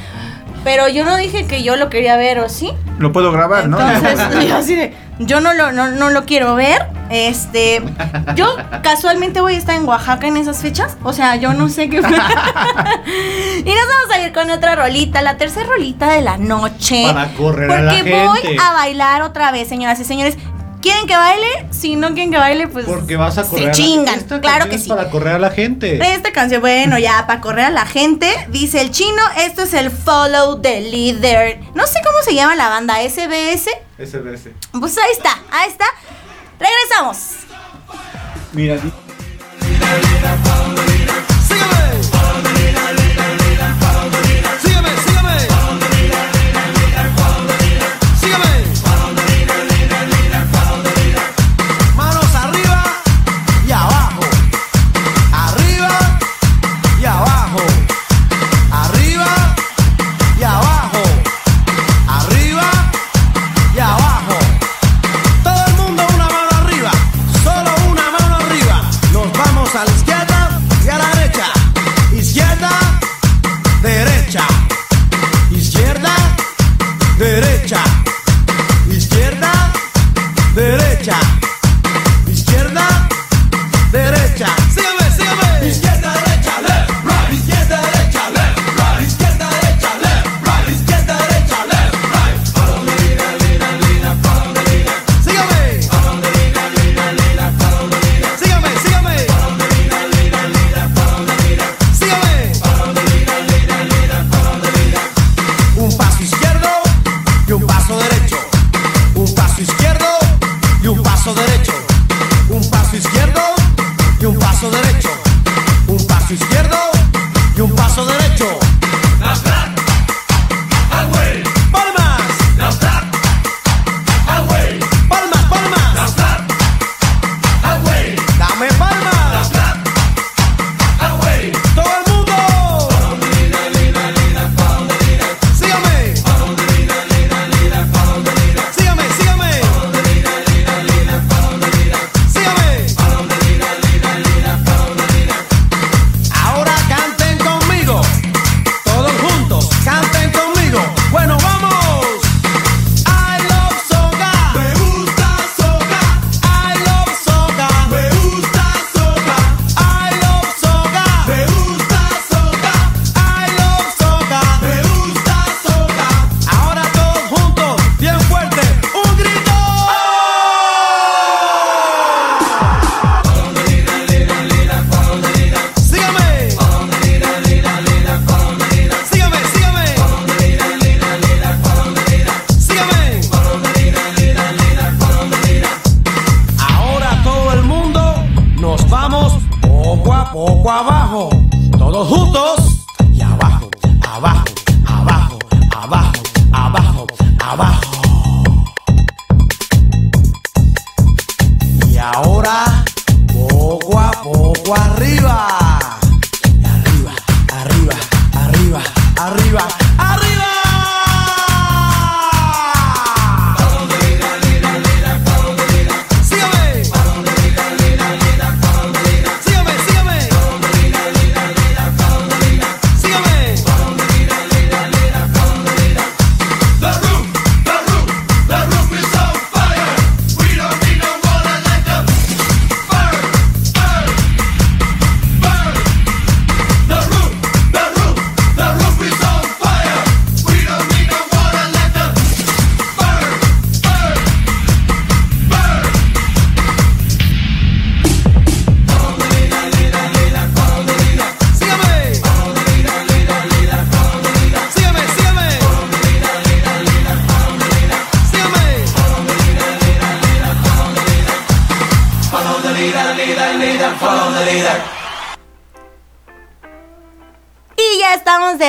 Pero 0.64 0.88
yo 0.88 1.04
no 1.04 1.16
dije 1.16 1.46
que 1.46 1.62
yo 1.62 1.76
lo 1.76 1.88
quería 1.88 2.16
ver, 2.16 2.40
¿o 2.40 2.48
sí? 2.48 2.72
Lo 2.98 3.12
puedo 3.12 3.32
grabar, 3.32 3.68
¿no? 3.68 3.80
Entonces, 3.80 4.20
yo 4.48 4.56
así 4.56 4.74
de, 4.74 4.94
yo 5.18 5.40
no 5.40 5.54
lo, 5.54 5.72
no, 5.72 5.90
no 5.90 6.10
lo 6.10 6.24
quiero 6.24 6.54
ver. 6.54 6.86
Este, 7.10 7.82
yo 8.36 8.56
casualmente 8.82 9.40
voy 9.40 9.54
a 9.54 9.58
estar 9.58 9.74
en 9.74 9.86
Oaxaca 9.86 10.26
en 10.26 10.36
esas 10.36 10.58
fechas. 10.58 10.96
O 11.02 11.12
sea, 11.12 11.36
yo 11.36 11.54
no 11.54 11.68
sé 11.68 11.88
qué. 11.88 11.96
y 11.96 12.00
nos 12.00 12.04
vamos 12.04 14.14
a 14.14 14.20
ir 14.20 14.32
con 14.32 14.50
otra 14.50 14.76
rolita, 14.76 15.22
la 15.22 15.36
tercera 15.36 15.66
rolita 15.66 16.10
de 16.10 16.22
la 16.22 16.36
noche. 16.36 17.04
Para 17.06 17.32
correr 17.34 17.68
Porque 17.68 17.82
a 17.82 17.84
la 17.84 17.92
gente. 17.92 18.26
voy 18.26 18.58
a 18.62 18.72
bailar 18.72 19.22
otra 19.22 19.50
vez, 19.50 19.68
señoras 19.68 19.98
y 19.98 20.04
señores. 20.04 20.36
¿Quieren 20.80 21.06
que 21.06 21.14
baile? 21.14 21.46
Si 21.70 21.96
no 21.96 22.08
quieren 22.08 22.30
que 22.30 22.38
baile, 22.38 22.66
pues 22.68 22.86
Porque 22.86 23.16
vas 23.16 23.36
a 23.36 23.44
correr. 23.44 23.74
se 23.74 23.82
chingan. 23.82 24.18
Esta 24.18 24.40
Claro 24.40 24.68
que 24.68 24.76
es 24.76 24.84
sí. 24.84 24.88
Para 24.88 25.10
correr 25.10 25.34
a 25.34 25.38
la 25.38 25.50
gente. 25.50 25.98
Esta 26.14 26.32
canción, 26.32 26.62
bueno, 26.62 26.98
ya 26.98 27.26
para 27.26 27.40
correr 27.40 27.66
a 27.66 27.70
la 27.70 27.84
gente, 27.84 28.28
dice 28.48 28.80
el 28.80 28.90
chino, 28.90 29.22
esto 29.36 29.62
es 29.62 29.74
el 29.74 29.90
Follow 29.90 30.60
the 30.60 30.80
Leader. 30.80 31.60
No 31.74 31.86
sé 31.86 32.00
cómo 32.04 32.18
se 32.24 32.34
llama 32.34 32.56
la 32.56 32.68
banda, 32.70 32.94
SBS. 33.02 33.68
SBS. 33.98 34.50
Pues 34.78 34.96
ahí 34.96 35.12
está, 35.12 35.38
ahí 35.50 35.68
está. 35.68 35.84
Regresamos. 36.58 37.18
Mira, 38.52 38.76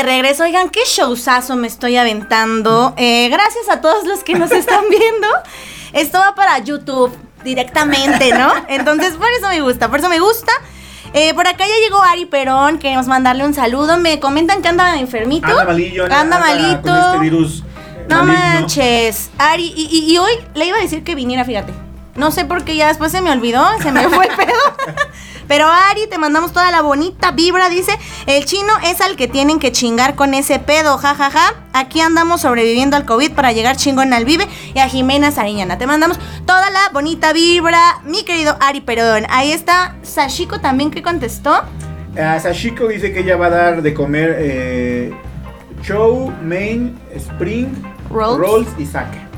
de 0.02 0.08
regreso. 0.12 0.44
Oigan, 0.44 0.70
qué 0.70 0.82
showzazo 0.86 1.56
me 1.56 1.68
estoy 1.68 1.98
aventando. 1.98 2.94
Eh, 2.98 3.30
gracias 3.30 3.70
a 3.70 3.82
todos 3.82 4.06
los 4.06 4.24
que 4.24 4.34
nos 4.36 4.52
están 4.62 4.84
viendo. 4.90 5.28
Esto 5.94 6.20
va 6.20 6.36
para 6.36 6.58
YouTube 6.60 7.16
directamente, 7.44 8.32
¿no? 8.34 8.52
Entonces, 8.68 9.14
por 9.16 9.28
eso 9.38 9.48
me 9.50 9.62
gusta, 9.62 9.90
por 9.90 10.00
eso 10.00 10.10
me 10.10 10.20
gusta. 10.20 10.52
Eh, 11.14 11.34
por 11.34 11.46
acá 11.48 11.66
ya 11.68 11.74
llegó 11.84 12.02
Ari 12.02 12.26
Perón, 12.26 12.80
queremos 12.80 13.08
mandarle 13.08 13.46
un 13.46 13.54
saludo. 13.54 13.98
Me 13.98 14.20
comentan 14.20 14.62
que 14.62 14.70
anda 14.70 14.98
enfermito. 15.00 15.48
Anda 15.48 15.66
malillo, 15.66 16.06
Anda 16.10 16.40
malito. 16.40 16.82
Con 16.84 16.98
este 16.98 17.20
virus. 17.20 17.64
No 18.10 18.24
maligno. 18.24 18.34
manches. 18.62 19.30
Ari, 19.38 19.74
y, 19.76 19.88
y- 19.92 20.14
y 20.14 20.18
hoy 20.18 20.32
le 20.54 20.66
iba 20.68 20.78
a 20.78 20.82
decir 20.82 21.04
que 21.04 21.16
viniera, 21.16 21.44
fíjate. 21.44 21.74
No 22.16 22.32
sé 22.32 22.46
por 22.46 22.64
qué 22.64 22.76
ya 22.76 22.88
después 22.88 23.12
se 23.12 23.22
me 23.22 23.32
olvidó, 23.32 23.66
se 23.82 23.92
me 23.92 24.08
fue 24.10 24.28
el 24.28 24.36
pedo. 24.36 24.96
Pero 25.52 25.68
Ari, 25.68 26.08
te 26.08 26.18
mandamos 26.18 26.54
toda 26.54 26.72
la 26.72 26.82
bonita 26.82 27.32
vibra, 27.32 27.68
dice. 27.68 27.92
El 28.26 28.46
chino 28.46 28.72
es 28.86 29.02
al 29.02 29.18
que 29.18 29.28
tienen 29.28 29.60
que 29.60 29.74
chingar 29.74 30.16
con 30.16 30.34
ese 30.34 30.60
pedo, 30.60 30.98
jajaja. 30.98 31.56
Aquí 31.74 32.00
andamos 32.00 32.40
sobreviviendo 32.40 32.96
al 32.96 33.04
COVID 33.04 33.34
para 33.34 33.52
llegar 33.52 33.76
chingón 33.76 34.14
al 34.14 34.24
Vive. 34.24 34.48
Y 34.74 34.80
a 34.80 34.88
Jimena 34.88 35.30
Sariñana, 35.30 35.78
te 35.78 35.88
mandamos 35.88 36.18
toda 36.46 36.70
la 36.70 36.88
bonita 36.94 37.34
vibra, 37.34 38.00
mi 38.06 38.24
querido 38.24 38.56
Ari 38.62 38.80
Perón. 38.80 39.26
Ahí 39.30 39.52
está 39.52 39.98
Sashiko 40.04 40.62
también 40.62 40.90
que 40.90 41.04
contestó. 41.04 41.64
A 42.18 42.40
Sashiko 42.40 42.88
dice 42.88 43.12
que 43.12 43.20
ella 43.20 43.36
va 43.36 43.48
a 43.48 43.50
dar 43.50 43.82
de 43.82 43.94
comer 43.94 44.38
eh, 44.40 45.14
chow, 45.82 46.32
main, 46.42 46.98
spring, 47.14 47.74
Rolls. 48.10 48.40
rolls, 48.40 48.70
y 48.80 48.86
sake. 48.86 49.31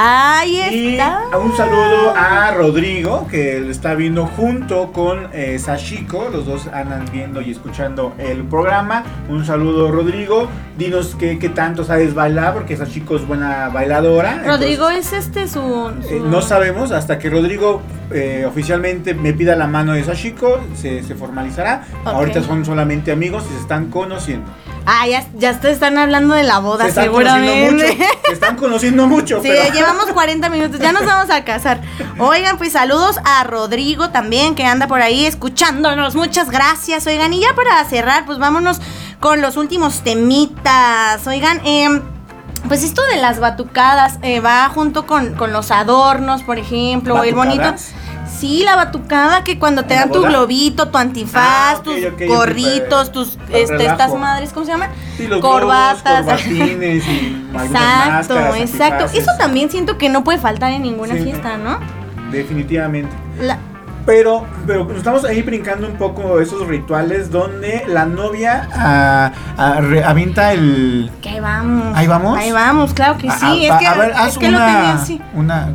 Ahí 0.00 0.60
Y 0.70 0.88
está. 0.96 1.22
un 1.42 1.56
saludo 1.56 2.14
a 2.16 2.52
Rodrigo, 2.52 3.26
que 3.28 3.58
lo 3.58 3.68
está 3.68 3.96
viendo 3.96 4.26
junto 4.26 4.92
con 4.92 5.26
eh, 5.32 5.58
Sashiko. 5.58 6.28
Los 6.32 6.46
dos 6.46 6.68
andan 6.72 7.04
viendo 7.12 7.42
y 7.42 7.50
escuchando 7.50 8.14
el 8.16 8.44
programa. 8.44 9.02
Un 9.28 9.44
saludo, 9.44 9.90
Rodrigo. 9.90 10.46
Dinos 10.76 11.16
qué, 11.18 11.40
qué 11.40 11.48
tanto 11.48 11.82
sabes 11.82 12.14
bailar, 12.14 12.54
porque 12.54 12.76
Sashiko 12.76 13.16
es 13.16 13.26
buena 13.26 13.70
bailadora. 13.70 14.44
Rodrigo 14.46 14.88
es 14.88 15.12
este 15.12 15.48
su. 15.48 15.90
Eh, 16.08 16.20
no 16.24 16.42
sabemos 16.42 16.92
hasta 16.92 17.18
que 17.18 17.28
Rodrigo 17.28 17.82
eh, 18.12 18.44
oficialmente 18.46 19.14
me 19.14 19.32
pida 19.32 19.56
la 19.56 19.66
mano 19.66 19.94
de 19.94 20.04
Sashiko, 20.04 20.60
se, 20.76 21.02
se 21.02 21.16
formalizará. 21.16 21.82
Ahorita 22.04 22.40
son 22.42 22.64
solamente 22.64 23.10
amigos 23.10 23.44
y 23.50 23.54
se 23.54 23.60
están 23.62 23.90
conociendo. 23.90 24.48
Ah, 24.86 25.06
ya, 25.06 25.26
ya 25.34 25.58
te 25.60 25.70
están 25.70 25.98
hablando 25.98 26.34
de 26.34 26.42
la 26.44 26.58
boda, 26.58 26.84
se 26.86 26.92
seguramente. 26.92 27.72
mucho. 27.96 28.04
Se 28.26 28.32
están 28.32 28.56
conociendo 28.56 29.06
mucho. 29.06 29.36
Sí, 29.42 29.48
pero- 29.50 29.72
llevamos 29.74 30.06
40 30.06 30.48
minutos, 30.48 30.80
ya 30.80 30.92
nos 30.92 31.04
vamos 31.04 31.30
a 31.30 31.44
casar. 31.44 31.80
Oigan, 32.18 32.58
pues 32.58 32.72
saludos 32.72 33.18
a 33.24 33.44
Rodrigo 33.44 34.10
también, 34.10 34.54
que 34.54 34.64
anda 34.64 34.86
por 34.86 35.02
ahí 35.02 35.26
escuchándonos. 35.26 36.14
Muchas 36.14 36.50
gracias, 36.50 37.06
oigan. 37.06 37.32
Y 37.32 37.40
ya 37.40 37.54
para 37.54 37.84
cerrar, 37.84 38.24
pues 38.26 38.38
vámonos 38.38 38.80
con 39.20 39.40
los 39.42 39.56
últimos 39.56 40.02
temitas. 40.02 41.26
Oigan, 41.26 41.60
em, 41.64 42.02
pues 42.68 42.82
esto 42.84 43.02
de 43.12 43.16
las 43.16 43.40
batucadas 43.40 44.18
eh, 44.22 44.40
va 44.40 44.68
junto 44.68 45.06
con, 45.06 45.34
con 45.34 45.52
los 45.52 45.70
adornos, 45.70 46.42
por 46.42 46.58
ejemplo, 46.58 47.22
el 47.22 47.34
bonito. 47.34 47.74
Sí, 48.38 48.62
la 48.64 48.76
batucada 48.76 49.42
que 49.42 49.58
cuando 49.58 49.84
te 49.84 49.94
¿En 49.94 50.00
la 50.00 50.06
dan 50.06 50.12
tu 50.14 50.22
globito, 50.22 50.88
tu 50.88 50.98
antifaz, 50.98 51.78
Ah, 51.78 51.80
tus 51.82 51.96
gorritos, 52.28 53.10
tus 53.10 53.38
este, 53.50 53.86
estas 53.86 54.14
madres, 54.14 54.52
¿cómo 54.52 54.64
se 54.66 54.72
llaman? 54.72 54.90
Sí, 55.16 55.26
los 55.26 55.40
Corbatas. 55.40 56.24
globos, 56.24 56.42
corbatines 56.42 57.06
y 57.08 57.46
Exacto, 57.52 57.74
máscaras, 58.34 58.56
exacto. 58.56 58.94
antifaces. 59.04 59.22
Eso 59.22 59.30
también 59.38 59.70
siento 59.70 59.98
que 59.98 60.08
no 60.08 60.22
puede 60.22 60.38
faltar 60.38 60.70
en 60.72 60.82
ninguna 60.82 61.14
Sí. 61.14 61.22
fiesta, 61.24 61.56
¿no? 61.56 61.78
Definitivamente. 62.30 63.10
La- 63.40 63.58
Pero, 64.06 64.46
pero 64.66 64.90
estamos 64.96 65.24
ahí 65.24 65.42
brincando 65.42 65.86
un 65.86 65.96
poco 65.96 66.40
esos 66.40 66.66
rituales 66.66 67.30
donde 67.30 67.84
la 67.88 68.06
novia 68.06 68.68
ah, 68.74 69.32
ah, 69.58 69.80
re- 69.80 70.02
avienta 70.04 70.52
el... 70.52 71.10
que 71.20 71.28
ahí 71.30 71.40
vamos. 71.40 71.96
¿Ahí 71.96 72.06
vamos? 72.06 72.38
Ahí 72.38 72.52
vamos, 72.52 72.94
claro 72.94 73.18
que 73.18 73.30
sí. 73.30 73.36
Ah, 73.42 73.54
es 73.60 73.70
ah, 73.72 73.78
que, 73.78 73.86
a 73.86 73.94
ver, 73.94 74.10
es 74.12 74.16
haz 74.16 74.38
que 74.38 74.50
lo 74.50 74.58
tenía 74.58 74.92
así. 74.94 75.20
una... 75.34 75.68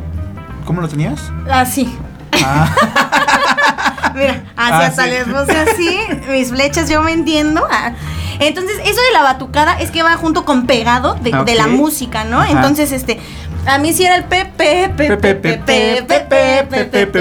¿Cómo 0.64 0.80
lo 0.80 0.88
tenías? 0.88 1.30
Así. 1.50 1.94
Ah, 2.44 4.12
Mira, 4.14 4.32
así 4.56 4.72
Ah, 4.72 4.86
hasta 4.86 5.04
sí. 5.04 5.10
les 5.10 5.24
puse 5.24 5.56
así. 5.58 5.98
mis 6.30 6.48
flechas 6.50 6.88
yo 6.88 7.02
me 7.02 7.12
entiendo. 7.12 7.66
Ah. 7.70 7.92
Entonces, 8.40 8.76
eso 8.84 9.00
de 9.00 9.12
la 9.12 9.22
batucada 9.22 9.78
es 9.80 9.90
que 9.90 10.02
va 10.02 10.16
junto 10.16 10.44
con 10.44 10.66
pegado 10.66 11.14
de, 11.14 11.30
Ah, 11.32 11.44
de 11.44 11.54
la 11.54 11.66
música, 11.66 12.24
¿no? 12.24 12.40
Ajá. 12.40 12.50
Entonces, 12.50 12.92
este. 12.92 13.20
A 13.66 13.78
mí 13.78 13.94
sí 13.94 14.04
era 14.04 14.16
el 14.16 14.24
pepe, 14.24 14.90
pepe, 14.94 15.16
pepe, 15.16 15.34
pepe, 15.34 16.02
pepe, 16.06 16.64
pepe, 16.68 17.06
pepe, 17.06 17.16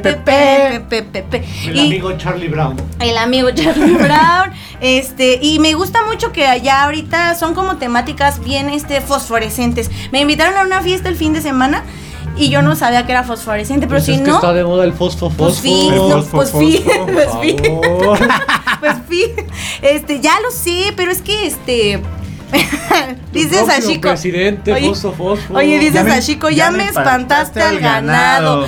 pepe, 0.00 0.80
pepe, 0.88 1.02
pepe. 1.22 1.44
El 1.66 1.80
amigo 1.80 2.12
Charlie 2.16 2.48
Brown. 2.48 2.76
El 2.98 3.18
amigo 3.18 3.50
Charlie 3.50 3.92
Brown. 3.98 4.52
Este, 4.80 5.38
y 5.42 5.58
me 5.58 5.74
gusta 5.74 6.02
mucho 6.06 6.32
que 6.32 6.46
allá 6.46 6.84
ahorita 6.84 7.34
son 7.34 7.54
como 7.54 7.76
temáticas 7.76 8.42
bien 8.42 8.70
este 8.70 9.02
fosforescentes. 9.02 9.90
Me 10.12 10.20
invitaron 10.20 10.56
a 10.56 10.62
una 10.62 10.80
fiesta 10.80 11.10
el 11.10 11.16
fin 11.16 11.34
de 11.34 11.42
semana 11.42 11.82
y 12.36 12.48
yo 12.50 12.62
no 12.62 12.74
sabía 12.76 13.04
que 13.06 13.12
era 13.12 13.22
fosforescente, 13.24 13.86
pero 13.86 13.98
Pues 13.98 14.06
si 14.06 14.12
es 14.14 14.20
que 14.20 14.28
no, 14.30 14.36
está 14.36 14.52
de 14.52 14.64
moda 14.64 14.84
el 14.84 14.92
fosfo 14.92 15.28
pues 15.30 15.54
fosfo. 15.56 15.62
fi, 15.62 15.90
no, 15.90 16.22
pues 16.30 16.50
fi, 16.52 16.84
pues 17.12 17.28
fi, 17.40 17.56
pues 18.80 18.94
fi. 19.08 19.24
Este, 19.82 20.20
ya 20.20 20.32
lo 20.40 20.50
sé, 20.50 20.92
pero 20.96 21.10
es 21.10 21.20
que 21.22 21.46
este 21.46 22.00
dices 23.32 23.66
a 23.68 23.80
Chico. 23.80 24.08
presidente, 24.08 24.72
Oye, 24.72 24.88
fosfo 24.88 25.12
fosfo. 25.12 25.54
Oye, 25.54 25.78
dices 25.78 25.94
Ya 25.94 26.04
me- 26.04 26.12
a 26.12 26.20
Chico, 26.20 26.50
ya, 26.50 26.70
me 26.70 26.84
espantaste 26.84 27.62
al 27.62 27.78
ganado. 27.80 28.66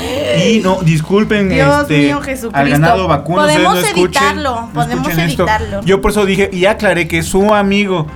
Y 0.48 0.60
no, 0.60 0.78
disculpen, 0.82 1.48
Dios 1.50 1.82
este, 1.82 1.98
mío, 1.98 2.20
Jesucristo. 2.20 2.56
al 2.58 2.70
ganado 2.70 3.06
vacuno. 3.08 3.42
Podemos 3.42 3.74
no 3.74 3.80
escuchen, 3.80 4.22
evitarlo, 4.22 4.60
no 4.62 4.70
podemos 4.72 5.06
escuchen 5.08 5.28
esto. 5.28 5.42
evitarlo. 5.42 5.82
Yo 5.82 6.00
por 6.00 6.10
eso 6.12 6.24
dije, 6.24 6.48
y 6.52 6.64
aclaré 6.66 7.06
que 7.08 7.22
su 7.22 7.54
amigo. 7.54 8.06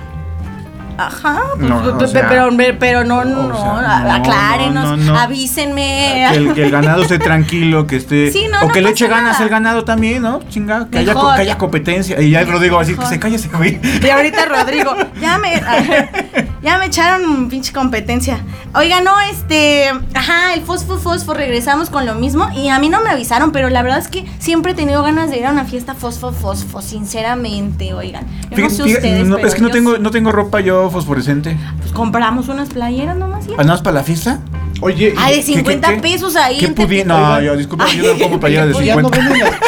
Ajá, 0.99 1.41
pues, 1.57 1.69
No, 1.69 1.77
o 1.77 1.97
pe- 1.97 2.05
pe- 2.05 2.11
sea, 2.11 2.27
pero, 2.29 2.49
pero 2.79 3.03
no, 3.05 3.23
no, 3.25 3.47
o 3.47 3.57
sea, 3.57 3.97
a- 3.97 4.03
no, 4.03 4.13
aclárenos, 4.15 4.83
no, 4.83 4.97
no, 4.97 5.13
no. 5.13 5.19
avísenme. 5.19 6.27
Que 6.31 6.37
el, 6.37 6.53
que 6.53 6.63
el 6.65 6.71
ganado 6.71 7.01
esté 7.03 7.19
tranquilo, 7.19 7.87
que 7.87 7.95
esté. 7.97 8.31
Sí, 8.39 8.45
no, 8.51 8.67
o 8.67 8.69
que 8.69 8.81
le 8.81 8.89
eche 8.89 9.07
ganas 9.07 9.39
el 9.39 9.49
ganado 9.49 9.83
también, 9.85 10.21
¿no? 10.21 10.39
Chinga, 10.49 10.87
que 10.89 10.99
haya, 10.99 11.13
Mejor. 11.13 11.35
que 11.35 11.41
haya 11.41 11.57
competencia. 11.57 12.21
Y 12.21 12.31
ya 12.31 12.41
el 12.41 12.47
Rodrigo 12.47 12.79
así 12.79 12.95
que 12.95 13.05
se 13.05 13.19
calle 13.19 13.37
ese 13.37 13.47
güey. 13.49 13.79
Y 14.03 14.09
ahorita 14.09 14.45
Rodrigo, 14.45 14.95
ya 15.21 15.37
me, 15.37 15.53
ya 16.61 16.77
me 16.77 16.85
echaron 16.87 17.49
pinche 17.49 17.71
competencia. 17.73 18.39
Oiga, 18.75 19.01
no, 19.01 19.19
este, 19.31 19.89
ajá, 20.13 20.53
el 20.53 20.61
fosfo, 20.61 20.97
fosfo, 20.97 21.33
regresamos 21.33 21.89
con 21.89 22.05
lo 22.05 22.15
mismo. 22.15 22.49
Y 22.55 22.69
a 22.69 22.77
mí 22.79 22.89
no 22.89 23.01
me 23.01 23.09
avisaron, 23.09 23.51
pero 23.51 23.69
la 23.69 23.81
verdad 23.81 23.99
es 23.99 24.07
que 24.07 24.25
siempre 24.39 24.73
he 24.73 24.75
tenido 24.75 25.01
ganas 25.01 25.29
de 25.31 25.37
ir 25.39 25.45
a 25.45 25.51
una 25.51 25.65
fiesta 25.65 25.95
fosfo, 25.95 26.31
fosfo, 26.31 26.81
sinceramente, 26.81 27.93
oigan. 27.93 28.25
Yo 28.27 28.49
no 28.49 28.55
Fíjate, 28.55 28.69
sé 28.75 28.83
fíjate, 28.83 29.07
ustedes, 29.07 29.27
no, 29.27 29.35
pero 29.37 29.47
es 29.47 29.55
que 29.55 29.61
no 29.61 29.69
tengo, 29.69 29.97
no 29.97 30.11
tengo 30.11 30.31
ropa 30.31 30.59
yo 30.59 30.88
fosforescente. 30.89 31.57
Pues 31.79 31.91
compramos 31.91 32.47
unas 32.47 32.69
playeras 32.69 33.15
nomás 33.17 33.45
ya. 33.47 33.53
¿Ah, 33.53 33.57
¿Nada 33.63 33.73
más 33.73 33.81
para 33.81 33.95
la 33.95 34.03
fiesta? 34.03 34.39
Oye, 34.81 35.13
Ay, 35.17 35.35
de 35.35 35.39
y- 35.41 35.43
¿Qué, 35.43 35.51
qué, 35.51 35.57
50 35.59 35.89
qué? 35.95 36.01
pesos 36.01 36.35
ahí. 36.35 36.57
¿Qué 36.59 36.73
pudi-. 36.73 37.03
No, 37.05 37.41
yo 37.41 37.55
disculpa, 37.57 37.85
yo 37.91 38.13
no 38.15 38.19
como 38.23 38.39
playeras 38.39 38.69
de 38.69 38.73
Oye, 38.75 38.85
ya 38.87 38.95
no 38.95 39.09
50. 39.09 39.17
venden 39.29 39.39
las, 39.39 39.59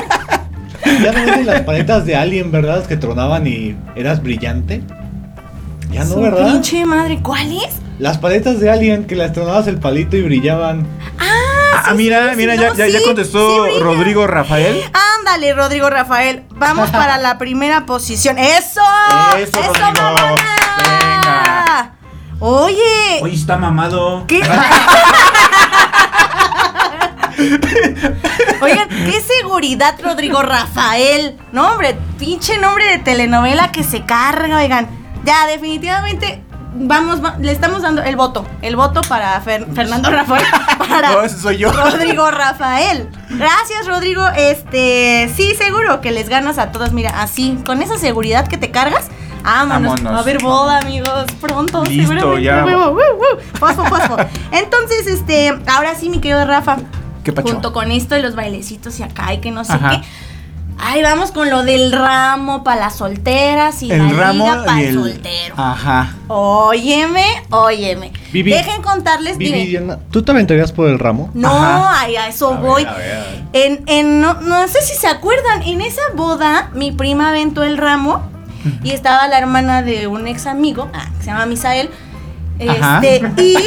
ya 1.03 1.11
no 1.11 1.25
venden 1.25 1.45
las 1.47 1.61
paletas 1.61 2.05
de 2.05 2.15
Alien, 2.15 2.51
¿verdad? 2.51 2.85
Que 2.85 2.97
tronaban 2.97 3.45
y 3.47 3.75
eras 3.95 4.21
brillante. 4.23 4.81
Ya 5.91 6.05
no, 6.05 6.13
Su 6.13 6.21
¿verdad? 6.21 6.45
Pinche 6.53 6.85
madre, 6.85 7.19
¿cuál 7.21 7.51
es? 7.51 7.75
Las 7.99 8.17
paletas 8.17 8.59
de 8.59 8.69
Alien 8.71 9.03
que 9.05 9.15
las 9.15 9.33
tronabas 9.33 9.67
el 9.67 9.77
palito 9.77 10.15
y 10.15 10.21
brillaban. 10.23 10.87
Ah, 11.19 11.93
mira, 11.95 12.31
sí, 12.31 12.35
mira, 12.37 12.53
sí, 12.55 12.61
ya, 12.61 12.69
no, 12.69 12.75
ya, 12.75 12.87
ya 12.87 12.99
sí, 12.99 13.05
contestó 13.05 13.65
sí. 13.65 13.79
Rodrigo 13.79 14.25
Rafael. 14.27 14.81
Ándale, 15.19 15.53
Rodrigo 15.53 15.89
Rafael. 15.89 16.43
Vamos 16.55 16.89
para 16.91 17.17
la 17.19 17.37
primera 17.37 17.85
posición. 17.85 18.37
¡Eso! 18.37 18.81
Eso, 19.37 19.51
Rodrigo. 19.61 19.91
mamona! 19.93 21.00
Oye, 22.43 23.19
Oye, 23.21 23.35
está 23.35 23.55
mamado. 23.57 24.25
¿qué? 24.27 24.41
Oigan, 28.61 28.89
qué 28.89 29.21
seguridad, 29.21 29.95
Rodrigo 30.03 30.41
Rafael. 30.41 31.37
No, 31.51 31.71
hombre, 31.71 31.97
pinche 32.19 32.57
nombre 32.57 32.85
de 32.87 32.99
telenovela 32.99 33.71
que 33.71 33.83
se 33.83 34.05
carga, 34.05 34.57
oigan. 34.57 34.87
Ya, 35.23 35.45
definitivamente, 35.47 36.43
vamos, 36.73 37.23
va- 37.23 37.35
le 37.39 37.51
estamos 37.51 37.81
dando 37.83 38.03
el 38.03 38.15
voto. 38.15 38.45
El 38.61 38.75
voto 38.75 39.01
para 39.01 39.41
Fer- 39.43 39.71
Fernando 39.73 40.09
Rafael. 40.11 40.45
Para 40.89 41.11
No, 41.11 41.21
ese 41.21 41.39
soy 41.39 41.57
yo. 41.59 41.71
Rodrigo 41.71 42.29
Rafael. 42.31 43.07
Gracias, 43.29 43.87
Rodrigo. 43.87 44.27
Este, 44.35 45.31
sí, 45.35 45.55
seguro 45.55 46.01
que 46.01 46.11
les 46.11 46.27
ganas 46.27 46.57
a 46.57 46.71
todos. 46.71 46.91
Mira, 46.91 47.21
así, 47.21 47.57
con 47.65 47.81
esa 47.81 47.97
seguridad 47.97 48.47
que 48.47 48.57
te 48.57 48.71
cargas. 48.71 49.05
Vámonos. 49.43 49.91
Vámonos. 49.93 50.13
Va 50.13 50.17
a 50.17 50.21
haber 50.21 50.41
boda, 50.41 50.77
amigos. 50.79 51.25
Pronto, 51.39 51.83
Listo, 51.85 52.13
seguramente. 52.13 52.43
ya. 52.43 52.65
Woo, 52.65 52.91
woo. 52.95 53.39
Fosfo, 53.53 53.85
fosfo. 53.85 54.17
Entonces, 54.51 55.07
este, 55.07 55.49
ahora 55.67 55.95
sí, 55.95 56.09
mi 56.09 56.19
querido 56.19 56.45
Rafa. 56.45 56.77
¿Qué 57.23 57.31
pacho? 57.33 57.51
Junto 57.53 57.71
con 57.73 57.91
esto 57.91 58.15
de 58.15 58.21
los 58.21 58.35
bailecitos 58.35 58.99
y 58.99 59.03
acá 59.03 59.33
y 59.33 59.39
que 59.39 59.51
no 59.51 59.63
sé 59.63 59.73
Ajá. 59.73 59.91
qué. 59.91 60.01
Ahí 60.83 61.03
vamos 61.03 61.29
con 61.29 61.51
lo 61.51 61.61
del 61.61 61.91
ramo 61.91 62.63
para 62.63 62.81
las 62.81 62.95
solteras 62.95 63.83
y 63.83 63.91
El 63.91 64.07
la 64.07 64.13
ramo 64.13 64.45
liga 64.45 64.65
para 64.65 64.81
y 64.81 64.85
el 64.85 64.93
soltero. 64.95 65.55
Ajá. 65.55 66.15
Óyeme, 66.27 67.23
óyeme. 67.51 68.11
Vivi. 68.33 68.51
Dejen 68.51 68.81
contarles. 68.81 69.37
Vivi, 69.37 69.67
Diana, 69.67 69.99
¿tú 70.09 70.23
te 70.23 70.31
aventarías 70.31 70.71
por 70.71 70.87
el 70.89 70.97
ramo? 70.97 71.29
No, 71.35 71.51
ay, 71.53 72.15
a 72.15 72.27
eso 72.27 72.47
A 72.47 72.51
ver, 72.53 72.61
voy. 72.61 72.83
a 72.85 72.93
ver. 72.93 73.43
En, 73.53 73.83
en 73.85 74.21
no, 74.21 74.33
no 74.41 74.67
sé 74.67 74.81
si 74.81 74.95
se 74.95 75.05
acuerdan, 75.07 75.61
en 75.61 75.81
esa 75.81 76.01
boda 76.15 76.71
mi 76.73 76.91
prima 76.91 77.29
aventó 77.29 77.61
el 77.63 77.77
ramo 77.77 78.23
y 78.83 78.91
estaba 78.91 79.27
la 79.27 79.37
hermana 79.37 79.81
de 79.81 80.07
un 80.07 80.27
ex 80.27 80.47
amigo, 80.47 80.89
ah, 80.93 81.07
que 81.17 81.23
se 81.23 81.31
llama 81.31 81.45
Misael. 81.45 81.89
Este, 82.59 83.21
y, 83.37 83.57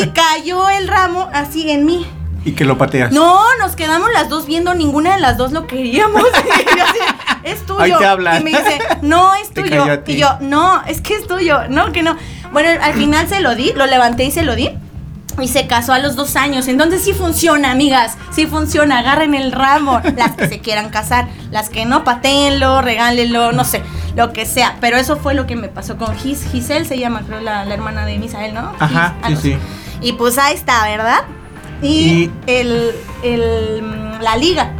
y 0.00 0.06
cayó 0.08 0.70
el 0.70 0.88
ramo 0.88 1.28
así 1.32 1.70
en 1.70 1.84
mí. 1.84 2.06
Y 2.44 2.52
que 2.52 2.64
lo 2.64 2.76
pateas. 2.76 3.10
No, 3.10 3.42
nos 3.58 3.74
quedamos 3.74 4.10
las 4.12 4.28
dos 4.28 4.46
viendo, 4.46 4.74
ninguna 4.74 5.14
de 5.14 5.20
las 5.20 5.36
dos 5.36 5.52
lo 5.52 5.66
queríamos. 5.66 6.22
Y 6.34 6.76
yo 6.78 6.84
así, 6.84 6.98
es 7.44 7.66
tuyo. 7.66 7.80
Ahí 7.80 7.92
te 7.96 8.06
hablan. 8.06 8.40
Y 8.40 8.44
me 8.44 8.50
dice, 8.50 8.78
no, 9.02 9.34
es 9.34 9.50
tuyo. 9.52 9.84
Y 10.06 10.16
yo, 10.16 10.38
no, 10.40 10.82
es 10.86 11.00
que 11.00 11.14
es 11.14 11.26
tuyo. 11.26 11.68
No, 11.68 11.92
que 11.92 12.02
no. 12.02 12.16
Bueno, 12.52 12.68
al 12.82 12.94
final 12.94 13.28
se 13.28 13.40
lo 13.40 13.54
di, 13.54 13.72
lo 13.74 13.86
levanté 13.86 14.24
y 14.24 14.30
se 14.30 14.42
lo 14.42 14.54
di. 14.56 14.70
Y 15.40 15.48
se 15.48 15.66
casó 15.66 15.92
a 15.92 15.98
los 15.98 16.14
dos 16.16 16.36
años. 16.36 16.68
Entonces 16.68 17.02
sí 17.02 17.12
funciona, 17.12 17.70
amigas. 17.72 18.16
Sí 18.32 18.46
funciona. 18.46 19.00
Agarren 19.00 19.34
el 19.34 19.50
ramo. 19.52 20.00
Las 20.16 20.32
que 20.36 20.46
se 20.48 20.60
quieran 20.60 20.90
casar. 20.90 21.26
Las 21.50 21.70
que 21.70 21.84
no, 21.86 22.04
patéenlo, 22.04 22.82
regálenlo, 22.82 23.52
no 23.52 23.64
sé. 23.64 23.82
Lo 24.16 24.32
que 24.32 24.46
sea. 24.46 24.76
Pero 24.80 24.96
eso 24.96 25.16
fue 25.16 25.34
lo 25.34 25.46
que 25.46 25.56
me 25.56 25.68
pasó 25.68 25.96
con 25.96 26.16
Gis, 26.16 26.44
Giselle, 26.52 26.84
se 26.84 26.98
llama, 26.98 27.22
creo, 27.26 27.40
la, 27.40 27.64
la 27.64 27.74
hermana 27.74 28.06
de 28.06 28.18
Misael, 28.18 28.54
¿no? 28.54 28.72
Ajá, 28.78 29.16
Gis, 29.26 29.38
sí, 29.40 29.52
así. 29.54 29.60
Y 30.00 30.12
pues 30.12 30.38
ahí 30.38 30.54
está, 30.54 30.84
¿verdad? 30.84 31.22
Y, 31.82 31.88
Y- 31.88 32.30
el, 32.46 32.92
el, 33.24 33.82
la 34.22 34.36
liga. 34.36 34.72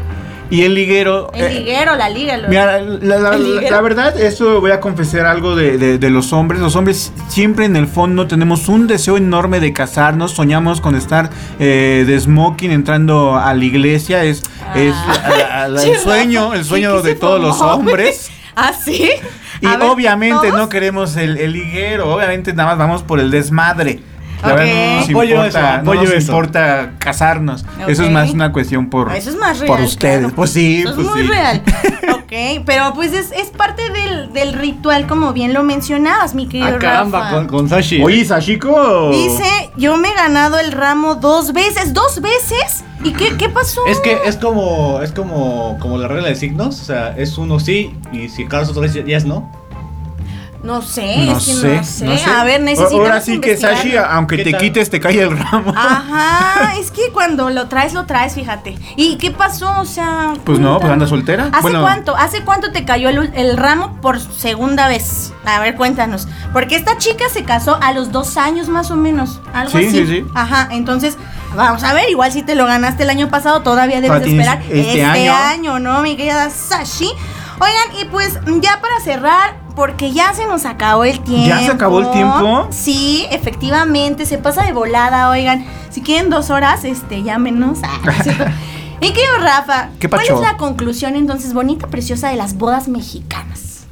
Y 0.50 0.62
el 0.62 0.74
liguero. 0.74 1.30
El 1.34 1.44
eh, 1.46 1.54
liguero, 1.60 1.96
la 1.96 2.08
liga. 2.10 2.36
lo- 2.36 2.48
Mira, 2.48 2.78
la, 2.80 3.80
verdad, 3.80 4.20
eso 4.20 4.60
voy 4.60 4.70
a 4.70 4.80
confesar 4.80 5.26
algo 5.26 5.56
de, 5.56 5.78
de- 5.78 5.98
de 5.98 6.10
los 6.10 6.32
hombres. 6.32 6.60
Los 6.60 6.76
hombres 6.76 7.12
siempre 7.28 7.64
en 7.64 7.76
el 7.76 7.86
fondo 7.86 8.26
tenemos 8.26 8.68
un 8.68 8.86
deseo 8.86 9.16
enorme 9.16 9.58
de 9.60 9.72
casarnos. 9.72 10.32
Soñamos 10.32 10.80
con 10.80 10.94
estar 10.96 11.30
eh, 11.58 12.04
de 12.06 12.20
smoking 12.20 12.70
entrando 12.70 13.36
a 13.36 13.52
la 13.54 13.64
iglesia. 13.64 14.22
Es, 14.24 14.42
es 14.74 14.94
Ah. 14.94 15.68
Che, 15.80 15.92
el 15.92 15.98
sueño, 15.98 16.52
el 16.54 16.64
sueño 16.64 16.96
¿qué- 16.96 17.02
qué 17.02 17.08
de 17.08 17.14
todos 17.14 17.40
los 17.40 17.60
hombres. 17.60 18.30
¿Ah, 18.56 18.72
sí? 18.72 19.08
Y 19.60 19.66
ver, 19.66 19.82
obviamente 19.82 20.48
¿todos? 20.48 20.58
no 20.58 20.68
queremos 20.68 21.16
el, 21.16 21.38
el 21.38 21.52
liguero. 21.52 22.14
Obviamente 22.14 22.52
nada 22.52 22.70
más 22.70 22.78
vamos 22.78 23.02
por 23.02 23.18
el 23.18 23.30
desmadre. 23.30 24.00
Nos 24.44 25.08
Apoyo 25.08 25.34
importa, 25.36 25.46
eso, 25.48 25.60
no 25.60 25.66
apoyo 25.92 26.00
nos 26.02 26.10
eso. 26.12 26.32
importa 26.32 26.90
casarnos. 26.98 27.64
Eso 27.88 28.04
es 28.04 28.10
más 28.10 28.30
una 28.30 28.52
cuestión 28.52 28.90
por, 28.90 29.14
Eso 29.14 29.30
es 29.30 29.36
más 29.36 29.58
real. 29.58 29.68
por 29.68 29.80
ustedes. 29.80 30.18
claro. 30.20 30.34
Pues 30.34 30.50
sí, 30.50 30.80
Eso 30.80 30.90
es 30.90 30.94
pues 30.96 31.06
muy 31.08 31.22
sí. 31.22 31.28
real. 31.28 31.62
ok, 32.14 32.62
pero 32.66 32.92
pues 32.94 33.12
es, 33.12 33.32
es 33.32 33.48
parte 33.50 33.82
del, 33.90 34.32
del 34.32 34.52
ritual, 34.54 35.06
como 35.06 35.32
bien 35.32 35.52
lo 35.54 35.62
mencionabas, 35.62 36.34
mi 36.34 36.46
querido 36.48 36.76
Ah, 36.76 36.78
caramba, 36.78 37.20
Rafa. 37.20 37.34
con, 37.34 37.46
con 37.46 37.68
Sashi. 37.68 38.02
Oye, 38.02 38.24
Sashiko. 38.24 39.10
Dice, 39.10 39.70
yo 39.76 39.96
me 39.96 40.08
he 40.08 40.14
ganado 40.14 40.58
el 40.58 40.72
ramo 40.72 41.14
dos 41.16 41.52
veces. 41.52 41.94
¿Dos 41.94 42.20
veces? 42.20 42.84
¿Y 43.02 43.12
qué, 43.12 43.36
qué 43.36 43.48
pasó? 43.48 43.80
Es 43.86 44.00
que 44.00 44.18
es 44.24 44.36
como 44.36 45.00
es 45.02 45.12
como 45.12 45.76
como 45.78 45.98
la 45.98 46.08
regla 46.08 46.28
de 46.28 46.36
signos, 46.36 46.80
o 46.80 46.84
sea, 46.84 47.14
es 47.18 47.36
uno 47.36 47.60
sí 47.60 47.94
y 48.12 48.30
si 48.30 48.46
caso 48.46 48.70
otra 48.70 48.82
vez 48.82 48.94
ya 48.94 49.16
es 49.16 49.26
no. 49.26 49.50
No 50.64 50.80
sé, 50.80 51.18
No 51.26 51.36
es 51.36 51.44
que 51.44 51.52
sé, 51.52 51.76
no 51.76 51.84
sé. 51.84 52.04
no 52.06 52.16
sé. 52.16 52.24
A 52.30 52.42
ver, 52.42 52.62
necesitamos 52.62 53.06
Ahora 53.06 53.20
sí 53.20 53.38
que. 53.38 53.54
Sashi, 53.56 53.96
aunque 53.96 54.38
¿Qué 54.38 54.44
te 54.44 54.50
tal? 54.52 54.60
quites, 54.62 54.88
te 54.88 54.98
cae 54.98 55.20
el 55.20 55.36
ramo. 55.38 55.74
Ajá, 55.76 56.74
es 56.78 56.90
que 56.90 57.10
cuando 57.12 57.50
lo 57.50 57.68
traes, 57.68 57.92
lo 57.92 58.06
traes, 58.06 58.34
fíjate. 58.34 58.78
¿Y 58.96 59.16
qué 59.18 59.30
pasó? 59.30 59.70
O 59.80 59.84
sea. 59.84 60.32
Pues 60.44 60.58
no, 60.58 60.80
pues 60.80 60.90
anda 60.90 61.06
soltera. 61.06 61.50
¿Hace 61.52 61.60
Bueno. 61.60 61.82
cuánto? 61.82 62.16
¿Hace 62.16 62.42
cuánto 62.44 62.72
te 62.72 62.84
cayó 62.86 63.10
el, 63.10 63.30
el 63.34 63.56
ramo 63.58 64.00
por 64.00 64.18
segunda 64.18 64.88
vez? 64.88 65.32
A 65.44 65.60
ver, 65.60 65.74
cuéntanos. 65.76 66.28
Porque 66.54 66.76
esta 66.76 66.96
chica 66.96 67.24
se 67.30 67.44
casó 67.44 67.78
a 67.82 67.92
los 67.92 68.10
dos 68.10 68.38
años 68.38 68.68
más 68.70 68.90
o 68.90 68.96
menos. 68.96 69.40
Algo 69.52 69.70
Sí, 69.78 69.86
así. 69.86 69.90
sí, 69.90 70.06
sí. 70.06 70.24
Ajá, 70.34 70.68
entonces, 70.70 71.18
vamos 71.54 71.84
a 71.84 71.92
ver, 71.92 72.08
igual 72.08 72.32
si 72.32 72.40
te 72.42 72.54
lo 72.54 72.64
ganaste 72.64 73.02
el 73.02 73.10
año 73.10 73.28
pasado, 73.28 73.60
todavía 73.60 74.00
debes 74.00 74.20
de 74.20 74.26
Tienes 74.28 74.46
esperar 74.48 74.64
este 74.72 75.02
año. 75.30 75.78
¿no, 75.78 76.00
mi 76.00 76.16
querida 76.16 76.48
Sashi? 76.48 77.10
Oigan, 77.60 78.00
y 78.00 78.04
pues 78.06 78.38
ya 78.60 78.80
para 78.80 79.00
cerrar, 79.02 79.56
porque 79.76 80.12
ya 80.12 80.32
se 80.34 80.46
nos 80.46 80.64
acabó 80.64 81.04
el 81.04 81.20
tiempo. 81.20 81.48
¿Ya 81.48 81.60
se 81.60 81.72
acabó 81.72 82.00
el 82.00 82.10
tiempo? 82.10 82.68
Sí, 82.70 83.26
efectivamente, 83.30 84.26
se 84.26 84.38
pasa 84.38 84.64
de 84.64 84.72
volada, 84.72 85.30
oigan. 85.30 85.64
Si 85.90 86.00
quieren 86.00 86.30
dos 86.30 86.50
horas, 86.50 86.84
este, 86.84 87.22
llámenos. 87.22 87.78
Ah. 87.82 87.98
Mi 89.00 89.08
querido 89.12 89.38
Rafa, 89.40 89.90
¿Qué 90.00 90.08
¿cuál 90.08 90.24
es 90.24 90.40
la 90.40 90.56
conclusión 90.56 91.16
entonces 91.16 91.54
bonita, 91.54 91.86
preciosa 91.86 92.28
de 92.28 92.36
las 92.36 92.56
bodas 92.56 92.88
mexicanas? 92.88 93.86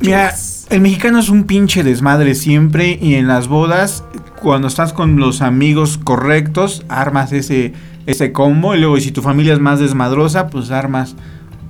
Mira, 0.00 0.34
el 0.70 0.80
mexicano 0.80 1.18
es 1.18 1.28
un 1.28 1.44
pinche 1.44 1.82
desmadre 1.82 2.34
siempre 2.34 2.98
y 3.00 3.14
en 3.14 3.26
las 3.26 3.48
bodas, 3.48 4.04
cuando 4.40 4.68
estás 4.68 4.92
con 4.92 5.16
los 5.16 5.40
amigos 5.40 5.98
correctos, 5.98 6.84
armas 6.88 7.32
ese, 7.32 7.72
ese 8.06 8.32
combo 8.32 8.74
y 8.74 8.80
luego 8.80 8.98
y 8.98 9.00
si 9.00 9.12
tu 9.12 9.22
familia 9.22 9.54
es 9.54 9.60
más 9.60 9.78
desmadrosa, 9.80 10.48
pues 10.48 10.70
armas 10.70 11.16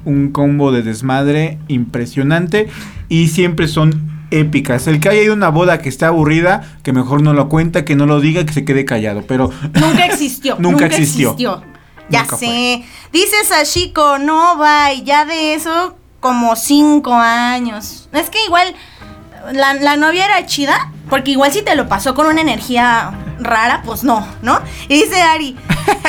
un 0.05 0.31
combo 0.31 0.73
de 0.73 0.83
desmadre 0.83 1.59
impresionante 1.69 2.69
y 3.09 3.29
siempre 3.29 3.69
son 3.69 4.15
épicas. 4.31 4.87
El 4.87 5.01
que 5.01 5.09
haya 5.09 5.23
ido 5.23 5.33
a 5.33 5.37
una 5.37 5.49
boda 5.49 5.79
que 5.79 5.89
esté 5.89 6.05
aburrida, 6.05 6.79
que 6.83 6.93
mejor 6.93 7.23
no 7.23 7.33
lo 7.33 7.49
cuenta, 7.49 7.85
que 7.85 7.97
no 7.97 8.07
lo 8.07 8.21
diga, 8.21 8.45
que 8.45 8.53
se 8.53 8.65
quede 8.65 8.85
callado, 8.85 9.23
pero 9.27 9.51
Nunca 9.75 10.07
existió. 10.07 10.57
Nunca 10.59 10.87
existió. 10.87 11.37
Ya 12.11 12.23
Nunca 12.23 12.37
sé. 12.37 12.85
Dice 13.13 13.45
Sashiko, 13.45 14.19
no, 14.19 14.59
bye. 14.59 15.05
Ya 15.05 15.25
de 15.25 15.55
eso, 15.55 15.97
como 16.21 16.55
cinco 16.57 17.15
años. 17.15 18.09
Es 18.13 18.29
que 18.31 18.45
igual 18.45 18.75
la, 19.53 19.75
la 19.75 19.97
novia 19.97 20.25
era 20.25 20.47
chida, 20.47 20.91
porque 21.11 21.33
igual 21.33 21.53
si 21.53 21.63
te 21.63 21.75
lo 21.77 21.89
pasó 21.89 22.15
con 22.15 22.27
una 22.27 22.41
energía 22.41 23.13
rara, 23.41 23.83
pues 23.85 24.05
no, 24.05 24.27
¿no? 24.43 24.61
Y 24.89 24.95
dice 24.95 25.21
Ari, 25.21 25.57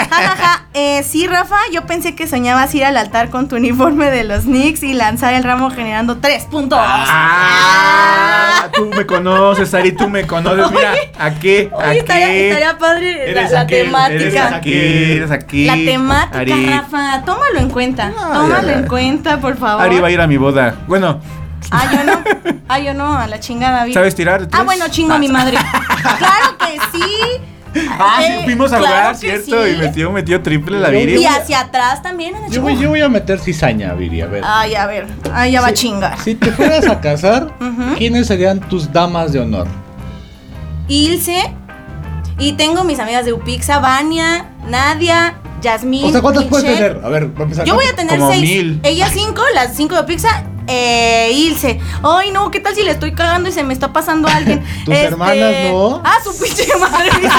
jajaja, 0.09 0.65
eh, 0.73 1.03
sí, 1.03 1.27
Rafa, 1.27 1.57
yo 1.73 1.85
pensé 1.85 2.15
que 2.15 2.27
soñabas 2.27 2.73
ir 2.75 2.85
al 2.85 2.97
altar 2.97 3.29
con 3.29 3.47
tu 3.47 3.55
uniforme 3.55 4.11
de 4.11 4.23
los 4.23 4.43
Knicks 4.43 4.83
y 4.83 4.93
lanzar 4.93 5.33
el 5.33 5.43
ramo 5.43 5.69
generando 5.71 6.17
tres 6.17 6.45
puntos. 6.45 6.79
Ah, 6.81 8.69
tú 8.73 8.85
me 8.95 9.05
conoces, 9.05 9.73
Ari, 9.73 9.91
tú 9.93 10.07
me 10.07 10.25
conoces. 10.25 10.71
Mira, 10.71 10.93
aquí, 11.19 11.69
aquí. 11.79 11.97
estaría, 11.97 12.31
estaría 12.31 12.77
padre 12.77 13.33
la, 13.33 13.49
la 13.49 13.61
aquel, 13.61 13.85
temática. 13.85 14.15
Eres 14.15 14.53
aquí, 14.53 14.73
eres 14.73 15.31
aquí. 15.31 15.65
La 15.65 15.73
temática, 15.75 16.39
Ari. 16.39 16.65
Rafa, 16.67 17.23
tómalo 17.25 17.59
en 17.59 17.69
cuenta. 17.69 18.09
No, 18.09 18.31
tómalo 18.33 18.67
ya. 18.67 18.73
en 18.73 18.87
cuenta, 18.87 19.39
por 19.39 19.57
favor. 19.57 19.83
Ari 19.83 19.99
va 19.99 20.07
a 20.07 20.11
ir 20.11 20.21
a 20.21 20.27
mi 20.27 20.37
boda. 20.37 20.75
Bueno, 20.87 21.19
Ah, 21.71 21.89
yo 21.91 22.03
no. 22.03 22.55
Ah, 22.67 22.79
yo 22.79 22.93
no, 22.95 23.13
a 23.15 23.27
la 23.27 23.39
chingada. 23.39 23.85
vi. 23.85 23.93
¿sabes 23.93 24.15
tirar? 24.15 24.47
de 24.47 24.57
Ah, 24.57 24.63
bueno, 24.63 24.85
chingo 24.89 25.13
a 25.13 25.19
mi 25.19 25.27
madre. 25.27 25.55
claro 26.17 26.57
que 26.59 26.79
sí. 26.97 27.85
Ah, 27.99 28.15
sí, 28.19 28.23
Eh, 28.25 28.41
fuimos 28.43 28.73
a 28.73 28.77
claro 28.79 28.95
jugar, 28.95 29.15
¿cierto? 29.17 29.63
sí. 29.65 29.71
Y 29.71 29.77
metió, 29.77 30.11
metió 30.11 30.41
triple 30.41 30.79
la 30.79 30.89
Viri. 30.89 31.17
Y 31.21 31.25
hacia 31.25 31.59
atrás 31.59 32.01
también. 32.01 32.33
a 32.35 32.39
la 32.39 32.47
Yo 32.47 32.61
voy, 32.63 32.75
yo 32.79 32.89
voy 32.89 33.01
a 33.01 33.09
meter 33.09 33.39
cizaña, 33.39 33.93
Viri, 33.93 34.21
a 34.21 34.25
ver. 34.27 34.43
Ay, 34.47 34.73
a 34.75 34.87
ver. 34.87 35.05
Ay, 35.33 35.51
ya 35.51 35.61
va 35.61 35.67
a 35.67 35.73
chingar. 35.73 36.17
Si 36.19 36.33
te 36.35 36.51
fueras 36.51 36.87
a 36.87 36.99
casar. 37.01 37.53
¿quiénes 37.97 38.25
serían 38.27 38.59
tus 38.61 38.91
damas 38.91 39.31
de 39.31 39.41
honor? 39.41 39.67
Ilse. 40.87 41.53
Y 42.39 42.53
tengo 42.53 42.83
mis 42.83 42.99
amigas 42.99 43.25
de 43.25 43.33
Upixa, 43.33 43.79
Vania, 43.79 44.47
Nadia, 44.67 45.35
Yasmín. 45.61 46.05
O 46.05 46.11
sea, 46.11 46.21
¿cuántas 46.21 46.45
puedes 46.45 46.65
tener? 46.65 46.99
A 47.03 47.09
ver, 47.09 47.25
vamos 47.27 47.39
a 47.39 47.43
empezar. 47.43 47.65
Yo 47.65 47.75
voy 47.75 47.85
a 47.85 47.95
tener 47.95 48.19
Como 48.19 48.31
seis. 48.31 48.41
mil. 48.41 48.79
Ella 48.83 49.07
cinco, 49.09 49.41
las 49.53 49.75
cinco 49.75 49.95
de 49.95 50.03
Pizza. 50.03 50.43
Eh, 50.67 51.31
Ilse. 51.33 51.79
Ay, 52.03 52.31
no, 52.31 52.49
¿qué 52.51 52.59
tal 52.59 52.73
si 52.75 52.83
le 52.83 52.91
estoy 52.91 53.13
cagando 53.13 53.49
y 53.49 53.51
se 53.51 53.63
me 53.63 53.73
está 53.73 53.93
pasando 53.93 54.27
a 54.27 54.35
alguien? 54.35 54.63
Tus 54.85 54.95
hermanas, 54.95 55.53
¿no? 55.71 56.01
Ah, 56.03 56.17
su 56.23 56.37
pinche 56.39 56.67
madre. 56.77 57.09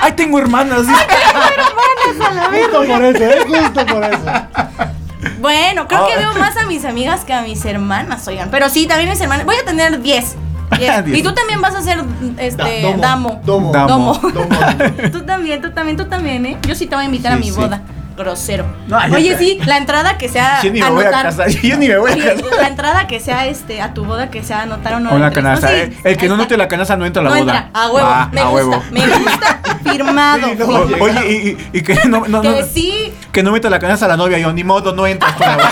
¡Ay, 0.00 0.12
tengo 0.12 0.38
hermanas! 0.38 0.82
Justo 2.50 2.84
por 2.86 3.04
eso, 3.04 3.22
¿eh? 3.24 3.38
Justo 3.46 3.86
por 3.86 4.04
eso. 4.04 4.20
bueno, 5.40 5.86
creo 5.88 6.06
que 6.06 6.12
Ah. 6.14 6.18
veo 6.18 6.34
más 6.34 6.56
a 6.56 6.66
mis 6.66 6.84
amigas 6.84 7.24
que 7.24 7.32
a 7.32 7.42
mis 7.42 7.64
hermanas, 7.64 8.26
oigan. 8.28 8.50
Pero 8.50 8.68
sí, 8.68 8.86
también 8.86 9.08
mis 9.10 9.20
hermanas. 9.20 9.44
Voy 9.46 9.56
a 9.56 9.64
tener 9.64 10.00
diez. 10.00 10.36
Diez. 10.78 11.04
Diez. 11.04 11.18
y 11.18 11.22
tú 11.22 11.32
también 11.32 11.60
vas 11.60 11.74
a 11.74 11.82
ser 11.82 12.02
este 12.38 12.82
Da- 12.82 12.96
damo. 12.96 13.40
Domo. 13.44 13.72
Damo. 13.72 13.88
Domo. 13.88 14.30
Domo. 14.32 15.10
tú 15.12 15.22
también, 15.24 15.62
tú 15.62 15.70
también, 15.72 15.96
tú 15.96 16.04
también, 16.06 16.46
¿eh? 16.46 16.58
Yo 16.66 16.74
sí 16.74 16.86
te 16.86 16.96
voy 16.96 17.04
a 17.04 17.06
invitar 17.06 17.32
a 17.32 17.36
Sí, 17.36 17.42
mi 17.42 17.50
sí. 17.50 17.60
Grosero. 18.16 18.64
No, 18.88 18.98
Oye, 19.14 19.36
sí, 19.36 19.58
la 19.66 19.76
entrada 19.76 20.16
que 20.16 20.28
sea. 20.28 20.60
Yo 20.62 20.70
ni 20.72 20.80
me 20.80 20.88
voy 20.90 21.04
a 21.04 21.08
anotar. 21.08 21.24
casar, 21.26 21.48
yo 21.62 21.76
ni 21.76 21.88
me 21.88 21.98
voy 21.98 22.12
a 22.12 22.16
casar. 22.16 22.36
La 22.60 22.68
entrada 22.68 23.06
que 23.06 23.20
sea 23.20 23.46
este 23.46 23.80
a 23.82 23.92
tu 23.92 24.04
boda 24.04 24.30
que 24.30 24.42
sea 24.42 24.62
anotar 24.62 24.96
uno 24.96 25.10
A 25.10 25.14
una 25.14 25.30
canasta. 25.30 25.66
No, 25.66 25.72
sí, 25.74 25.78
eh. 25.80 25.96
El 26.04 26.16
que 26.16 26.28
no 26.28 26.36
note 26.36 26.56
la 26.56 26.66
canasta 26.68 26.96
no 26.96 27.04
entra 27.04 27.20
a 27.20 27.24
la 27.24 27.30
no 27.30 27.36
boda. 27.44 27.56
entra, 27.66 27.70
a 27.80 27.90
huevo, 27.90 28.08
Ah, 28.10 28.28
me 28.32 28.40
a 28.40 28.44
gusta, 28.44 28.54
huevo. 28.66 28.82
me 28.90 29.06
gusta, 29.06 29.60
firmado. 29.90 30.48
Sí, 30.48 30.54
no. 30.58 30.66
Oye, 31.04 31.30
y, 31.30 31.48
y- 31.48 31.68
y 31.78 31.82
que 31.82 31.94
no, 32.08 32.26
no, 32.26 32.40
que 32.40 32.48
no- 32.48 32.66
sí, 32.66 33.12
que 33.32 33.42
no 33.42 33.52
meta 33.52 33.68
la 33.68 33.78
canasta 33.78 34.06
a 34.06 34.08
la 34.08 34.16
novia. 34.16 34.38
Yo, 34.38 34.52
ni 34.52 34.64
modo, 34.64 34.94
no 34.94 35.06
entras 35.06 35.32
por 35.34 35.46
la 35.46 35.56
boda. 35.56 35.70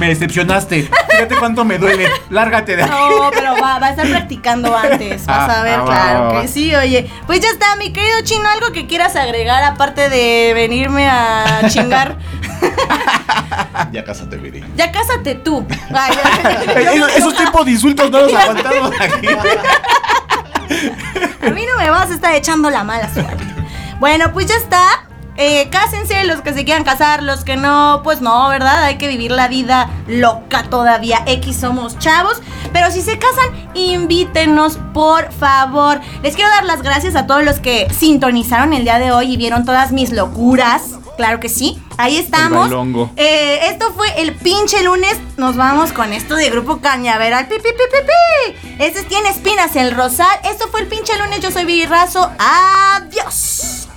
Me 0.00 0.08
decepcionaste. 0.08 0.88
Fíjate 1.20 1.36
cuánto 1.38 1.64
me 1.64 1.78
duele. 1.78 2.08
Lárgate 2.30 2.76
de 2.76 2.82
aquí. 2.84 2.90
No, 2.92 3.30
pero 3.30 3.52
va, 3.60 3.78
va 3.78 3.86
a 3.88 3.90
estar 3.90 4.06
practicando 4.08 4.76
antes. 4.76 5.26
Vas 5.26 5.48
Ah, 5.50 5.60
a 5.60 5.62
ver, 5.62 5.78
ah, 5.80 5.84
claro 5.84 6.20
va, 6.24 6.32
va. 6.32 6.42
que 6.42 6.48
sí, 6.48 6.74
oye. 6.74 7.10
Pues 7.26 7.40
ya 7.40 7.48
está, 7.50 7.76
mi 7.76 7.92
querido 7.92 8.20
chino, 8.22 8.48
algo 8.48 8.72
que 8.72 8.86
quieras 8.86 9.16
agregar 9.16 9.62
aparte 9.64 10.08
de 10.08 10.52
venirme 10.54 11.08
a 11.08 11.60
chingar. 11.68 12.16
Ya 13.92 14.04
cásate, 14.04 14.36
Viri. 14.36 14.62
Ya 14.76 14.92
cásate 14.92 15.34
tú. 15.34 15.66
Ay, 15.94 16.12
Eh, 16.76 16.90
esos, 16.94 17.16
esos 17.16 17.36
tipos 17.36 17.64
de 17.64 17.72
insultos 17.72 18.10
no 18.10 18.20
los 18.20 18.34
aguantamos 18.34 18.92
aquí. 19.00 19.26
A 21.46 21.50
mí 21.50 21.64
no 21.66 21.76
me 21.78 21.90
vas 21.90 22.10
a 22.10 22.14
estar 22.14 22.34
echando 22.34 22.70
la 22.70 22.84
mala 22.84 23.12
suerte. 23.12 23.42
Bueno, 23.98 24.32
pues 24.32 24.46
ya 24.46 24.56
está. 24.56 25.06
Eh, 25.36 25.68
cásense 25.70 26.24
los 26.24 26.42
que 26.42 26.52
se 26.52 26.64
quieran 26.64 26.84
casar, 26.84 27.22
los 27.22 27.44
que 27.44 27.56
no, 27.56 28.00
pues 28.04 28.20
no, 28.20 28.48
¿verdad? 28.48 28.84
Hay 28.84 28.98
que 28.98 29.08
vivir 29.08 29.30
la 29.30 29.48
vida 29.48 29.88
loca 30.06 30.64
todavía. 30.64 31.22
X 31.26 31.56
somos 31.56 31.98
chavos. 31.98 32.42
Pero 32.72 32.90
si 32.90 33.00
se 33.00 33.18
casan, 33.18 33.70
invítenos, 33.74 34.78
por 34.92 35.32
favor. 35.32 36.00
Les 36.22 36.34
quiero 36.34 36.50
dar 36.50 36.64
las 36.64 36.82
gracias 36.82 37.16
a 37.16 37.26
todos 37.26 37.42
los 37.44 37.58
que 37.58 37.88
sintonizaron 37.90 38.72
el 38.72 38.84
día 38.84 38.98
de 38.98 39.12
hoy 39.12 39.32
y 39.32 39.36
vieron 39.36 39.64
todas 39.64 39.92
mis 39.92 40.12
locuras. 40.12 40.96
Claro 41.16 41.38
que 41.38 41.50
sí. 41.50 41.82
Ahí 41.98 42.16
estamos. 42.16 42.70
Eh, 43.16 43.60
esto 43.64 43.92
fue 43.94 44.22
el 44.22 44.34
pinche 44.34 44.82
lunes. 44.82 45.18
Nos 45.36 45.54
vamos 45.54 45.92
con 45.92 46.14
esto 46.14 46.34
de 46.34 46.48
Grupo 46.48 46.80
Cañaveral. 46.80 47.46
Pi, 47.46 47.56
pi, 47.56 47.62
pi, 47.62 47.84
pi, 47.90 48.58
pi. 48.62 48.76
Este 48.78 49.02
tiene 49.02 49.28
espinas 49.28 49.76
el 49.76 49.94
rosal. 49.94 50.38
Esto 50.44 50.68
fue 50.70 50.80
el 50.80 50.86
pinche 50.86 51.16
lunes. 51.18 51.40
Yo 51.40 51.50
soy 51.50 51.66
Viri 51.66 51.84
Razo. 51.84 52.30
Adiós. 52.38 53.89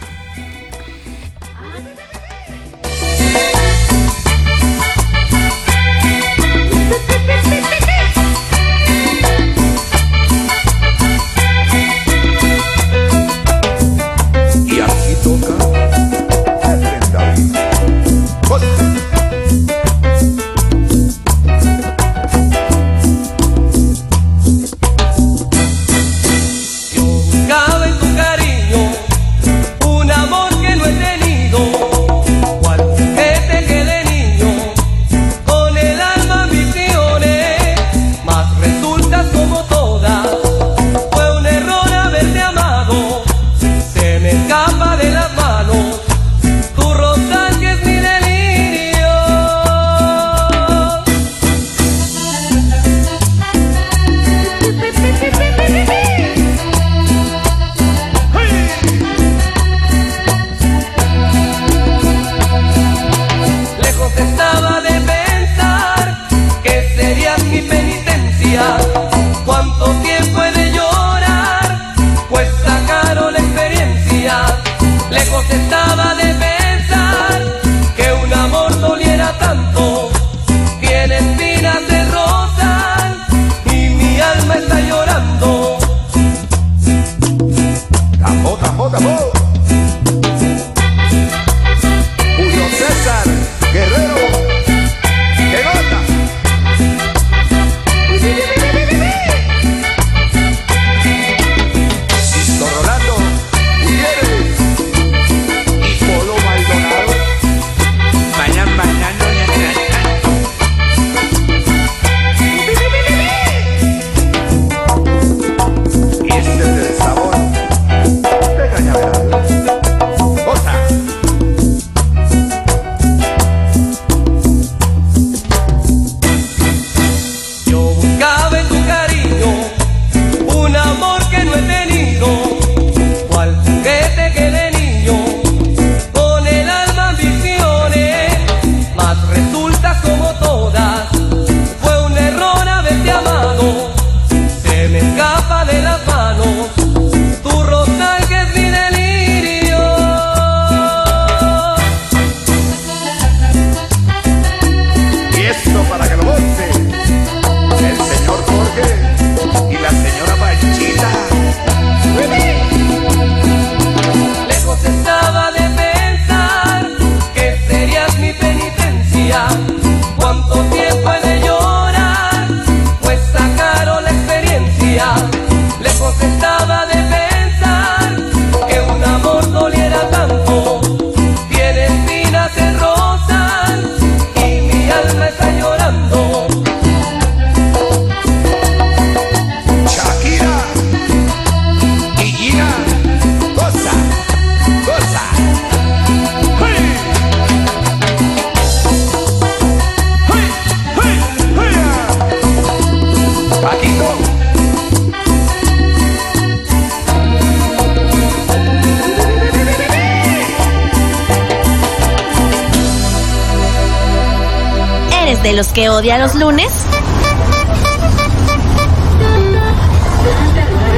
Lunes? 216.44 216.74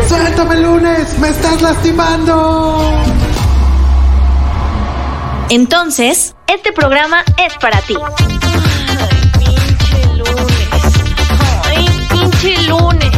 ¡Suéltame 0.10 0.56
lunes! 0.56 1.20
¡Me 1.20 1.30
estás 1.30 1.62
lastimando! 1.62 2.92
Entonces, 5.50 6.36
este 6.48 6.74
programa 6.74 7.24
es 7.38 7.54
para 7.62 7.80
ti. 7.82 7.96
Pinche 9.38 10.16
lunes. 10.16 10.82
Ay, 11.64 12.08
pinche 12.10 12.62
lunes. 12.64 13.12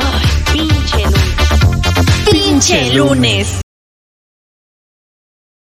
Ay, 0.00 0.28
pinche 0.52 1.04
lunes. 1.04 2.30
Pinche 2.30 2.94
lunes. 2.94 3.61